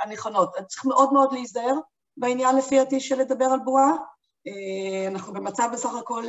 הנכונות. 0.05 0.51
צריך 0.69 0.85
מאוד 0.85 1.13
מאוד 1.13 1.33
להיזהר 1.33 1.75
בעניין, 2.17 2.57
לפי 2.57 2.77
דעתי, 2.77 3.01
של 3.01 3.19
לדבר 3.19 3.45
על 3.45 3.59
בועה. 3.59 3.93
אנחנו 5.09 5.33
במצב 5.33 5.69
בסך 5.73 5.95
הכל 5.95 6.25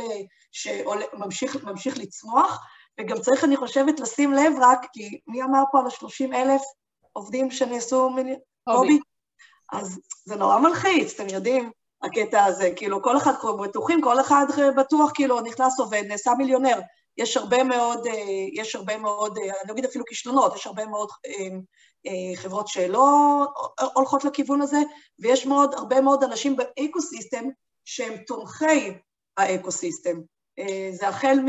שממשיך 0.52 1.98
לצמוח, 1.98 2.66
וגם 3.00 3.20
צריך, 3.20 3.44
אני 3.44 3.58
חושבת, 3.58 4.00
לשים 4.00 4.34
לב 4.34 4.54
רק, 4.62 4.86
כי 4.94 5.20
מי 5.28 5.44
אמר 5.44 5.62
פה 5.72 5.80
על 5.80 5.86
ה-30 5.86 6.36
אלף 6.36 6.62
עובדים 7.14 7.52
שנעשו... 7.52 8.10
הובי. 8.68 9.00
אז 9.72 10.00
זה 10.26 10.36
נורא 10.36 10.60
מלחיץ, 10.60 11.14
אתם 11.14 11.30
יודעים, 11.34 11.72
הקטע 12.04 12.46
הזה, 12.46 12.72
כאילו, 12.76 13.04
כל 13.04 13.18
אחד 13.18 13.34
כבר 13.40 13.56
בטוחים, 13.56 14.02
כל 14.02 14.20
אחד 14.20 14.46
בטוח, 14.78 15.12
כאילו, 15.14 15.42
נכנס 15.42 15.80
עובד, 15.80 16.04
נעשה 16.08 16.32
מיליונר. 16.38 16.80
יש 17.20 17.38
הרבה 17.38 17.64
מאוד, 17.64 18.08
יש 18.54 18.76
הרבה 18.76 18.98
מאוד, 18.98 19.38
אני 19.38 19.72
אגיד 19.72 19.86
אפילו 19.86 20.06
כישלונות, 20.06 20.56
יש 20.56 20.68
הרבה 20.68 20.86
מאוד 20.86 21.10
חברות 22.36 22.68
שלא 22.68 23.08
הולכות 23.94 24.24
לכיוון 24.24 24.62
הזה, 24.62 24.78
ויש 25.20 25.46
מאוד, 25.46 25.74
הרבה 25.74 26.02
מאוד 26.02 26.24
אנשים 26.24 26.56
באקו-סיסטם 26.56 27.46
שהם 27.86 28.18
תומכי 28.18 28.94
האקו-סיסטם. 29.38 30.20
זה 30.92 31.08
החל, 31.08 31.40
מ, 31.46 31.48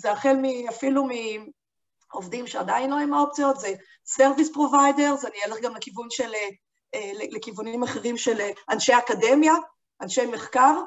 זה 0.00 0.12
החל 0.12 0.36
מ, 0.42 0.68
אפילו 0.68 1.08
מעובדים 2.12 2.46
שעדיין 2.46 2.90
לא 2.90 2.98
עם 2.98 3.14
האופציות, 3.14 3.60
זה 3.60 3.74
Service 4.16 4.54
Providers, 4.54 5.26
אני 5.26 5.38
אלך 5.46 5.60
גם 5.62 5.76
לכיוון 5.76 6.06
של, 6.10 6.32
לכיוונים 7.14 7.82
אחרים 7.82 8.16
של 8.16 8.40
אנשי 8.70 8.92
אקדמיה, 8.98 9.54
אנשי 10.02 10.26
מחקר, 10.26 10.80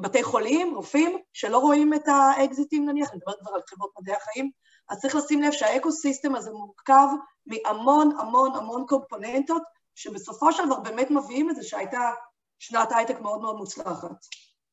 בתי 0.00 0.22
חולים, 0.22 0.74
רופאים, 0.74 1.18
שלא 1.32 1.58
רואים 1.58 1.94
את 1.94 2.08
האקזיטים 2.08 2.86
נניח, 2.86 3.10
אני 3.10 3.16
מדברת 3.16 3.36
כבר 3.40 3.54
על 3.54 3.60
חברות 3.68 3.90
מדעי 4.00 4.14
החיים, 4.16 4.50
אז 4.88 4.98
צריך 4.98 5.14
לשים 5.14 5.42
לב 5.42 5.52
שהאקו-סיסטם 5.52 6.34
הזה 6.34 6.50
מורכב 6.50 7.08
מהמון 7.46 8.16
המון 8.18 8.54
המון 8.54 8.84
קומפוננטות, 8.88 9.62
שבסופו 9.94 10.52
של 10.52 10.66
דבר 10.66 10.80
באמת 10.80 11.10
מביאים 11.10 11.50
את 11.50 11.56
זה 11.56 11.62
שהייתה 11.62 12.10
שנת 12.58 12.92
הייטק 12.92 13.20
מאוד 13.20 13.40
מאוד 13.40 13.56
מוצלחת. 13.56 14.10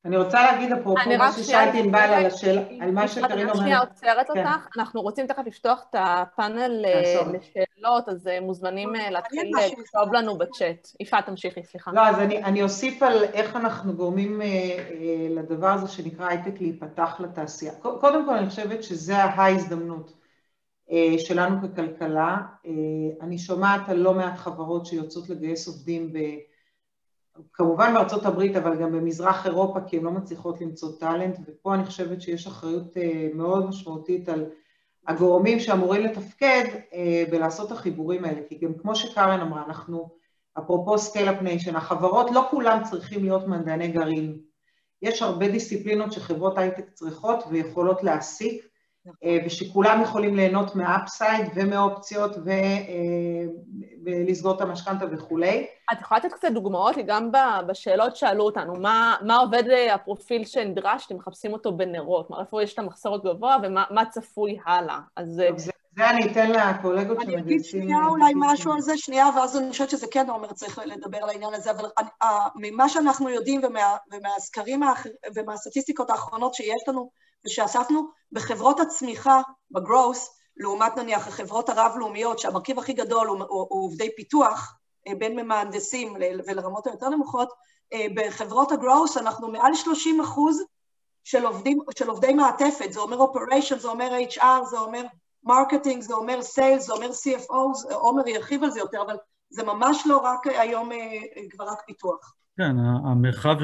אני 0.06 0.18
רוצה 0.18 0.44
להגיד 0.44 0.72
אפרופו 0.72 1.10
מה 1.18 1.32
ששאלתי 1.32 1.80
ענבל 1.80 2.00
על 2.00 2.26
השאלה, 2.26 2.62
על 2.82 2.92
מה 2.92 3.08
שקרינה 3.08 3.34
אומרת. 3.34 3.56
אני 3.56 3.60
שנייה 3.60 3.80
עוצרת 3.80 4.30
אותך, 4.30 4.68
אנחנו 4.78 5.02
רוצים 5.02 5.28
תכף 5.28 5.44
לפתוח 5.46 5.86
את 5.90 5.96
הפאנל 6.00 6.86
לשאלות, 7.34 8.10
אז 8.10 8.30
מוזמנים 8.42 8.94
להתחיל 9.10 9.52
לכתוב 9.80 10.14
לנו 10.14 10.38
בצ'אט. 10.38 10.88
יפעת, 11.00 11.26
תמשיכי, 11.26 11.64
סליחה. 11.64 11.92
לא, 11.92 12.08
אז 12.08 12.20
אני 12.20 12.64
אוסיף 12.64 13.04
על 13.04 13.24
איך 13.24 13.56
אנחנו 13.56 13.94
גורמים 13.94 14.42
לדבר 15.30 15.68
הזה 15.68 15.88
שנקרא 15.88 16.28
הייטק 16.28 16.62
להיפתח 16.62 17.16
לתעשייה. 17.20 17.74
קודם 17.82 18.26
כל, 18.26 18.36
אני 18.36 18.50
חושבת 18.50 18.84
שזה 18.84 19.18
ההזדמנות 19.18 20.14
שלנו 21.18 21.58
ככלכלה. 21.62 22.38
אני 23.22 23.38
שומעת 23.38 23.90
על 23.90 23.98
לא 23.98 24.14
מעט 24.14 24.38
חברות 24.38 24.86
שיוצאות 24.86 25.30
לגייס 25.30 25.68
עובדים 25.68 26.14
ב... 26.14 26.18
כמובן 27.54 27.94
בארצות 27.94 28.26
הברית, 28.26 28.56
אבל 28.56 28.82
גם 28.82 28.92
במזרח 28.92 29.46
אירופה, 29.46 29.80
כי 29.82 29.98
הן 29.98 30.04
לא 30.04 30.12
מצליחות 30.12 30.62
למצוא 30.62 30.90
talent, 31.00 31.40
ופה 31.48 31.74
אני 31.74 31.86
חושבת 31.86 32.22
שיש 32.22 32.48
אחריות 32.48 32.98
מאוד 33.34 33.66
משמעותית 33.66 34.30
על 34.30 34.46
הגורמים 35.08 35.60
שאמורים 35.60 36.02
לתפקד 36.02 36.64
ולעשות 37.32 37.68
את 37.68 37.78
החיבורים 37.78 38.26
האלה, 38.26 38.42
כי 38.50 38.58
גם 38.58 38.74
כמו 38.74 38.96
שקרן 38.96 39.40
אמרה, 39.40 39.64
אנחנו, 39.68 40.10
אפרופו 40.60 40.98
scale-up 40.98 41.42
nation, 41.42 41.76
החברות 41.76 42.32
לא 42.32 42.48
כולם 42.50 42.84
צריכים 42.84 43.24
להיות 43.24 43.48
מדעני 43.48 43.88
גרעין. 43.88 44.38
יש 45.02 45.22
הרבה 45.22 45.48
דיסציפלינות 45.48 46.12
שחברות 46.12 46.58
הייטק 46.58 46.90
צריכות 46.90 47.44
ויכולות 47.50 48.04
להעסיק, 48.04 48.68
ושכולם 49.46 50.02
יכולים 50.02 50.36
ליהנות 50.36 50.76
מהאפסייד 50.76 51.48
ומאופציות 51.56 52.36
ולסגור 54.06 54.56
את 54.56 54.62
המשכנתה 54.62 55.06
וכולי. 55.12 55.68
את 55.94 56.02
יכולה 56.02 56.20
לתת 56.20 56.34
קצת 56.34 56.52
דוגמאות? 56.52 56.96
גם 57.08 57.30
בשאלות 57.68 58.16
שאלו 58.16 58.44
אותנו, 58.44 58.74
מה, 58.76 59.16
מה 59.22 59.38
עובד 59.38 59.64
הפרופיל 59.94 60.46
שנדרש, 60.46 61.06
אתם 61.06 61.16
מחפשים 61.16 61.54
אותו 61.54 61.78
בנרות, 61.78 62.28
איפה 62.40 62.64
יש 62.64 62.74
את 62.74 62.80
המחסור 62.80 63.16
הגבוה 63.16 63.58
ומה 63.64 64.06
צפוי 64.12 64.58
הלאה. 64.66 65.00
אז... 65.18 65.28
זה, 65.28 65.50
זה 65.58 65.72
אני 66.10 66.32
אתן 66.32 66.52
לקולגות 66.52 67.18
שמגייסים... 67.22 67.34
אני 67.34 67.42
אגיד 67.42 67.64
שנייה 67.64 68.06
אולי 68.08 68.34
משהו 68.36 68.74
על 68.74 68.82
זה, 68.82 68.98
שנייה, 68.98 69.30
ואז 69.36 69.58
אני 69.58 69.70
חושבת 69.70 69.90
שזה 69.90 70.08
כן 70.12 70.30
אומר, 70.30 70.54
צריך 70.54 70.80
לדבר 70.86 71.18
על 71.18 71.30
העניין 71.30 71.54
הזה, 71.54 71.72
אבל 71.72 71.90
ממה 72.56 72.90
שאנחנו 72.90 73.30
יודעים 73.30 73.62
ומה, 73.64 73.96
ומהסקרים 74.12 74.82
ומהסטטיסטיקות 75.36 76.10
האחרונות 76.10 76.54
שיש 76.54 76.84
לנו, 76.88 77.10
ושאספנו 77.46 78.08
בחברות 78.32 78.80
הצמיחה, 78.80 79.42
ב 79.72 79.80
growth, 79.80 80.40
לעומת 80.58 80.98
נניח 80.98 81.28
החברות 81.28 81.70
הרב-לאומיות, 81.70 82.40
שהמרכיב 82.40 82.80
הכי 82.80 82.94
גדול 82.94 83.28
הוא, 83.28 83.38
הוא, 83.38 83.68
הוא 83.70 83.86
עובדי 83.86 84.16
פיתוח, 84.16 84.78
בין 85.18 85.36
ממהנדסים 85.40 86.14
ולרמות 86.48 86.88
היותר 86.88 87.10
נמוכות, 87.10 87.50
בחברות 88.16 88.72
ה 88.72 88.78
growth 88.78 89.18
אנחנו 89.18 89.52
מעל 89.52 89.76
30 89.76 90.22
אחוז 90.22 90.64
של, 91.24 91.46
עובדים, 91.46 91.80
של 91.98 92.10
עובדי 92.10 92.34
מעטפת, 92.34 92.92
זה 92.92 93.00
אומר 93.00 93.18
operation, 93.18 93.80
זה 93.80 93.88
אומר 93.88 94.12
HR, 94.30 94.66
זה 94.70 94.80
אומר 94.80 95.04
marketing, 95.44 96.02
זה 96.02 96.14
אומר 96.14 96.42
sales, 96.42 96.88
זה 96.88 96.94
אומר 96.94 97.10
CFO, 97.10 97.94
עומר 97.94 98.28
ירחיב 98.28 98.64
על 98.64 98.72
זה 98.72 98.80
יותר, 98.80 99.02
אבל 99.02 99.16
זה 99.50 99.64
ממש 99.64 100.04
לא 100.06 100.18
רק 100.18 100.48
היום 100.48 100.90
כבר 101.50 101.66
רק 101.66 101.82
פיתוח. 101.86 102.34
כן, 102.58 102.76
המרחב 103.12 103.56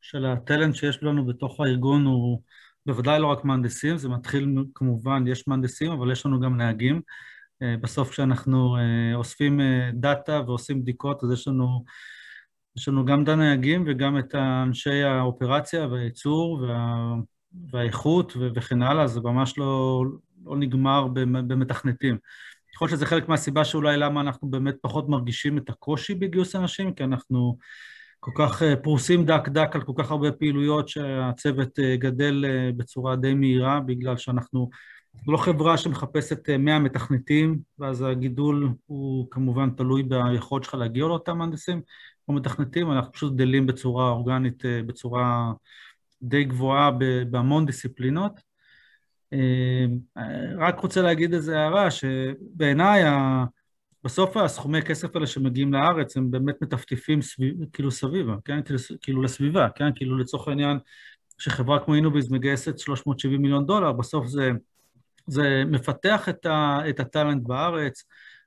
של 0.00 0.26
הטלנט 0.26 0.74
שיש 0.74 1.02
לנו 1.02 1.26
בתוך 1.26 1.60
הארגון 1.60 2.06
הוא 2.06 2.38
בוודאי 2.86 3.20
לא 3.20 3.26
רק 3.26 3.44
מהנדסים, 3.44 3.96
זה 3.96 4.08
מתחיל 4.08 4.64
כמובן, 4.74 5.24
יש 5.26 5.48
מהנדסים, 5.48 5.92
אבל 5.92 6.12
יש 6.12 6.26
לנו 6.26 6.40
גם 6.40 6.56
נהגים. 6.56 7.00
בסוף 7.80 8.10
כשאנחנו 8.10 8.76
אוספים 9.14 9.60
דאטה 9.92 10.40
ועושים 10.46 10.82
בדיקות, 10.82 11.24
אז 11.24 11.32
יש 11.32 11.48
לנו, 11.48 11.84
יש 12.76 12.88
לנו 12.88 13.04
גם 13.04 13.22
את 13.22 13.28
הנהגים 13.28 13.84
וגם 13.86 14.18
את 14.18 14.34
אנשי 14.34 15.02
האופרציה 15.02 15.86
והייצור 15.86 16.62
וה, 16.62 17.14
והאיכות 17.72 18.32
וכן 18.54 18.82
הלאה, 18.82 19.06
זה 19.06 19.20
ממש 19.20 19.58
לא, 19.58 20.02
לא 20.44 20.56
נגמר 20.56 21.06
במתכנתים. 21.14 22.18
יכול 22.74 22.86
להיות 22.86 22.96
שזה 22.96 23.06
חלק 23.06 23.28
מהסיבה 23.28 23.64
שאולי 23.64 23.96
למה 23.96 24.20
אנחנו 24.20 24.50
באמת 24.50 24.74
פחות 24.80 25.08
מרגישים 25.08 25.58
את 25.58 25.70
הקושי 25.70 26.14
בגיוס 26.14 26.56
אנשים, 26.56 26.94
כי 26.94 27.04
אנחנו 27.04 27.58
כל 28.24 28.30
כך 28.34 28.62
פרוסים 28.82 29.24
דק 29.24 29.48
דק 29.48 29.70
על 29.74 29.82
כל 29.82 29.92
כך 29.96 30.10
הרבה 30.10 30.32
פעילויות 30.32 30.88
שהצוות 30.88 31.78
גדל 31.94 32.44
בצורה 32.76 33.16
די 33.16 33.34
מהירה, 33.34 33.80
בגלל 33.80 34.16
שאנחנו 34.16 34.70
לא 35.28 35.36
חברה 35.36 35.76
שמחפשת 35.76 36.50
100 36.50 36.78
מתכנתים, 36.78 37.58
ואז 37.78 38.02
הגידול 38.02 38.68
הוא 38.86 39.26
כמובן 39.30 39.70
תלוי 39.70 40.02
ביכולת 40.02 40.64
שלך 40.64 40.74
להגיע 40.74 41.06
לאותם 41.06 41.38
מהנדסים 41.38 41.80
או 42.28 42.32
מתכנתים, 42.32 42.92
אנחנו 42.92 43.12
פשוט 43.12 43.34
גדלים 43.34 43.66
בצורה 43.66 44.10
אורגנית, 44.10 44.62
בצורה 44.86 45.52
די 46.22 46.44
גבוהה 46.44 46.90
בהמון 47.30 47.66
דיסציפלינות. 47.66 48.40
רק 50.58 50.80
רוצה 50.80 51.02
להגיד 51.02 51.34
איזו 51.34 51.52
הערה, 51.52 51.90
שבעיניי 51.90 53.02
בסוף 54.04 54.36
הסכומי 54.36 54.82
כסף 54.82 55.14
האלה 55.16 55.26
שמגיעים 55.26 55.72
לארץ 55.72 56.16
הם 56.16 56.30
באמת 56.30 56.62
מטפטפים 56.62 57.22
סביב, 57.22 57.54
כאילו 57.72 57.90
סביבה, 57.90 58.36
כן? 58.44 58.60
כאילו 59.02 59.22
לסביבה, 59.22 59.68
כן? 59.74 59.90
כאילו 59.94 60.18
לצורך 60.18 60.48
העניין 60.48 60.78
שחברה 61.38 61.84
כמו 61.84 61.94
אינוביז 61.94 62.32
מגייסת 62.32 62.78
370 62.78 63.42
מיליון 63.42 63.66
דולר, 63.66 63.92
בסוף 63.92 64.26
זה, 64.26 64.50
זה 65.26 65.62
מפתח 65.66 66.28
את, 66.28 66.46
ה, 66.46 66.80
את 66.88 67.00
הטאלנט 67.00 67.42
בארץ, 67.46 68.04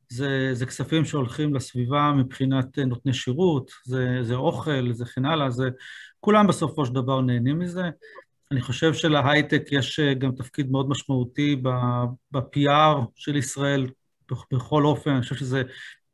זה, 0.09 0.49
זה 0.53 0.65
כספים 0.65 1.05
שהולכים 1.05 1.55
לסביבה 1.55 2.11
מבחינת 2.17 2.79
נותני 2.79 3.13
שירות, 3.13 3.71
זה, 3.83 4.17
זה 4.21 4.35
אוכל, 4.35 4.91
זה 4.91 5.05
כן 5.05 5.25
הלאה, 5.25 5.49
זה... 5.49 5.69
כולם 6.19 6.47
בסופו 6.47 6.85
של 6.85 6.93
דבר 6.93 7.21
נהנים 7.21 7.59
מזה. 7.59 7.89
אני 8.51 8.61
חושב 8.61 8.93
שלהייטק 8.93 9.63
יש 9.71 9.99
גם 9.99 10.31
תפקיד 10.31 10.71
מאוד 10.71 10.89
משמעותי 10.89 11.55
ב-PR 12.31 12.97
של 13.15 13.35
ישראל, 13.35 13.85
בכל 14.51 14.85
אופן, 14.85 15.11
אני 15.11 15.21
חושב 15.21 15.35
שזה, 15.35 15.61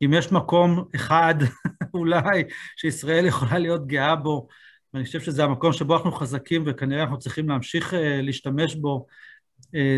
אם 0.04 0.12
יש 0.12 0.32
מקום 0.32 0.84
אחד 0.94 1.34
אולי 1.94 2.44
שישראל 2.76 3.26
יכולה 3.26 3.58
להיות 3.58 3.86
גאה 3.86 4.16
בו, 4.16 4.48
ואני 4.94 5.04
חושב 5.04 5.20
שזה 5.20 5.44
המקום 5.44 5.72
שבו 5.72 5.96
אנחנו 5.96 6.12
חזקים 6.12 6.64
וכנראה 6.66 7.02
אנחנו 7.02 7.18
צריכים 7.18 7.48
להמשיך 7.48 7.94
להשתמש 7.96 8.74
בו, 8.74 9.06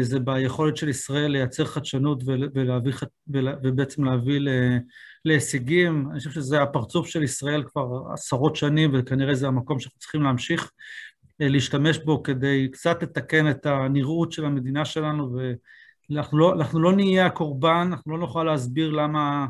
זה 0.01 0.21
ביכולת 0.21 0.77
של 0.77 0.89
ישראל 0.89 1.31
לייצר 1.31 1.65
חדשנות 1.65 2.23
ולהביא, 2.27 2.93
ובעצם 3.63 4.05
להביא 4.05 4.41
להישגים. 5.25 6.09
אני 6.11 6.19
חושב 6.19 6.31
שזה 6.31 6.63
הפרצוף 6.63 7.07
של 7.07 7.23
ישראל 7.23 7.63
כבר 7.67 7.87
עשרות 8.13 8.57
שנים, 8.57 8.91
וכנראה 8.95 9.35
זה 9.35 9.47
המקום 9.47 9.81
שאנחנו 9.81 9.99
צריכים 9.99 10.23
להמשיך 10.23 10.71
להשתמש 11.41 11.99
בו 11.99 12.23
כדי 12.23 12.69
קצת 12.73 13.03
לתקן 13.03 13.51
את 13.51 13.67
הנראות 13.67 14.33
של 14.33 14.45
המדינה 14.45 14.85
שלנו, 14.85 15.39
ואנחנו 16.11 16.39
לא, 16.39 16.55
לא 16.75 16.93
נהיה 16.93 17.27
הקורבן, 17.27 17.89
אנחנו 17.91 18.13
לא 18.13 18.19
נוכל 18.19 18.45
להסביר 18.45 18.91
למה, 18.91 19.47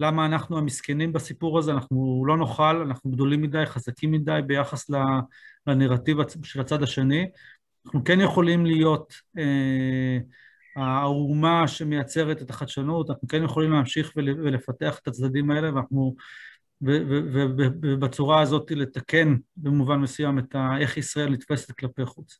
למה 0.00 0.26
אנחנו 0.26 0.58
המסכנים 0.58 1.12
בסיפור 1.12 1.58
הזה, 1.58 1.72
אנחנו 1.72 2.24
לא 2.26 2.36
נוכל, 2.36 2.82
אנחנו 2.86 3.10
גדולים 3.10 3.42
מדי, 3.42 3.66
חזקים 3.66 4.12
מדי 4.12 4.40
ביחס 4.46 4.90
לנרטיב 5.66 6.16
של 6.42 6.60
הצד 6.60 6.82
השני. 6.82 7.30
אנחנו 7.86 8.04
כן 8.04 8.20
יכולים 8.20 8.66
להיות 8.66 9.14
אה, 9.38 10.18
האומה 10.76 11.68
שמייצרת 11.68 12.42
את 12.42 12.50
החדשנות, 12.50 13.10
אנחנו 13.10 13.28
כן 13.28 13.42
יכולים 13.42 13.72
להמשיך 13.72 14.12
ולפתח 14.16 14.98
את 14.98 15.08
הצדדים 15.08 15.50
האלה, 15.50 15.74
ואנחנו 15.74 16.14
ובצורה 16.80 18.40
הזאת 18.40 18.70
לתקן 18.70 19.36
במובן 19.56 19.96
מסוים 19.96 20.38
את 20.38 20.54
ה, 20.54 20.78
איך 20.80 20.96
ישראל 20.96 21.30
נתפסת 21.30 21.72
כלפי 21.72 22.06
חוץ. 22.06 22.38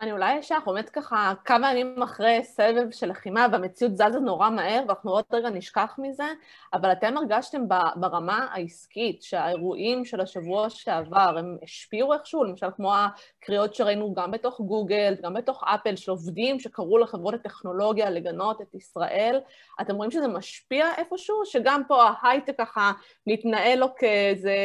אני 0.00 0.12
אולי 0.12 0.40
אשך, 0.40 0.62
עומד 0.64 0.88
ככה 0.88 1.32
כמה 1.44 1.70
ימים 1.72 2.02
אחרי 2.02 2.40
סבב 2.44 2.90
של 2.90 3.06
לחימה 3.10 3.46
והמציאות 3.52 3.96
זזה 3.96 4.20
נורא 4.20 4.50
מהר 4.50 4.82
ואנחנו 4.88 5.10
עוד 5.10 5.24
רגע 5.32 5.50
נשכח 5.50 5.94
מזה, 5.98 6.24
אבל 6.72 6.92
אתם 6.92 7.16
הרגשתם 7.16 7.62
ברמה 7.96 8.48
העסקית 8.52 9.22
שהאירועים 9.22 10.04
של 10.04 10.20
השבוע 10.20 10.70
שעבר 10.70 11.34
הם 11.38 11.58
השפיעו 11.62 12.12
איכשהו, 12.12 12.44
למשל 12.44 12.66
כמו 12.76 12.92
הקריאות 12.94 13.74
שראינו 13.74 14.14
גם 14.14 14.30
בתוך 14.30 14.60
גוגל, 14.60 15.14
גם 15.22 15.34
בתוך 15.34 15.64
אפל, 15.66 15.96
של 15.96 16.10
עובדים 16.10 16.60
שקראו 16.60 16.98
לחברות 16.98 17.34
הטכנולוגיה 17.34 18.10
לגנות 18.10 18.60
את 18.60 18.74
ישראל, 18.74 19.40
אתם 19.80 19.96
רואים 19.96 20.10
שזה 20.10 20.28
משפיע 20.28 20.86
איפשהו, 20.98 21.44
שגם 21.44 21.82
פה 21.88 22.02
ההייטק 22.02 22.58
ככה 22.58 22.92
מתנהל 23.26 23.78
לו 23.78 23.94
כאיזה 23.96 24.56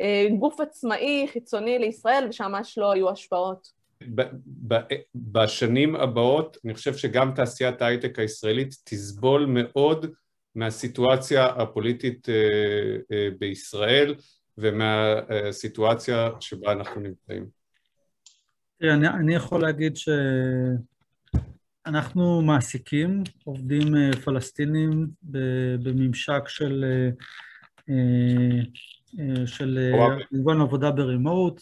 אה, 0.00 0.26
גוף 0.38 0.60
עצמאי, 0.60 1.28
חיצוני 1.32 1.78
לישראל, 1.78 2.26
ושממש 2.28 2.78
לא 2.78 2.92
היו 2.92 3.10
השפעות. 3.10 3.75
בשנים 5.14 5.96
הבאות 5.96 6.56
אני 6.64 6.74
חושב 6.74 6.96
שגם 6.96 7.32
תעשיית 7.34 7.82
ההייטק 7.82 8.18
הישראלית 8.18 8.74
תסבול 8.84 9.46
מאוד 9.46 10.06
מהסיטואציה 10.54 11.46
הפוליטית 11.46 12.28
אה, 12.28 12.34
אה, 13.12 13.28
בישראל 13.38 14.14
ומהסיטואציה 14.58 16.30
שבה 16.40 16.72
אנחנו 16.72 17.00
נמצאים. 17.00 17.46
אני, 18.82 19.08
אני 19.08 19.34
יכול 19.34 19.62
להגיד 19.62 19.96
שאנחנו 21.86 22.42
מעסיקים 22.42 23.22
עובדים 23.44 23.96
אה, 23.96 24.10
פלסטינים 24.24 25.06
בממשק 25.22 26.48
של 26.48 26.84
של 29.46 29.78
אה, 29.78 30.16
כמובן 30.30 30.60
עבודה 30.60 30.90
ברימוט, 30.90 31.60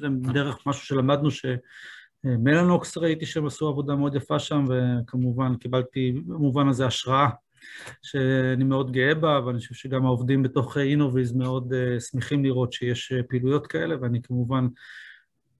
זה 0.00 0.08
דרך 0.32 0.66
משהו 0.66 0.86
שלמדנו 0.86 1.28
שמלנוקס 1.30 2.96
ראיתי 2.96 3.26
שהם 3.26 3.46
עשו 3.46 3.68
עבודה 3.68 3.94
מאוד 3.94 4.14
יפה 4.14 4.38
שם, 4.38 4.64
וכמובן 4.68 5.56
קיבלתי 5.56 6.12
במובן 6.26 6.68
הזה 6.68 6.86
השראה 6.86 7.28
שאני 8.02 8.64
מאוד 8.64 8.92
גאה 8.92 9.14
בה, 9.14 9.40
ואני 9.46 9.58
חושב 9.58 9.74
שגם 9.74 10.06
העובדים 10.06 10.42
בתוך 10.42 10.78
אינוביז 10.78 11.32
מאוד 11.32 11.72
אה, 11.72 12.00
שמחים 12.00 12.44
לראות 12.44 12.72
שיש 12.72 13.12
פעילויות 13.28 13.66
כאלה, 13.66 13.96
ואני 14.00 14.22
כמובן 14.22 14.66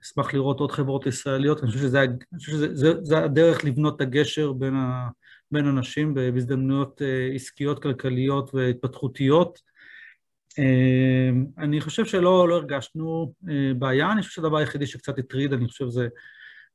אשמח 0.03 0.35
לראות 0.35 0.61
עוד 0.61 0.73
חברות 0.73 1.07
ישראליות, 1.07 1.63
אני 1.63 1.71
חושב 1.71 1.83
שזה, 1.83 2.03
אני 2.03 2.39
חושב 2.39 2.53
שזה 2.53 2.75
זה, 2.75 2.93
זה 3.03 3.19
הדרך 3.19 3.65
לבנות 3.65 3.97
את 3.97 4.01
הגשר 4.01 4.53
בין, 4.53 4.75
ה, 4.75 5.09
בין 5.51 5.67
אנשים 5.67 6.15
בהזדמנויות 6.15 7.03
עסקיות, 7.35 7.83
כלכליות 7.83 8.55
והתפתחותיות. 8.55 9.70
אמ, 10.59 11.47
אני 11.59 11.81
חושב 11.81 12.05
שלא 12.05 12.49
לא 12.49 12.55
הרגשנו 12.57 13.35
אה, 13.49 13.75
בעיה, 13.79 14.13
אני 14.13 14.23
חושב 14.23 14.33
שהדבר 14.33 14.57
היחידי 14.57 14.87
שקצת 14.87 15.19
הטריד, 15.19 15.53
אני 15.53 15.69
חושב 15.69 15.89
זה 15.89 16.09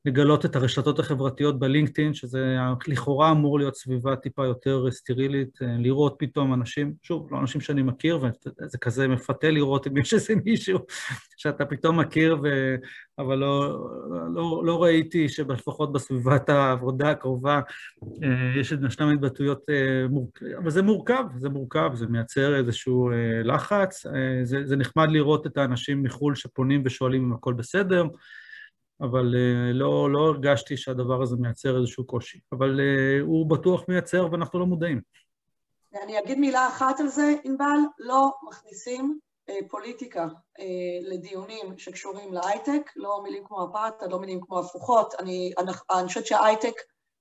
לגלות 0.06 0.46
את 0.46 0.56
הרשתות 0.56 1.00
החברתיות 1.00 1.60
בלינקדאין, 1.60 2.14
שזה 2.14 2.58
לכאורה 2.88 3.32
אמור 3.32 3.60
להיות 3.60 3.76
סביבה 3.76 4.16
טיפה 4.16 4.46
יותר 4.46 4.92
סטרילית, 4.92 5.60
אה, 5.62 5.68
לראות 5.80 6.16
פתאום 6.20 6.54
אנשים, 6.54 6.94
שוב, 7.02 7.28
לא 7.32 7.40
אנשים 7.40 7.62
שאני 7.62 7.82
מכיר, 7.82 8.20
וזה 8.62 8.78
כזה 8.78 9.08
מפתה 9.08 9.50
לראות 9.52 9.88
אם 9.88 9.98
יש 9.98 10.14
איזה 10.14 10.34
מישהו 10.46 10.80
שאתה 11.38 11.66
פתאום 11.66 12.00
מכיר, 12.00 12.38
ו... 12.44 12.76
אבל 13.20 13.38
לא, 13.38 13.88
לא, 14.34 14.62
לא 14.66 14.84
ראיתי 14.84 15.30
שלפחות 15.30 15.94
בסביבת 15.94 16.50
העבודה 16.50 17.12
הקרובה 17.12 17.60
אה, 18.24 18.60
יש 18.60 18.74
ישנן 18.88 19.14
התבטאויות, 19.14 19.62
אבל 20.58 20.70
זה 20.70 20.82
מורכב, 20.82 21.24
זה 21.38 21.50
מורכב, 21.50 21.92
זה 21.94 22.08
מייצר 22.08 22.56
איזשהו 22.56 23.10
לחץ, 23.44 24.06
זה, 24.44 24.66
זה 24.66 24.76
נחמד 24.76 25.08
לראות 25.12 25.48
את 25.48 25.58
האנשים 25.58 26.04
מחו"ל 26.04 26.36
שפונים 26.36 26.82
ושואלים 26.86 27.24
אם 27.24 27.34
הכל 27.34 27.54
בסדר, 27.54 28.06
אבל 29.02 29.34
uh, 29.34 29.74
לא, 29.74 30.12
לא 30.12 30.20
הרגשתי 30.20 30.78
שהדבר 30.78 31.22
הזה 31.22 31.36
מייצר 31.40 31.78
איזשהו 31.78 32.06
קושי. 32.06 32.40
אבל 32.52 32.80
uh, 32.80 33.24
הוא 33.24 33.50
בטוח 33.50 33.84
מייצר 33.88 34.28
ואנחנו 34.32 34.60
לא 34.60 34.66
מודעים. 34.66 35.02
אני 36.04 36.20
אגיד 36.20 36.38
מילה 36.38 36.68
אחת 36.68 37.00
על 37.00 37.08
זה, 37.08 37.34
ענבל, 37.44 37.78
לא 38.00 38.32
מכניסים 38.50 39.20
uh, 39.50 39.54
פוליטיקה 39.70 40.28
uh, 40.28 40.62
לדיונים 41.02 41.78
שקשורים 41.78 42.34
להייטק, 42.34 42.92
לא 42.96 43.20
מילים 43.24 43.44
כמו 43.46 43.66
אפרטהייד, 43.66 44.12
לא 44.12 44.20
מילים 44.20 44.42
כמו 44.42 44.60
הפוכות. 44.60 45.14
אני, 45.20 45.54
אני, 45.58 45.72
אני 45.92 46.08
חושבת 46.08 46.26
שההייטק 46.26 46.74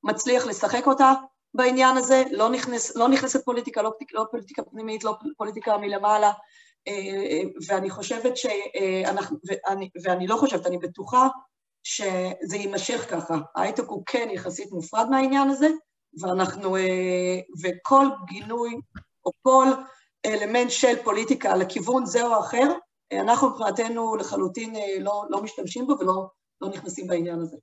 מצליח 0.05 0.47
לשחק 0.47 0.87
אותה 0.87 1.13
בעניין 1.55 1.97
הזה, 1.97 2.23
לא, 2.31 2.51
נכנס, 2.51 2.97
לא 2.97 3.09
נכנסת 3.09 3.45
פוליטיקה, 3.45 3.83
לא, 3.83 3.93
לא 4.13 4.27
פוליטיקה 4.31 4.63
פנימית, 4.63 5.05
לא 5.05 5.17
פוליטיקה 5.37 5.79
מלמעלה, 5.79 6.33
ואני 7.69 7.91
חושבת 7.91 8.37
שאנחנו, 8.37 9.37
ואני, 9.47 9.91
ואני 10.05 10.27
לא 10.27 10.37
חושבת, 10.37 10.67
אני 10.67 10.79
בטוחה 10.79 11.29
שזה 11.85 12.57
יימשך 12.57 13.07
ככה. 13.11 13.39
ההייטק 13.57 13.85
הוא 13.87 14.03
כן 14.07 14.29
יחסית 14.33 14.73
מופרד 14.73 15.07
מהעניין 15.11 15.51
הזה, 15.51 15.69
ואנחנו, 16.21 16.77
אה, 16.77 17.41
וכל 17.63 18.07
גינוי 18.29 18.75
או 19.27 19.31
כל 19.43 19.67
אלמנט 20.27 20.71
של 20.71 21.03
פוליטיקה 21.05 21.57
לכיוון 21.57 22.07
זה 22.07 22.27
או 22.27 22.39
אחר, 22.39 22.73
אה, 23.13 23.21
אנחנו 23.21 23.51
מבחינתנו 23.51 24.17
לחלוטין 24.17 24.77
אה, 24.77 24.99
לא, 25.01 25.25
לא 25.31 25.43
משתמשים 25.43 25.87
בו 25.87 25.97
ולא 26.01 26.27
לא 26.61 26.69
נכנסים 26.69 27.07
בעניין 27.07 27.41
הזה. 27.41 27.57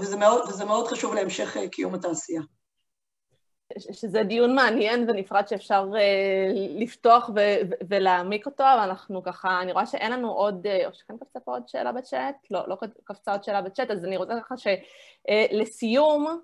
וזה 0.00 0.16
מאוד, 0.16 0.48
וזה 0.48 0.64
מאוד 0.64 0.88
חשוב 0.88 1.14
להמשך 1.14 1.56
קיום 1.72 1.94
התעשייה. 1.94 2.42
שזה 3.78 4.22
דיון 4.22 4.54
מעניין 4.54 5.10
ונפרד 5.10 5.48
שאפשר 5.48 5.86
uh, 5.92 6.80
לפתוח 6.80 7.30
ולהעמיק 7.88 8.46
אותו, 8.46 8.64
אבל 8.64 8.80
אנחנו 8.80 9.22
ככה, 9.22 9.60
אני 9.62 9.72
רואה 9.72 9.86
שאין 9.86 10.12
לנו 10.12 10.32
עוד, 10.32 10.66
uh, 10.66 10.86
או 10.86 10.94
שכן 10.94 11.16
קפצה 11.16 11.40
פה 11.40 11.52
עוד 11.52 11.68
שאלה 11.68 11.92
בצ'אט? 11.92 12.34
לא, 12.50 12.68
לא 12.68 12.76
קפצה 13.04 13.32
עוד 13.32 13.44
שאלה 13.44 13.62
בצ'אט, 13.62 13.90
אז 13.90 14.04
אני 14.04 14.16
רוצה 14.16 14.40
ככה 14.40 14.54
שלסיום, 14.56 16.26
uh, 16.26 16.30
אה, 16.30 16.34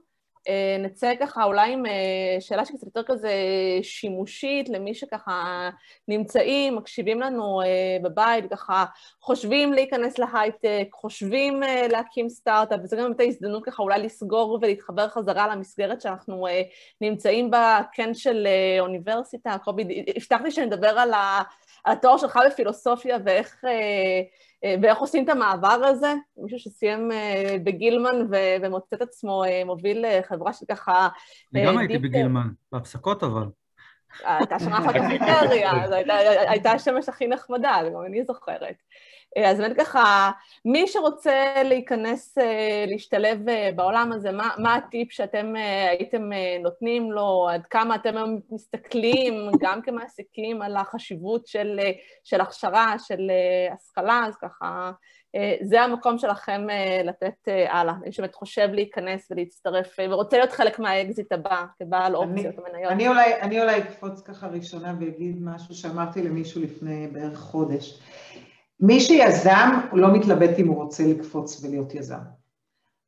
נצא 0.78 1.12
ככה 1.20 1.44
אולי 1.44 1.72
עם 1.72 1.86
אה, 1.86 2.36
שאלה 2.40 2.64
שקצת 2.64 2.86
יותר 2.86 3.02
כזה 3.02 3.32
שימושית 3.82 4.68
למי 4.68 4.94
שככה 4.94 5.70
נמצאים, 6.08 6.76
מקשיבים 6.76 7.20
לנו 7.20 7.62
אה, 7.62 7.96
בבית, 8.02 8.50
ככה 8.50 8.84
חושבים 9.20 9.72
להיכנס 9.72 10.18
להייטק, 10.18 10.88
חושבים 10.92 11.60
להקים 11.90 12.28
סטארט-אפ, 12.28 12.80
וזו 12.84 12.96
גם 12.96 13.06
הייתה 13.06 13.22
הזדמנות 13.22 13.64
ככה 13.64 13.82
אולי 13.82 14.02
לסגור 14.02 14.58
ולהתחבר 14.62 15.08
חזרה 15.08 15.48
למסגרת 15.48 16.00
שאנחנו 16.00 16.46
נמצאים 17.00 17.50
בה, 17.50 17.80
כן 17.92 18.14
של 18.14 18.46
אוניברסיטה, 18.80 19.56
קובי, 19.64 20.04
הבטחתי 20.16 20.50
שנדבר 20.50 20.98
על 20.98 21.12
התואר 21.86 22.16
שלך 22.16 22.38
בפילוסופיה 22.46 23.18
ואיך... 23.24 23.64
אה, 24.64 24.74
ואיך 24.82 24.98
עושים 24.98 25.24
את 25.24 25.28
המעבר 25.28 25.68
הזה? 25.68 26.14
מישהו 26.36 26.58
שסיים 26.58 27.12
אה, 27.12 27.56
בגילמן 27.64 28.26
ומוצא 28.62 28.96
את 28.96 29.02
עצמו 29.02 29.44
אה, 29.44 29.62
מוביל 29.64 30.04
חברה 30.22 30.52
שככה... 30.52 31.08
אני 31.54 31.66
גם 31.66 31.78
הייתי 31.78 31.98
בגילמן, 31.98 32.48
בהפסקות 32.72 33.22
אבל. 33.22 33.44
הייתה 34.24 34.58
שנה 34.58 34.78
אחת 34.78 34.94
בקריטריה, 34.94 35.72
זו 35.88 35.94
הייתה 36.48 36.72
השמש 36.72 37.08
הכי 37.08 37.26
נחמדה, 37.26 37.78
גם 37.94 38.02
אני 38.06 38.24
זוכרת. 38.24 38.76
אז 39.44 39.58
באמת 39.58 39.76
ככה, 39.76 40.30
מי 40.64 40.86
שרוצה 40.86 41.62
להיכנס, 41.64 42.38
להשתלב 42.86 43.38
בעולם 43.76 44.12
הזה, 44.12 44.32
מה, 44.32 44.50
מה 44.58 44.74
הטיפ 44.74 45.12
שאתם 45.12 45.54
הייתם 45.88 46.30
נותנים 46.62 47.12
לו, 47.12 47.48
עד 47.50 47.66
כמה 47.66 47.94
אתם 47.94 48.14
מסתכלים, 48.50 49.50
גם 49.60 49.82
כמעסיקים, 49.82 50.62
על 50.62 50.76
החשיבות 50.76 51.46
של, 51.46 51.80
של 52.24 52.40
הכשרה, 52.40 52.94
של 52.98 53.30
השכלה, 53.74 54.22
אז 54.26 54.36
ככה, 54.36 54.90
זה 55.62 55.82
המקום 55.82 56.18
שלכם 56.18 56.66
לתת 57.04 57.48
הלאה. 57.68 57.94
מי 58.04 58.12
שבאמת 58.12 58.34
חושב 58.34 58.68
להיכנס 58.72 59.28
ולהצטרף 59.30 59.96
ורוצה 60.10 60.38
להיות 60.38 60.52
חלק 60.52 60.78
מהאקזיט 60.78 61.32
הבא, 61.32 61.64
כבעל 61.78 62.16
אופציות 62.16 62.54
המניות. 62.58 62.92
אני 62.92 63.08
אולי, 63.08 63.40
אני 63.40 63.60
אולי 63.60 63.78
אקפוץ 63.78 64.22
ככה 64.22 64.46
ראשונה 64.46 64.94
ואגיד 65.00 65.36
משהו 65.40 65.74
שאמרתי 65.74 66.22
למישהו 66.22 66.62
לפני 66.62 67.08
בערך 67.12 67.38
חודש. 67.38 68.00
מי 68.80 69.00
שיזם, 69.00 69.70
הוא 69.90 69.98
לא 69.98 70.14
מתלבט 70.14 70.58
אם 70.58 70.68
הוא 70.68 70.76
רוצה 70.76 71.06
לקפוץ 71.06 71.64
ולהיות 71.64 71.94
יזם. 71.94 72.18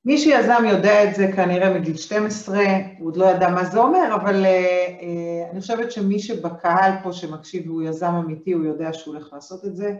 מי 0.04 0.18
שיזם 0.18 0.62
יודע 0.70 1.04
את 1.04 1.14
זה 1.14 1.32
כנראה 1.36 1.78
מגיל 1.78 1.96
12, 1.96 2.58
הוא 2.98 3.08
עוד 3.08 3.16
לא 3.16 3.24
ידע 3.24 3.48
מה 3.48 3.64
זה 3.64 3.78
אומר, 3.78 4.14
אבל 4.14 4.44
uh, 4.44 5.50
אני 5.52 5.60
חושבת 5.60 5.92
שמי 5.92 6.18
שבקהל 6.18 6.92
פה 7.02 7.12
שמקשיב 7.12 7.70
והוא 7.70 7.82
יזם 7.82 8.14
אמיתי, 8.14 8.52
הוא 8.52 8.64
יודע 8.64 8.92
שהוא 8.92 9.14
הולך 9.14 9.32
לעשות 9.32 9.64
את 9.64 9.76
זה, 9.76 9.94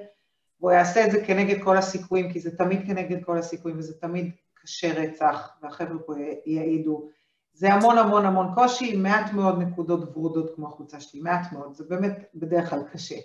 והוא 0.61 0.73
יעשה 0.73 1.07
את 1.07 1.11
זה 1.11 1.25
כנגד 1.25 1.63
כל 1.63 1.77
הסיכויים, 1.77 2.33
כי 2.33 2.41
זה 2.41 2.57
תמיד 2.57 2.87
כנגד 2.87 3.25
כל 3.25 3.39
הסיכויים 3.39 3.79
וזה 3.79 3.95
תמיד 4.01 4.31
קשה 4.55 4.93
רצח, 4.93 5.51
והחבר'ה 5.63 5.99
פה 6.07 6.15
יעידו. 6.47 7.09
זה 7.53 7.73
המון 7.73 7.99
המון 7.99 8.27
המון 8.27 8.55
קושי, 8.55 8.97
מעט 8.97 9.33
מאוד 9.33 9.63
נקודות 9.63 10.17
ורודות 10.17 10.55
כמו 10.55 10.67
החולצה 10.69 11.01
שלי, 11.01 11.21
מעט 11.21 11.53
מאוד, 11.53 11.75
זה 11.75 11.85
באמת 11.89 12.25
בדרך 12.35 12.71
כלל 12.71 12.83
קשה. 12.93 13.17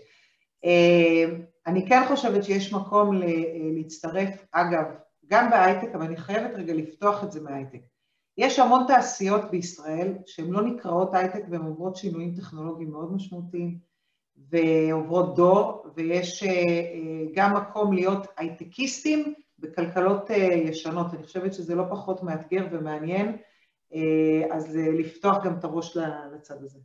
Uh, 0.66 1.30
אני 1.68 1.88
כן 1.88 2.02
חושבת 2.08 2.44
שיש 2.44 2.74
מקום 2.74 3.22
להצטרף, 3.76 4.46
אגב, 4.52 4.86
גם 5.28 5.50
בהייטק, 5.50 5.90
אבל 5.96 6.06
אני 6.06 6.18
חייבת 6.18 6.56
רגע 6.56 6.74
לפתוח 6.74 7.24
את 7.24 7.32
זה 7.32 7.42
מההייטק. 7.42 7.80
יש 8.38 8.60
המון 8.60 8.84
תעשיות 8.88 9.52
בישראל 9.52 10.14
שהן 10.26 10.50
לא 10.50 10.62
נקראות 10.62 11.14
הייטק 11.14 11.44
והן 11.50 11.62
עוברות 11.62 11.96
שינויים 11.96 12.36
טכנולוגיים 12.36 12.92
מאוד 12.92 13.14
משמעותיים 13.14 13.80
ועוברות 14.36 15.36
דור, 15.36 15.86
ויש 15.96 16.44
אה, 16.44 16.50
אה, 16.50 17.26
גם 17.34 17.58
מקום 17.58 17.94
להיות 17.94 18.28
הייטקיסטים 18.38 19.34
בכלכלות 19.60 20.32
אה, 20.32 20.36
ישנות. 20.38 21.14
אני 21.14 21.24
חושבת 21.24 21.54
שזה 21.54 21.76
לא 21.76 21.84
פחות 21.90 22.24
מאתגר 22.24 22.68
ומעניין, 22.72 23.38
אז 24.52 24.76
לפתוח 24.76 25.44
גם 25.44 25.58
את 25.60 25.64
הראש 25.64 25.98
לצד 26.34 26.64
הזה. 26.64 26.80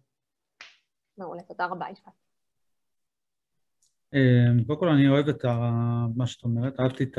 מעולה, 1.18 1.42
תודה 1.42 1.66
רבה, 1.66 1.86
יפעת. 1.92 2.27
אמ, 4.14 4.64
קודם 4.64 4.80
כל 4.80 4.88
אני 4.88 5.08
אוהב 5.08 5.28
את 5.28 5.44
מה 6.16 6.26
שאת 6.26 6.44
אומרת, 6.44 6.80
אהבתי 6.80 7.04
את 7.04 7.18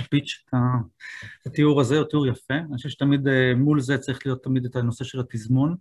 הפיץ', 0.00 0.44
את 0.48 1.46
התיאור 1.46 1.80
הזה, 1.80 1.98
הוא 1.98 2.06
תיאור 2.10 2.26
יפה. 2.26 2.54
אני 2.54 2.76
חושב 2.76 2.88
שתמיד 2.88 3.28
אה, 3.28 3.54
מול 3.56 3.80
זה 3.80 3.98
צריך 3.98 4.26
להיות 4.26 4.44
תמיד 4.44 4.64
את 4.64 4.76
הנושא 4.76 5.04
של 5.04 5.20
התזמון 5.20 5.74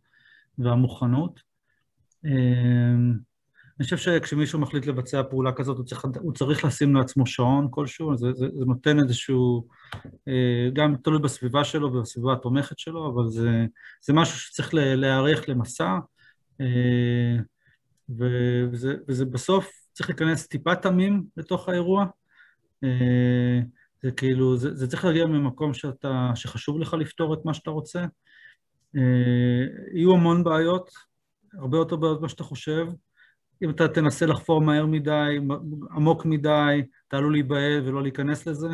והמוכנות. 0.58 1.40
אמ, 2.26 3.14
אני 3.80 3.84
חושב 3.84 3.98
שכשמישהו 3.98 4.60
מחליט 4.60 4.86
לבצע 4.86 5.24
פעולה 5.30 5.52
כזאת, 5.52 5.78
הוא 5.78 5.86
צריך, 5.86 6.06
הוא 6.20 6.34
צריך 6.34 6.66
לשים 6.66 6.96
לעצמו 6.96 7.26
שעון 7.26 7.68
כלשהו, 7.72 8.18
זה, 8.18 8.34
זה, 8.34 8.48
זה 8.54 8.66
נותן 8.66 9.00
איזשהו, 9.00 9.68
אה, 10.28 10.70
גם 10.74 10.96
תלוי 11.04 11.20
בסביבה 11.20 11.64
שלו 11.64 11.94
ובסביבה 11.94 12.34
התומכת 12.34 12.80
שלו, 12.80 13.14
אבל 13.14 13.28
זה, 13.28 13.66
זה 14.02 14.14
משהו 14.14 14.40
שצריך 14.40 14.74
להיערך 14.74 15.50
למסע, 15.50 15.98
אה, 16.62 17.38
וזה, 18.10 18.96
וזה 19.08 19.26
בסוף 19.26 19.85
צריך 19.96 20.10
להיכנס 20.10 20.48
טיפה 20.48 20.76
תמים 20.76 21.24
לתוך 21.38 21.70
האירוע. 21.70 22.06
אה, 22.84 23.60
זה 24.04 24.12
כאילו, 24.12 24.58
זה, 24.58 24.76
זה 24.76 24.88
צריך 24.88 25.06
להגיע 25.06 25.26
ממקום 25.26 25.74
שאתה, 25.74 26.32
שחשוב 26.36 26.80
לך 26.80 26.94
לפתור 26.94 27.34
את 27.34 27.40
מה 27.46 27.54
שאתה 27.54 27.72
רוצה. 27.72 28.06
אה, 28.96 29.02
יהיו 29.94 30.14
המון 30.14 30.44
בעיות, 30.44 30.92
הרבה 31.54 31.78
יותר 31.78 31.96
בעיות 31.96 32.20
ממה 32.20 32.30
שאתה 32.30 32.44
חושב. 32.44 32.88
אם 33.64 33.70
אתה 33.70 33.88
תנסה 33.88 34.26
לחפור 34.26 34.62
מהר 34.62 34.86
מדי, 34.86 35.40
עמוק 35.96 36.26
מדי, 36.26 36.84
אתה 37.08 37.18
עלול 37.18 37.32
להיבהל 37.32 37.88
ולא 37.88 38.04
להיכנס 38.04 38.48
לזה, 38.48 38.70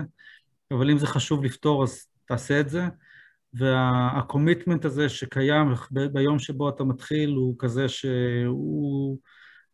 אבל 0.72 0.92
אם 0.92 0.98
זה 0.98 1.08
חשוב 1.08 1.44
לפתור, 1.44 1.84
אז 1.84 2.08
תעשה 2.26 2.60
את 2.60 2.70
זה. 2.70 2.82
והקומיטמנט 3.54 4.86
הזה 4.86 5.10
שקיים 5.10 5.68
ביום 6.14 6.40
שבו 6.40 6.70
אתה 6.70 6.84
מתחיל 6.84 7.30
הוא 7.30 7.56
כזה 7.60 7.90
שהוא... 7.90 9.18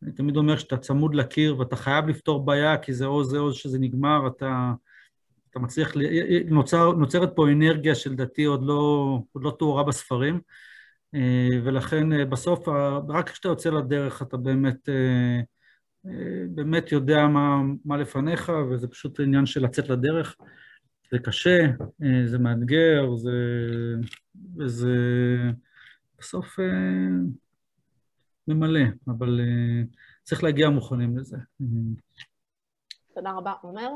אני 0.04 0.12
תמיד 0.12 0.38
אומר 0.38 0.58
שאתה 0.58 0.78
צמוד 0.78 1.16
לקיר 1.16 1.60
ואתה 1.60 1.76
חייב 1.76 2.08
לפתור 2.08 2.46
בעיה, 2.46 2.78
כי 2.78 2.94
זה 2.94 3.06
או 3.06 3.24
זה 3.24 3.38
או 3.38 3.54
שזה 3.54 3.80
נגמר, 3.80 4.28
אתה, 4.28 4.74
אתה 5.52 5.60
מצליח, 5.60 5.94
נוצר, 6.46 6.92
נוצרת 6.92 7.36
פה 7.36 7.52
אנרגיה 7.52 7.96
שלדעתי 7.96 8.44
עוד 8.44 8.64
לא, 8.64 9.20
לא 9.36 9.56
תוארה 9.60 9.84
בספרים, 9.84 10.40
אה, 11.16 11.50
ולכן 11.64 12.14
אה, 12.14 12.26
בסוף, 12.26 12.68
רק 13.10 13.30
כשאתה 13.30 13.48
יוצא 13.48 13.70
לדרך 13.70 14.22
אתה 14.22 14.38
באמת, 14.38 14.90
אה, 14.90 15.42
באמת 16.50 16.92
יודע 16.92 17.28
מה, 17.28 17.62
מה 17.86 17.98
לפניך, 17.98 18.52
וזה 18.72 18.88
פשוט 18.88 19.20
עניין 19.20 19.46
של 19.46 19.64
לצאת 19.64 19.90
לדרך. 19.90 20.36
זה 21.12 21.20
קשה, 21.20 21.68
זה 22.26 22.38
מאתגר, 22.38 23.16
זה... 23.16 23.32
וזה... 24.58 24.96
בסוף 26.20 26.60
ממלא, 28.48 28.80
אבל 29.08 29.40
uh, 29.40 29.96
צריך 30.24 30.44
להגיע 30.44 30.70
מוכנים 30.70 31.18
לזה. 31.18 31.38
תודה 33.16 33.32
רבה. 33.32 33.54
עומר? 33.62 33.90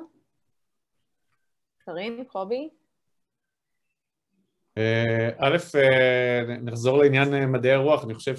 קרין, 1.77 2.23
קובי? 2.27 2.69
אה, 4.77 5.29
א', 5.37 5.57
אה, 5.75 6.57
נחזור 6.61 6.97
לעניין 6.97 7.51
מדעי 7.51 7.71
הרוח, 7.71 8.03
אני 8.03 8.13
חושב 8.13 8.35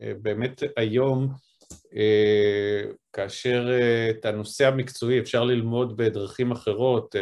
שבאמת 0.00 0.62
היום, 0.76 1.28
כאשר 3.12 3.68
את 4.10 4.24
הנושא 4.24 4.66
המקצועי 4.66 5.20
אפשר 5.20 5.44
ללמוד 5.44 5.96
בדרכים 5.96 6.52
אחרות, 6.52 7.14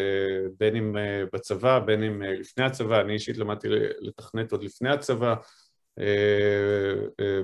בין 0.59 0.77
אם 0.77 0.97
בצבא, 1.33 1.79
בין 1.79 2.03
אם 2.03 2.23
לפני 2.23 2.65
הצבא, 2.65 3.01
אני 3.01 3.13
אישית 3.13 3.37
למדתי 3.37 3.69
לתכנת 4.01 4.53
עוד 4.53 4.63
לפני 4.63 4.91
הצבא, 4.91 5.29
אה, 5.29 5.35
אה, 5.35 5.43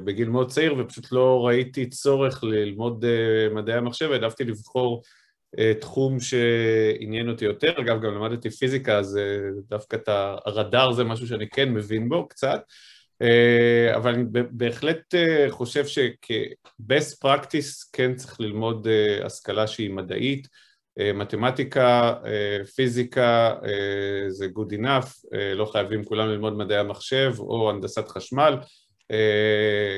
בגיל 0.05 0.29
מאוד 0.29 0.51
צעיר 0.51 0.75
ופשוט 0.79 1.13
לא 1.13 1.47
ראיתי 1.47 1.91
צורך 1.91 2.45
ללמוד 2.45 3.05
אה, 3.05 3.55
מדעי 3.55 3.77
המחשב, 3.77 4.13
העדפתי 4.13 4.45
לבחור 4.45 5.03
תחום 5.81 6.21
שעניין 6.21 7.29
אותי 7.29 7.45
יותר, 7.45 7.81
אגב 7.81 8.03
גם 8.03 8.15
למדתי 8.15 8.51
פיזיקה 8.51 8.99
אז 8.99 9.19
דווקא 9.69 9.97
את 9.97 10.09
הרדאר 10.09 10.93
זה 10.93 11.05
משהו 11.05 11.27
שאני 11.27 11.49
כן 11.49 11.69
מבין 11.73 12.09
בו 12.09 12.29
קצת, 12.29 12.63
אבל 13.95 14.15
אני 14.15 14.25
בהחלט 14.51 15.15
חושב 15.51 15.87
שכ-best 15.87 17.25
practice 17.25 17.91
כן 17.93 18.15
צריך 18.15 18.41
ללמוד 18.41 18.87
השכלה 19.25 19.67
שהיא 19.67 19.91
מדעית 19.91 20.47
אה, 20.47 20.72
מתמטיקה, 20.99 22.15
אה, 22.27 22.65
פיזיקה 22.75 23.55
אה, 23.65 24.31
זה 24.31 24.47
good 24.47 24.73
enough, 24.81 25.37
לא 25.55 25.65
חייבים 25.65 26.05
כולם 26.05 26.29
ללמוד 26.29 26.57
מדעי 26.57 26.79
המחשב 26.79 27.35
או 27.39 27.71
הנדסת 27.71 28.09
חשמל, 28.09 28.57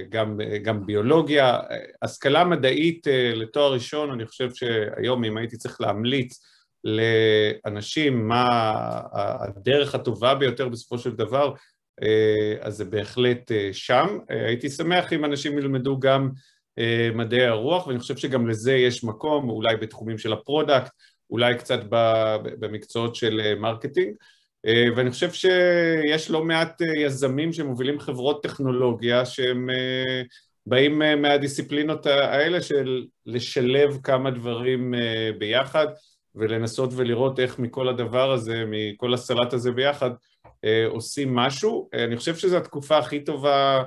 גם, 0.09 0.41
גם 0.63 0.87
ביולוגיה, 0.87 1.59
השכלה 2.03 2.45
מדעית 2.45 3.07
לתואר 3.35 3.73
ראשון, 3.73 4.11
אני 4.11 4.27
חושב 4.27 4.55
שהיום 4.55 5.25
אם 5.25 5.37
הייתי 5.37 5.57
צריך 5.57 5.81
להמליץ 5.81 6.43
לאנשים 6.85 8.29
מה 8.29 8.49
הדרך 9.13 9.95
הטובה 9.95 10.35
ביותר 10.35 10.69
בסופו 10.69 10.99
של 10.99 11.11
דבר, 11.11 11.55
אז 12.61 12.77
זה 12.77 12.85
בהחלט 12.85 13.51
שם. 13.73 14.19
הייתי 14.29 14.71
שמח 14.71 15.13
אם 15.13 15.25
אנשים 15.25 15.59
ילמדו 15.59 15.99
גם 15.99 16.29
אה, 16.29 16.54
מדעי 17.15 17.47
הרוח, 17.47 17.87
ואני 17.87 17.99
חושב 17.99 18.17
שגם 18.17 18.49
לזה 18.49 18.73
יש 18.73 19.05
מקום, 19.05 19.51
אולי 19.51 19.77
בתחומים 19.77 20.19
של 20.19 20.33
ה 20.33 20.39
product, 20.39 20.91
אולי 21.31 21.59
קצת 21.59 21.81
במקצועות 22.61 23.17
של 23.17 23.41
אה, 23.45 23.55
marketing, 23.55 24.15
אה, 24.67 24.85
ואני 24.97 25.11
חושב 25.11 25.33
שיש 25.33 26.31
לא 26.31 26.45
מעט 26.45 26.81
יזמים 26.97 27.53
שמובילים 27.53 28.01
חברות 28.01 28.43
טכנולוגיה 28.43 29.27
שהם 29.27 29.69
באים 30.67 30.99
מהדיסציפלינות 30.99 32.07
האלה 32.07 32.63
של 32.63 33.05
לשלב 33.27 33.99
כמה 34.03 34.31
דברים 34.31 34.95
ביחד 35.39 35.87
ולנסות 36.35 36.91
ולראות 36.97 37.41
איך 37.41 37.59
מכל 37.59 37.89
הדבר 37.89 38.33
הזה, 38.33 38.65
מכל 38.67 39.15
הסלט 39.15 39.53
הזה 39.53 39.73
ביחד, 39.73 40.11
עושים 40.89 41.35
משהו. 41.35 41.89
אני 41.93 42.17
חושב 42.17 42.37
שזו 42.37 42.57
התקופה 42.57 42.99
הכי 42.99 43.25
טובה 43.25 43.83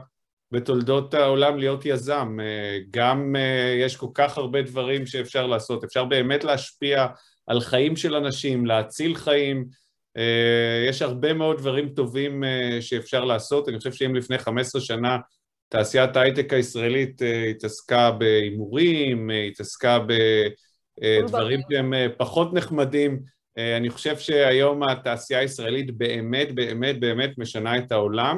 בתולדות 0.51 1.13
העולם 1.13 1.57
להיות 1.57 1.85
יזם. 1.85 2.37
אה, 2.41 2.79
גם 2.91 3.35
אה, 3.35 3.75
יש 3.79 3.95
כל 3.95 4.07
כך 4.13 4.37
הרבה 4.37 4.61
דברים 4.61 5.05
שאפשר 5.05 5.47
לעשות, 5.47 5.83
אפשר 5.83 6.05
באמת 6.05 6.43
להשפיע 6.43 7.07
על 7.47 7.59
חיים 7.59 7.95
של 7.95 8.15
אנשים, 8.15 8.65
להציל 8.65 9.15
חיים, 9.15 9.65
אה, 10.17 10.85
יש 10.89 11.01
הרבה 11.01 11.33
מאוד 11.33 11.57
דברים 11.57 11.89
טובים 11.89 12.43
שאפשר 12.81 13.25
לעשות. 13.25 13.69
אני 13.69 13.77
חושב 13.77 13.91
שאם 13.93 14.15
לפני 14.15 14.37
15 14.37 14.81
שנה 14.81 15.17
תעשיית 15.69 16.15
ההייטק 16.15 16.53
הישראלית 16.53 17.21
התעסקה 17.49 18.11
בהימורים, 18.11 19.29
התעסקה 19.51 19.99
בדברים 20.99 21.59
שהם 21.71 21.93
פחות 22.17 22.53
נחמדים, 22.53 23.19
אני 23.77 23.89
חושב 23.89 24.17
שהיום 24.17 24.83
התעשייה 24.83 25.39
הישראלית 25.39 25.97
באמת 25.97 26.55
באמת 26.55 26.99
באמת 26.99 27.37
משנה 27.37 27.77
את 27.77 27.91
העולם. 27.91 28.37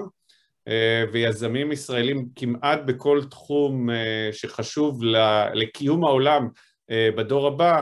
אה, 0.67 1.03
ויזמים 1.11 1.71
ישראלים 1.71 2.27
כמעט 2.35 2.79
בכל 2.85 3.21
תחום 3.29 3.89
אה, 3.89 4.29
שחשוב 4.31 5.03
לקיום 5.53 6.03
העולם 6.03 6.47
אה, 6.91 7.09
בדור 7.17 7.47
הבא, 7.47 7.81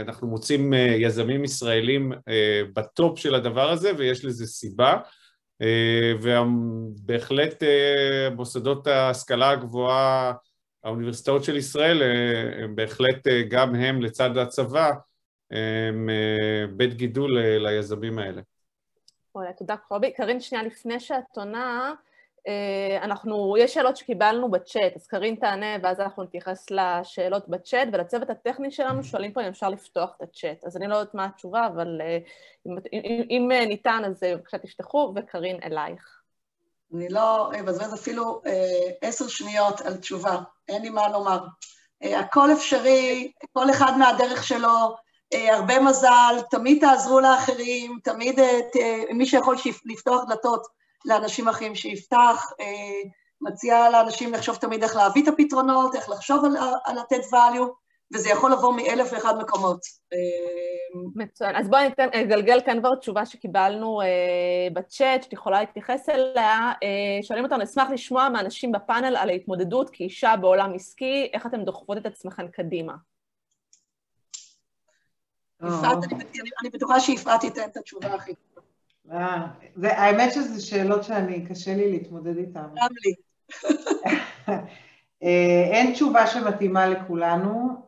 אנחנו 0.00 0.26
מוצאים 0.26 0.72
יזמים 0.98 1.44
ישראלים 1.44 2.12
בטופ 2.74 3.18
של 3.18 3.34
הדבר 3.34 3.70
הזה 3.70 3.90
ויש 3.98 4.24
לזה 4.24 4.46
סיבה 4.46 4.96
ובהחלט 6.22 7.62
מוסדות 8.36 8.86
ההשכלה 8.86 9.50
הגבוהה 9.50 10.32
האוניברסיטאות 10.84 11.44
של 11.44 11.56
ישראל 11.56 12.02
הם 12.62 12.76
בהחלט 12.76 13.28
גם 13.48 13.74
הם 13.74 14.02
לצד 14.02 14.36
הצבא 14.36 14.90
הם 15.50 16.08
בית 16.76 16.94
גידול 16.94 17.38
ליזמים 17.38 18.18
האלה. 18.18 18.42
תודה 19.56 19.76
קובי. 19.76 20.12
קרין, 20.12 20.40
שנייה 20.40 20.64
לפני 20.64 21.00
שאת 21.00 21.36
עונה, 21.36 21.94
אנחנו, 23.02 23.56
יש 23.58 23.74
שאלות 23.74 23.96
שקיבלנו 23.96 24.50
בצ'אט, 24.50 24.96
אז 24.96 25.06
קרין 25.06 25.34
תענה 25.34 25.76
ואז 25.82 26.00
אנחנו 26.00 26.22
נתייחס 26.22 26.66
לשאלות 26.70 27.48
בצ'אט, 27.48 27.88
ולצוות 27.92 28.30
הטכני 28.30 28.70
שלנו 28.70 29.04
שואלים 29.04 29.32
פה 29.32 29.42
אם 29.42 29.46
אפשר 29.46 29.68
לפתוח 29.68 30.14
את 30.16 30.22
הצ'אט. 30.22 30.64
אז 30.64 30.76
אני 30.76 30.86
לא 30.86 30.96
יודעת 30.96 31.14
מה 31.14 31.24
התשובה, 31.24 31.66
אבל 31.66 32.00
אם, 32.66 32.76
אם, 32.92 33.22
אם 33.30 33.48
ניתן 33.68 34.02
אז 34.06 34.22
בבקשה 34.22 34.58
תפתחו, 34.58 35.12
וקרין 35.16 35.58
אלייך. 35.64 36.20
אני 36.94 37.08
לא 37.08 37.50
אבזבז 37.60 37.94
אפילו 37.94 38.42
עשר 39.02 39.28
שניות 39.28 39.80
על 39.80 39.96
תשובה, 39.96 40.36
אין 40.68 40.82
לי 40.82 40.90
מה 40.90 41.08
לומר. 41.08 41.38
הכל 42.02 42.52
אפשרי, 42.52 43.32
כל 43.52 43.70
אחד 43.70 43.92
מהדרך 43.98 44.44
שלו, 44.44 44.96
הרבה 45.32 45.80
מזל, 45.80 46.36
תמיד 46.50 46.80
תעזרו 46.80 47.20
לאחרים, 47.20 47.98
תמיד 48.04 48.38
מי 49.10 49.26
שיכול 49.26 49.56
לפתוח 49.84 50.24
דלתות 50.28 50.66
לאנשים 51.04 51.48
אחרים 51.48 51.74
שיפתח, 51.74 52.52
מציעה 53.40 53.90
לאנשים 53.90 54.32
לחשוב 54.32 54.56
תמיד 54.56 54.82
איך 54.82 54.96
להביא 54.96 55.22
את 55.22 55.28
הפתרונות, 55.28 55.94
איך 55.94 56.10
לחשוב 56.10 56.44
על, 56.44 56.56
על 56.84 56.98
לתת 56.98 57.24
value, 57.32 57.68
וזה 58.14 58.28
יכול 58.28 58.52
לבוא 58.52 58.74
מאלף 58.74 59.12
ואחד 59.12 59.38
מקומות. 59.38 59.80
מצוין. 61.14 61.56
אז 61.56 61.68
בואי 61.68 61.88
ניתן, 61.88 62.08
נגלגל 62.14 62.60
כאן 62.66 62.80
כבר 62.80 62.94
תשובה 62.94 63.26
שקיבלנו 63.26 64.00
בצ'אט, 64.72 65.22
שאת 65.22 65.32
יכולה 65.32 65.60
להתייחס 65.60 66.08
אליה. 66.08 66.72
שואלים 67.22 67.44
אותנו, 67.44 67.62
נשמח 67.62 67.90
לשמוע 67.90 68.28
מאנשים 68.28 68.72
בפאנל 68.72 69.16
על 69.16 69.30
ההתמודדות 69.30 69.90
כאישה 69.90 70.34
בעולם 70.40 70.74
עסקי, 70.74 71.30
איך 71.32 71.46
אתן 71.46 71.64
דוחפות 71.64 71.98
את 71.98 72.06
עצמכן 72.06 72.48
קדימה. 72.48 72.92
יפעת, 75.68 75.98
אני 76.60 76.70
בטוחה 76.72 77.00
שיפעת 77.00 77.40
תיתן 77.40 77.62
את 77.72 77.76
התשובה 77.76 78.14
הכי 78.14 78.32
טובה. 78.34 79.46
האמת 79.82 80.32
שזה 80.32 80.66
שאלות 80.66 81.04
שאני, 81.04 81.46
קשה 81.46 81.74
לי 81.74 81.90
להתמודד 81.90 82.36
איתן. 82.36 82.66
גם 82.74 82.88
לי. 83.04 83.14
אין 85.72 85.92
תשובה 85.92 86.26
שמתאימה 86.26 86.86
לכולנו. 86.86 87.82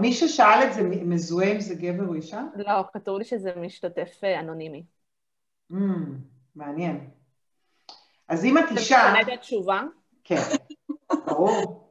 מי 0.00 0.12
ששאל 0.12 0.62
את 0.68 0.74
זה, 0.74 0.82
מזוהה 0.82 1.52
אם 1.52 1.60
זה 1.60 1.74
גבר 1.74 2.08
או 2.08 2.14
אישה? 2.14 2.42
לא, 2.56 2.72
כתוב 2.92 3.18
לי 3.18 3.24
שזה 3.24 3.52
משתתף 3.56 4.20
אנונימי. 4.40 4.84
מעניין. 6.56 7.10
אז 8.28 8.44
אם 8.44 8.58
את 8.58 8.64
אישה... 8.70 8.98
זה 8.98 9.12
משנה 9.12 9.20
את 9.20 9.38
התשובה? 9.38 9.82
כן, 10.24 10.40
ברור. 11.26 11.83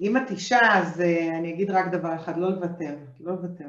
אם 0.00 0.16
את 0.16 0.30
אישה, 0.30 0.58
אז 0.78 1.00
אני 1.38 1.52
אגיד 1.54 1.70
רק 1.70 1.86
דבר 1.92 2.14
אחד, 2.14 2.36
לא 2.36 2.50
לוותר, 2.50 2.96
לא 3.20 3.32
לוותר. 3.32 3.68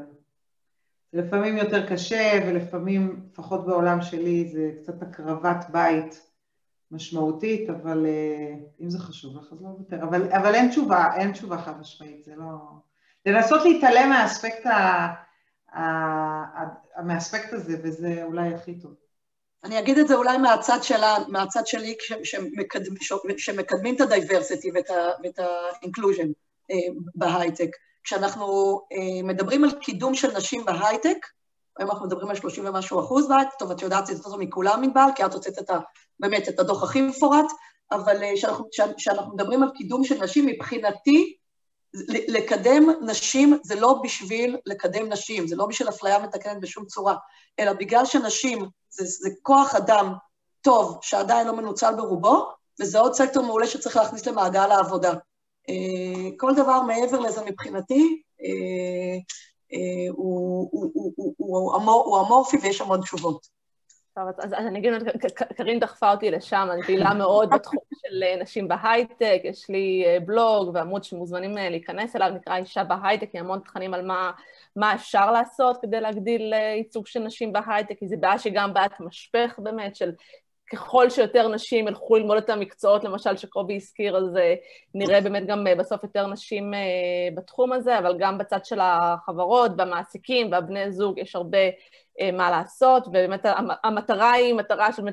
לפעמים 1.14 1.58
יותר 1.58 1.88
קשה, 1.88 2.40
ולפעמים, 2.48 3.26
לפחות 3.32 3.66
בעולם 3.66 4.02
שלי, 4.02 4.50
זה 4.54 4.72
קצת 4.82 5.02
הקרבת 5.02 5.66
בית 5.72 6.32
משמעותית, 6.92 7.70
אבל 7.70 8.06
אם 8.82 8.90
זה 8.90 9.00
חשוב 9.00 9.38
לך, 9.38 9.54
אז 9.54 9.62
לא 9.62 9.70
לוותר. 9.70 10.04
אבל, 10.04 10.34
אבל 10.34 10.56
אין 10.56 10.70
תשובה, 10.70 11.16
אין 11.16 11.32
תשובה 11.32 11.58
חד 11.58 11.80
משמעית, 11.80 12.26
זה 12.26 12.36
לא... 12.36 12.58
לנסות 13.26 13.66
להתעלם 13.66 14.10
מהאספקט, 14.10 14.66
ה... 14.66 15.08
מהאספקט 17.04 17.54
הזה, 17.54 17.78
וזה 17.84 18.24
אולי 18.24 18.54
הכי 18.54 18.80
טוב. 18.80 18.96
אני 19.64 19.80
אגיד 19.80 19.98
את 19.98 20.08
זה 20.08 20.16
אולי 20.16 20.38
מהצד, 20.38 20.84
שלה, 20.84 21.18
מהצד 21.28 21.68
שלי, 21.68 21.96
שמקדמים, 22.24 22.96
שמקדמים 23.38 23.96
את 23.96 24.02
ה 24.02 24.09
diversity 24.09 24.72
ואת 24.74 25.40
ה-inclusion 25.40 26.28
בהייטק. 27.16 27.70
כשאנחנו 28.04 28.80
מדברים 29.24 29.64
על 29.64 29.72
קידום 29.82 30.16
של 30.16 30.38
נשים 30.38 30.66
בהייטק, 30.66 31.18
היום 31.78 31.92
אנחנו 31.92 32.06
מדברים 32.06 32.30
על 32.30 32.36
30 32.36 32.66
ומשהו 32.66 33.00
אחוז 33.00 33.30
בהייטק, 33.30 33.54
טוב, 33.60 33.72
את 33.72 33.82
יודעת 33.82 34.10
את 34.10 34.18
זה 34.18 34.38
מכולם 34.38 34.84
ענבל, 34.84 35.10
כי 35.16 35.26
את 35.26 35.34
הוצאת 35.34 35.60
את 35.60 35.70
ה, 35.70 35.80
באמת 36.20 36.50
את 36.50 36.60
הדוח 36.60 36.84
הכי 36.84 37.02
מפורט, 37.02 37.46
אבל 37.92 38.18
כשאנחנו 38.98 39.34
מדברים 39.34 39.64
על 39.64 39.70
קידום 39.76 40.04
של 40.04 40.24
נשים, 40.24 40.46
מבחינתי, 40.46 41.38
לקדם 42.28 42.90
נשים 43.02 43.60
זה 43.64 43.76
לא 43.76 44.00
בשביל 44.04 44.58
לקדם 44.66 45.10
נשים, 45.10 45.48
זה 45.48 45.56
לא 45.56 45.66
בשביל 45.66 45.90
אפליה 45.90 46.20
מתקנת 46.20 46.62
בשום 46.62 46.86
צורה, 46.86 47.16
אלא 47.60 47.74
בגלל 47.74 48.06
שנשים 48.06 48.66
זה, 48.90 49.06
זה 49.06 49.30
כוח 49.42 49.76
אדם 49.76 50.14
טוב 50.62 51.00
שעדיין 51.02 51.48
לא 51.48 51.54
מנוצל 51.54 51.96
ברובו, 51.96 52.46
וזה 52.82 53.00
עוד 53.00 53.14
סקטור 53.14 53.44
מעולה 53.44 53.68
שצריך 53.68 53.98
להכניס 53.98 54.26
למעגל 54.26 54.72
העבודה. 54.72 55.14
כל 56.38 56.56
דבר 56.56 56.82
מעבר 56.82 57.20
לזה 57.20 57.42
מבחינתי 57.46 58.22
הוא 60.12 62.22
אמורפי 62.22 62.58
ויש 62.62 62.82
המון 62.82 63.02
תשובות. 63.02 63.59
טוב, 64.16 64.26
אז 64.40 64.54
אני 64.54 64.80
אגיד, 64.80 64.94
קרין 65.58 65.80
דחפה 65.80 66.12
אותי 66.12 66.32
לשם, 66.32 66.68
אני 66.72 66.84
פעילה 66.84 67.14
מאוד 67.14 67.50
בתחום 67.54 67.80
של 67.96 68.42
נשים 68.42 68.68
בהייטק, 68.68 69.42
יש 69.44 69.70
לי 69.70 70.06
בלוג 70.26 70.72
ועמוד 70.74 71.04
שמוזמנים 71.04 71.52
להיכנס 71.56 72.16
אליו, 72.16 72.30
נקרא 72.30 72.58
אישה 72.58 72.84
בהייטק, 72.84 73.30
עם 73.34 73.46
המון 73.46 73.60
תכנים 73.60 73.94
על 73.94 74.06
מה, 74.06 74.32
מה 74.76 74.96
אפשר 74.96 75.32
לעשות 75.32 75.78
כדי 75.82 76.02
להגדיל 76.02 76.54
ייצוג 76.54 77.08
של 77.08 77.20
נשים 77.20 77.54
בהייטק, 77.54 78.00
כי 78.00 78.08
זו 78.08 78.16
בעיה 78.20 78.40
שהיא 78.40 78.54
גם 78.56 78.74
בעיית 78.74 79.00
משפך 79.00 79.60
באמת, 79.64 79.96
של 79.96 80.12
ככל 80.72 81.10
שיותר 81.10 81.48
נשים 81.48 81.88
ילכו 81.88 82.16
ללמוד 82.16 82.38
את 82.38 82.50
המקצועות, 82.50 83.04
למשל 83.04 83.38
שקובי 83.38 83.76
הזכיר, 83.76 84.18
אז 84.18 84.24
נראה 84.96 85.22
באמת 85.22 85.46
גם 85.48 85.66
בסוף 85.78 86.04
יותר 86.04 86.28
נשים 86.28 86.74
בתחום 87.36 87.74
הזה, 87.74 88.00
אבל 88.00 88.16
גם 88.20 88.38
בצד 88.38 88.66
של 88.66 88.80
החברות 88.82 89.72
והמעסיקים 89.78 90.52
והבני 90.52 90.92
זוג 90.92 91.20
יש 91.20 91.36
הרבה 91.36 91.58
מה 92.34 92.52
לעשות, 92.52 93.08
ובאמת 93.08 93.46
המטרה 93.84 94.32
היא 94.32 94.54
מטרה 94.54 94.94
של 94.94 95.04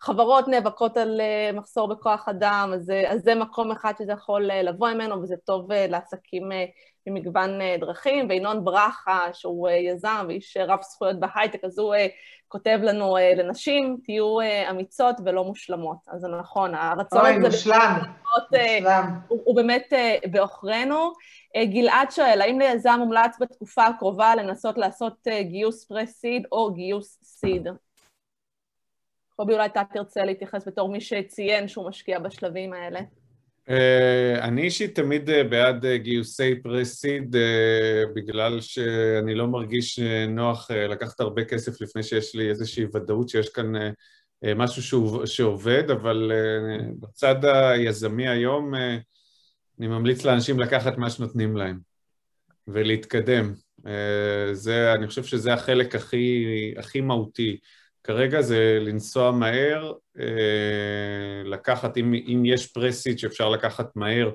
חברות 0.00 0.48
נאבקות 0.48 0.96
על 0.96 1.20
מחסור 1.54 1.88
בכוח 1.88 2.28
אדם, 2.28 2.70
אז, 2.74 2.92
אז 3.08 3.22
זה 3.22 3.34
מקום 3.34 3.70
אחד 3.70 3.92
שזה 3.98 4.12
יכול 4.12 4.42
לבוא 4.42 4.90
ממנו, 4.90 5.22
וזה 5.22 5.36
טוב 5.44 5.72
לעסקים 5.72 6.48
במגוון 7.06 7.50
דרכים, 7.80 8.28
וינון 8.28 8.64
ברכה, 8.64 9.28
שהוא 9.32 9.68
יזם 9.68 10.24
ואיש 10.28 10.56
רב 10.56 10.82
זכויות 10.82 11.20
בהייטק, 11.20 11.64
אז 11.64 11.78
הוא 11.78 11.94
כותב 12.48 12.78
לנו 12.82 13.16
לנשים, 13.36 13.96
תהיו 14.04 14.36
אמיצות 14.70 15.16
ולא 15.24 15.44
מושלמות. 15.44 15.96
אז 16.08 16.20
זה 16.20 16.28
נכון, 16.28 16.74
הרצון 16.74 17.20
הזה... 17.20 17.28
אוי, 17.28 17.38
מושלם, 17.38 17.98
מושלם. 18.52 19.18
הוא, 19.28 19.40
הוא 19.44 19.56
באמת 19.56 19.92
בעוכרינו. 20.30 21.12
גלעד 21.64 22.10
שואל, 22.10 22.40
האם 22.40 22.58
ליזם 22.58 22.96
מומלץ 22.98 23.36
בתקופה 23.40 23.86
הקרובה 23.86 24.34
לנסות 24.34 24.78
לעשות 24.78 25.26
גיוס 25.40 25.84
פרה-סיד 25.84 26.46
או 26.52 26.72
גיוס 26.72 27.18
סיד? 27.22 27.68
קובי, 29.36 29.52
אולי 29.52 29.66
אתה 29.66 29.82
תרצה 29.92 30.24
להתייחס 30.24 30.68
בתור 30.68 30.88
מי 30.88 31.00
שציין 31.00 31.68
שהוא 31.68 31.88
משקיע 31.88 32.18
בשלבים 32.18 32.72
האלה. 32.72 33.00
אני 34.38 34.62
אישית 34.62 34.94
תמיד 34.94 35.30
בעד 35.50 35.86
גיוסי 35.86 36.62
פרה-סיד 36.62 37.36
בגלל 38.14 38.60
שאני 38.60 39.34
לא 39.34 39.46
מרגיש 39.46 39.98
נוח 40.28 40.70
לקחת 40.70 41.20
הרבה 41.20 41.44
כסף 41.44 41.80
לפני 41.80 42.02
שיש 42.02 42.34
לי 42.34 42.48
איזושהי 42.50 42.84
ודאות 42.94 43.28
שיש 43.28 43.48
כאן 43.48 43.72
משהו 44.56 45.02
שעובד, 45.26 45.90
אבל 45.90 46.32
בצד 47.00 47.44
היזמי 47.44 48.28
היום 48.28 48.74
אני 49.78 49.86
ממליץ 49.88 50.24
לאנשים 50.24 50.60
לקחת 50.60 50.98
מה 50.98 51.10
שנותנים 51.10 51.56
להם 51.56 51.78
ולהתקדם. 52.68 53.54
זה, 54.52 54.94
אני 54.94 55.06
חושב 55.06 55.24
שזה 55.24 55.52
החלק 55.52 55.94
הכי, 55.94 56.44
הכי 56.76 57.00
מהותי. 57.00 57.58
כרגע 58.04 58.40
זה 58.40 58.78
לנסוע 58.80 59.30
מהר, 59.30 59.92
לקחת, 61.44 61.96
אם, 61.96 62.14
אם 62.14 62.42
יש 62.44 62.66
פרסיט 62.72 63.18
שאפשר 63.18 63.48
לקחת 63.48 63.96
מהר 63.96 64.30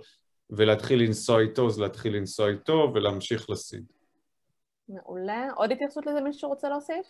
ולהתחיל 0.49 1.03
לנסוע 1.03 1.41
איתו, 1.41 1.67
אז 1.67 1.79
להתחיל 1.79 2.15
לנסוע 2.15 2.49
איתו 2.49 2.91
ולהמשיך 2.93 3.49
לסיד. 3.49 3.83
מעולה. 4.89 5.47
עוד 5.55 5.71
התייחסות 5.71 6.05
לזה 6.05 6.21
מישהו 6.21 6.39
שרוצה 6.39 6.69
להוסיף? 6.69 7.05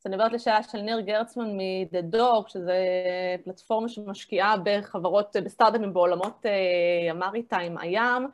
אז 0.00 0.06
אני 0.06 0.16
עוברת 0.16 0.32
לשאלה 0.32 0.62
של 0.62 0.78
ניר 0.78 1.00
גרצמן 1.00 1.56
מ-The 1.56 2.16
Dog, 2.16 2.48
שזה 2.48 2.78
פלטפורמה 3.44 3.88
שמשקיעה 3.88 4.54
בחברות, 4.64 5.36
בסטארט-אפים 5.44 5.92
בעולמות 5.92 6.46
המריטיים, 7.10 7.78
הים. 7.78 8.28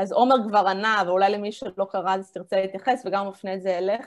אז 0.00 0.12
עומר 0.12 0.36
כבר 0.48 0.66
ענה, 0.68 1.02
ואולי 1.06 1.32
למי 1.32 1.52
שלא 1.52 1.86
קרא 1.90 2.14
אז 2.14 2.30
תרצה 2.30 2.56
להתייחס, 2.56 3.02
וגם 3.06 3.28
מפנה 3.28 3.54
את 3.54 3.62
זה 3.62 3.78
אליך, 3.78 4.06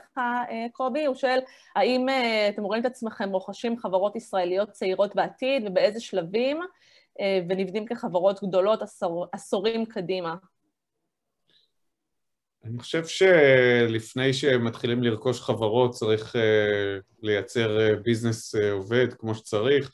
קובי, 0.72 1.04
הוא 1.06 1.14
שואל, 1.14 1.40
האם 1.76 2.06
אתם 2.54 2.62
רואים 2.62 2.80
את 2.80 2.86
עצמכם 2.86 3.30
רוכשים 3.30 3.78
חברות 3.78 4.16
ישראליות 4.16 4.70
צעירות 4.70 5.14
בעתיד, 5.14 5.62
ובאיזה 5.66 6.00
שלבים, 6.00 6.60
ונבנים 7.48 7.86
כחברות 7.86 8.42
גדולות 8.42 8.82
עשור, 8.82 9.26
עשורים 9.32 9.86
קדימה? 9.86 10.34
אני 12.64 12.78
חושב 12.78 13.06
שלפני 13.06 14.32
שמתחילים 14.32 15.02
לרכוש 15.02 15.40
חברות 15.40 15.90
צריך 15.90 16.36
לייצר 17.22 17.78
ביזנס 18.02 18.54
עובד 18.54 19.14
כמו 19.14 19.34
שצריך. 19.34 19.92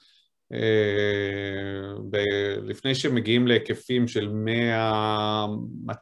לפני 2.63 2.95
שמגיעים 2.95 3.47
להיקפים 3.47 4.09
של 4.09 4.29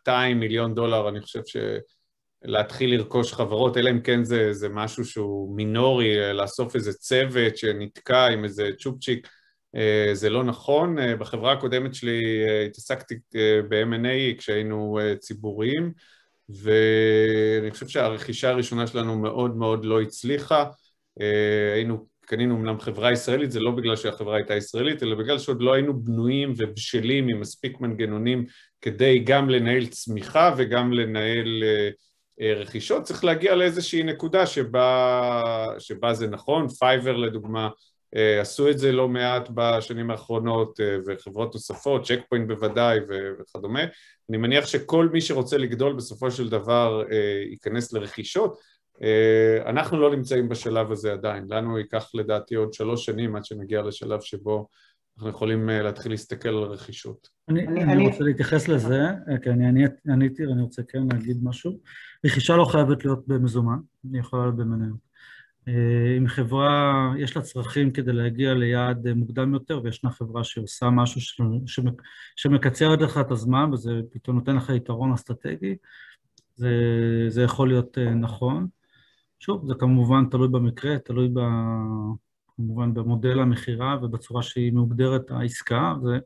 100-200 0.09 0.11
מיליון 0.35 0.75
דולר, 0.75 1.09
אני 1.09 1.21
חושב 1.21 1.41
שלהתחיל 2.45 2.95
לרכוש 2.95 3.33
חברות, 3.33 3.77
אלא 3.77 3.91
אם 3.91 4.01
כן 4.01 4.25
זה, 4.25 4.53
זה 4.53 4.69
משהו 4.69 5.05
שהוא 5.05 5.57
מינורי, 5.57 6.33
לאסוף 6.35 6.77
איזה 6.77 6.93
צוות 6.93 7.57
שנתקע 7.57 8.27
עם 8.27 8.45
איזה 8.45 8.71
צ'ופצ'יק, 8.79 9.29
זה 10.13 10.31
לא 10.31 10.45
נכון. 10.45 10.97
בחברה 11.19 11.53
הקודמת 11.53 11.95
שלי 11.95 12.45
התעסקתי 12.67 13.15
ב-M&A 13.69 14.39
כשהיינו 14.39 14.99
ציבוריים, 15.19 15.93
ואני 16.49 17.71
חושב 17.71 17.89
שהרכישה 17.89 18.51
הראשונה 18.51 18.87
שלנו 18.87 19.19
מאוד 19.19 19.57
מאוד 19.57 19.85
לא 19.85 20.01
הצליחה. 20.01 20.65
היינו, 21.75 22.07
קנינו 22.31 22.57
אמנם 22.57 22.81
חברה 22.81 23.13
ישראלית, 23.13 23.53
זה 23.53 23.61
לא 23.61 23.71
בגלל 23.71 23.97
שהחברה 23.97 24.37
הייתה 24.37 24.55
ישראלית, 24.55 25.03
אלא 25.03 25.15
בגלל 25.15 25.39
שעוד 25.39 25.63
לא 25.63 25.73
היינו 25.73 26.03
בנויים 26.03 26.55
ובשלים 26.57 27.29
עם 27.29 27.41
מספיק 27.41 27.81
מנגנונים 27.81 28.45
כדי 28.81 29.19
גם 29.19 29.51
לנהל 29.51 29.87
צמיחה 29.87 30.55
וגם 30.57 30.93
לנהל 30.93 31.63
רכישות. 32.41 33.03
צריך 33.03 33.25
להגיע 33.25 33.55
לאיזושהי 33.55 34.03
נקודה 34.03 34.47
שבה, 34.47 35.67
שבה 35.79 36.15
זה 36.15 36.27
נכון. 36.27 36.69
פייבר 36.69 37.17
לדוגמה, 37.17 37.69
עשו 38.41 38.71
את 38.71 38.79
זה 38.79 38.93
לא 38.93 39.09
מעט 39.09 39.49
בשנים 39.55 40.11
האחרונות, 40.11 40.81
וחברות 41.07 41.55
נוספות, 41.55 42.07
צ'ק 42.07 42.21
פוינט 42.29 42.49
בוודאי 42.49 42.99
וכדומה. 43.41 43.85
אני 44.31 44.37
מניח 44.37 44.67
שכל 44.67 45.09
מי 45.13 45.21
שרוצה 45.21 45.59
לגדול 45.59 45.93
בסופו 45.93 46.31
של 46.31 46.49
דבר 46.49 47.03
ייכנס 47.51 47.93
לרכישות. 47.93 48.80
אנחנו 49.67 50.01
לא 50.01 50.17
נמצאים 50.17 50.49
בשלב 50.49 50.93
הזה 50.93 51.13
עדיין, 51.13 51.47
לנו 51.49 51.79
ייקח 51.79 52.11
לדעתי 52.15 52.55
עוד 52.55 52.73
שלוש 52.73 53.07
שנים 53.07 53.37
עד 53.37 53.45
שנגיע 53.45 53.83
לשלב 53.83 54.21
שבו 54.21 54.69
אנחנו 55.17 55.31
יכולים 55.31 55.69
להתחיל 55.69 56.13
להסתכל 56.13 56.49
על 56.49 56.65
רכישות. 56.65 57.29
אני, 57.49 57.67
אני, 57.67 57.83
אני 57.83 58.07
רוצה 58.07 58.25
להתייחס 58.25 58.69
לזה, 58.69 59.01
כי 59.43 59.51
אני 59.51 59.85
עניתי 60.09 60.47
ואני 60.47 60.63
רוצה 60.63 60.83
כן 60.89 61.03
להגיד 61.13 61.37
משהו. 61.43 61.79
רכישה 62.27 62.57
לא 62.57 62.65
חייבת 62.65 63.05
להיות 63.05 63.29
במזומן, 63.29 63.79
אני 64.11 64.19
יכולה 64.19 64.43
להיות 64.43 64.57
במניות. 64.57 65.11
אם 66.19 66.29
חברה, 66.29 67.13
יש 67.19 67.37
לה 67.37 67.43
צרכים 67.43 67.91
כדי 67.91 68.13
להגיע 68.13 68.55
ליעד 68.55 69.13
מוקדם 69.13 69.55
יותר, 69.55 69.81
וישנה 69.85 70.11
חברה 70.11 70.45
שעושה 70.45 70.91
משהו 70.91 71.21
שמקצרת 72.37 73.01
לך 73.01 73.19
את 73.19 73.31
הזמן, 73.31 73.71
וזה 73.73 73.91
פתאום 74.13 74.37
נותן 74.37 74.57
לך 74.57 74.71
יתרון 74.77 75.13
אסטרטגי, 75.13 75.77
זה, 76.55 76.71
זה 77.29 77.43
יכול 77.43 77.69
להיות 77.69 77.99
נכון. 77.99 78.67
שוב, 79.41 79.67
זה 79.69 79.75
כמובן 79.75 80.25
תלוי 80.31 80.49
במקרה, 80.49 80.99
תלוי 80.99 81.29
ב, 81.29 81.41
כמובן 82.57 82.95
במודל 82.95 83.41
המכירה 83.41 83.97
ובצורה 84.03 84.43
שהיא 84.43 84.73
מוגדרת 84.73 85.31
העסקה, 85.31 85.95
זה 86.03 86.19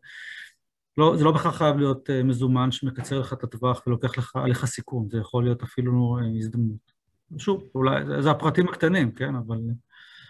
לא, 0.98 1.16
זה 1.16 1.24
לא 1.24 1.32
בכלל 1.32 1.52
חייב 1.52 1.76
להיות 1.76 2.10
מזומן 2.24 2.72
שמקצר 2.72 3.20
לך 3.20 3.32
את 3.32 3.44
הטווח 3.44 3.82
ולוקח 3.86 4.18
לך, 4.18 4.36
עליך 4.36 4.64
סיכון, 4.64 5.08
זה 5.10 5.18
יכול 5.18 5.44
להיות 5.44 5.62
אפילו 5.62 6.18
הזדמנות. 6.38 6.92
שוב, 7.38 7.62
אולי, 7.74 8.22
זה 8.22 8.30
הפרטים 8.30 8.68
הקטנים, 8.68 9.12
כן, 9.12 9.34
אבל... 9.34 9.58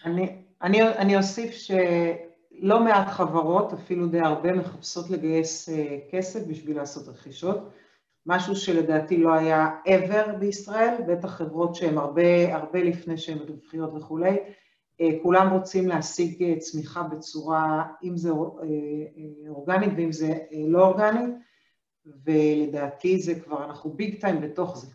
אני, 0.04 0.42
אני, 0.62 0.88
אני 0.88 1.16
אוסיף 1.16 1.50
שלא 1.54 2.84
מעט 2.84 3.08
חברות, 3.08 3.72
אפילו 3.72 4.06
די 4.06 4.20
הרבה, 4.20 4.52
מחפשות 4.52 5.10
לגייס 5.10 5.68
כסף 6.10 6.40
בשביל 6.48 6.76
לעשות 6.76 7.08
רכישות, 7.08 7.70
משהו 8.26 8.56
שלדעתי 8.56 9.16
לא 9.16 9.32
היה 9.32 9.68
ever 9.86 10.32
בישראל, 10.38 10.94
בטח 11.08 11.28
חברות 11.28 11.74
שהן 11.74 11.98
הרבה, 11.98 12.54
הרבה 12.54 12.82
לפני 12.82 13.18
שהן 13.18 13.38
רווחיות 13.38 13.90
וכולי, 13.94 14.36
כולם 15.22 15.52
רוצים 15.52 15.88
להשיג 15.88 16.58
צמיחה 16.58 17.02
בצורה, 17.02 17.84
אם 18.04 18.16
זה 18.16 18.30
אורגנית 19.48 19.90
ואם 19.96 20.12
זה 20.12 20.38
לא 20.68 20.86
אורגנית, 20.86 21.34
ולדעתי 22.24 23.18
זה 23.18 23.40
כבר, 23.40 23.64
אנחנו 23.64 23.90
ביג 23.90 24.20
טיים 24.20 24.40
בתוך 24.40 24.78
זה. 24.78 24.86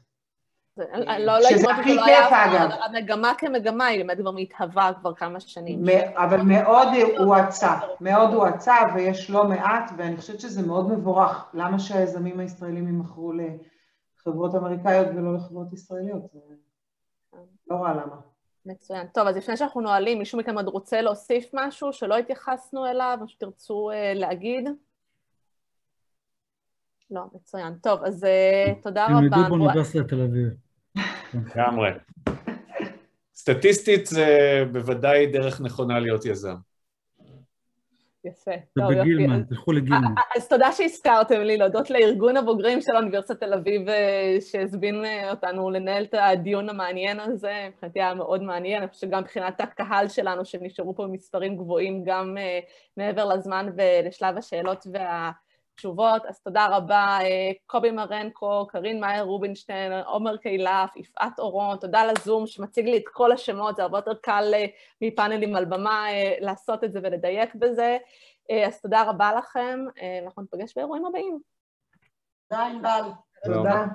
שזה 1.49 1.71
הכי 1.71 1.97
כיף 2.05 2.31
אגב. 2.31 2.69
המגמה 2.83 3.33
כמגמה 3.37 3.85
היא 3.85 4.05
באמת 4.05 4.17
כבר 4.17 4.31
מתהווה 4.31 4.91
כבר 4.99 5.13
כמה 5.13 5.39
שנים. 5.39 5.83
אבל 6.15 6.41
מאוד 6.41 6.87
הואצה, 7.17 7.73
מאוד 8.01 8.33
הואצה 8.33 8.75
ויש 8.95 9.29
לא 9.29 9.43
מעט, 9.43 9.91
ואני 9.97 10.17
חושבת 10.17 10.39
שזה 10.39 10.67
מאוד 10.67 10.91
מבורך. 10.91 11.49
למה 11.53 11.79
שהיזמים 11.79 12.39
הישראלים 12.39 12.87
ימכרו 12.87 13.31
לחברות 13.33 14.55
אמריקאיות 14.55 15.07
ולא 15.15 15.35
לחברות 15.35 15.73
ישראליות? 15.73 16.21
לא 17.67 17.75
רע 17.75 17.93
למה. 17.93 18.15
מצוין. 18.65 19.07
טוב, 19.07 19.27
אז 19.27 19.37
לפני 19.37 19.57
שאנחנו 19.57 19.81
נועלים, 19.81 20.19
מישהו 20.19 20.39
מכם 20.39 20.55
עוד 20.55 20.67
רוצה 20.67 21.01
להוסיף 21.01 21.49
משהו 21.53 21.93
שלא 21.93 22.17
התייחסנו 22.17 22.85
אליו, 22.85 23.17
או 23.21 23.27
שתרצו 23.27 23.89
להגיד? 24.15 24.69
לא, 27.11 27.21
מצוין. 27.33 27.73
טוב, 27.83 28.03
אז 28.03 28.25
תודה 28.83 29.05
רבה. 29.05 29.19
תלמדו 29.19 29.49
באוניברסיטת 29.49 30.07
תל 30.07 30.21
אביב. 30.21 30.49
לגמרי. 31.33 31.89
סטטיסטית 33.35 34.05
זה 34.05 34.63
בוודאי 34.71 35.27
דרך 35.27 35.61
נכונה 35.61 35.99
להיות 35.99 36.25
יזם. 36.25 36.55
יפה. 38.25 38.51
זה 38.75 38.83
בגילמן, 38.89 39.43
תלכו 39.43 39.71
לגילמן. 39.71 40.13
אז 40.35 40.47
תודה 40.47 40.71
שהזכרתם 40.71 41.41
לי, 41.41 41.57
להודות 41.57 41.89
לארגון 41.89 42.37
הבוגרים 42.37 42.81
של 42.81 42.95
אוניברסיטת 42.95 43.39
תל 43.39 43.53
אביב 43.53 43.81
שהזמין 44.51 45.05
אותנו 45.29 45.69
לנהל 45.69 46.03
את 46.03 46.13
הדיון 46.13 46.69
המעניין 46.69 47.19
הזה, 47.19 47.67
מבחינתי 47.69 48.01
היה 48.01 48.13
מאוד 48.13 48.43
מעניין, 48.43 48.81
אני 48.81 48.91
חושבת 48.91 49.09
שגם 49.09 49.21
מבחינת 49.21 49.61
הקהל 49.61 50.07
שלנו, 50.07 50.45
שנשארו 50.45 50.95
פה 50.95 51.03
במספרים 51.03 51.57
גבוהים 51.57 52.03
גם 52.05 52.37
מעבר 52.97 53.25
לזמן 53.25 53.69
ולשלב 53.77 54.37
השאלות 54.37 54.87
וה... 54.93 55.31
תשובות, 55.79 56.25
אז 56.25 56.39
תודה 56.41 56.67
רבה, 56.71 57.17
קובי 57.65 57.91
מרנקו, 57.91 58.67
קרין 58.67 58.99
מאייר 58.99 59.23
רובינשטיין, 59.23 59.91
עומר 60.05 60.37
קהילף, 60.37 60.95
יפעת 60.95 61.39
אורון, 61.39 61.77
תודה 61.77 62.05
לזום 62.05 62.47
שמציג 62.47 62.85
לי 62.85 62.97
את 62.97 63.03
כל 63.13 63.31
השמות, 63.31 63.75
זה 63.75 63.83
הרבה 63.83 63.97
יותר 63.97 64.13
קל 64.21 64.53
מפאנלים 65.01 65.55
על 65.55 65.65
במה 65.65 66.05
לעשות 66.39 66.83
את 66.83 66.93
זה 66.93 66.99
ולדייק 67.03 67.55
בזה, 67.55 67.97
אז 68.67 68.81
תודה 68.81 69.03
רבה 69.03 69.31
לכם, 69.33 69.79
ואנחנו 70.21 70.43
נפגש 70.43 70.73
באירועים 70.75 71.05
הבאים. 71.05 71.39
תודה, 72.49 72.65
ענבל. 72.65 73.09
תודה. 73.43 73.85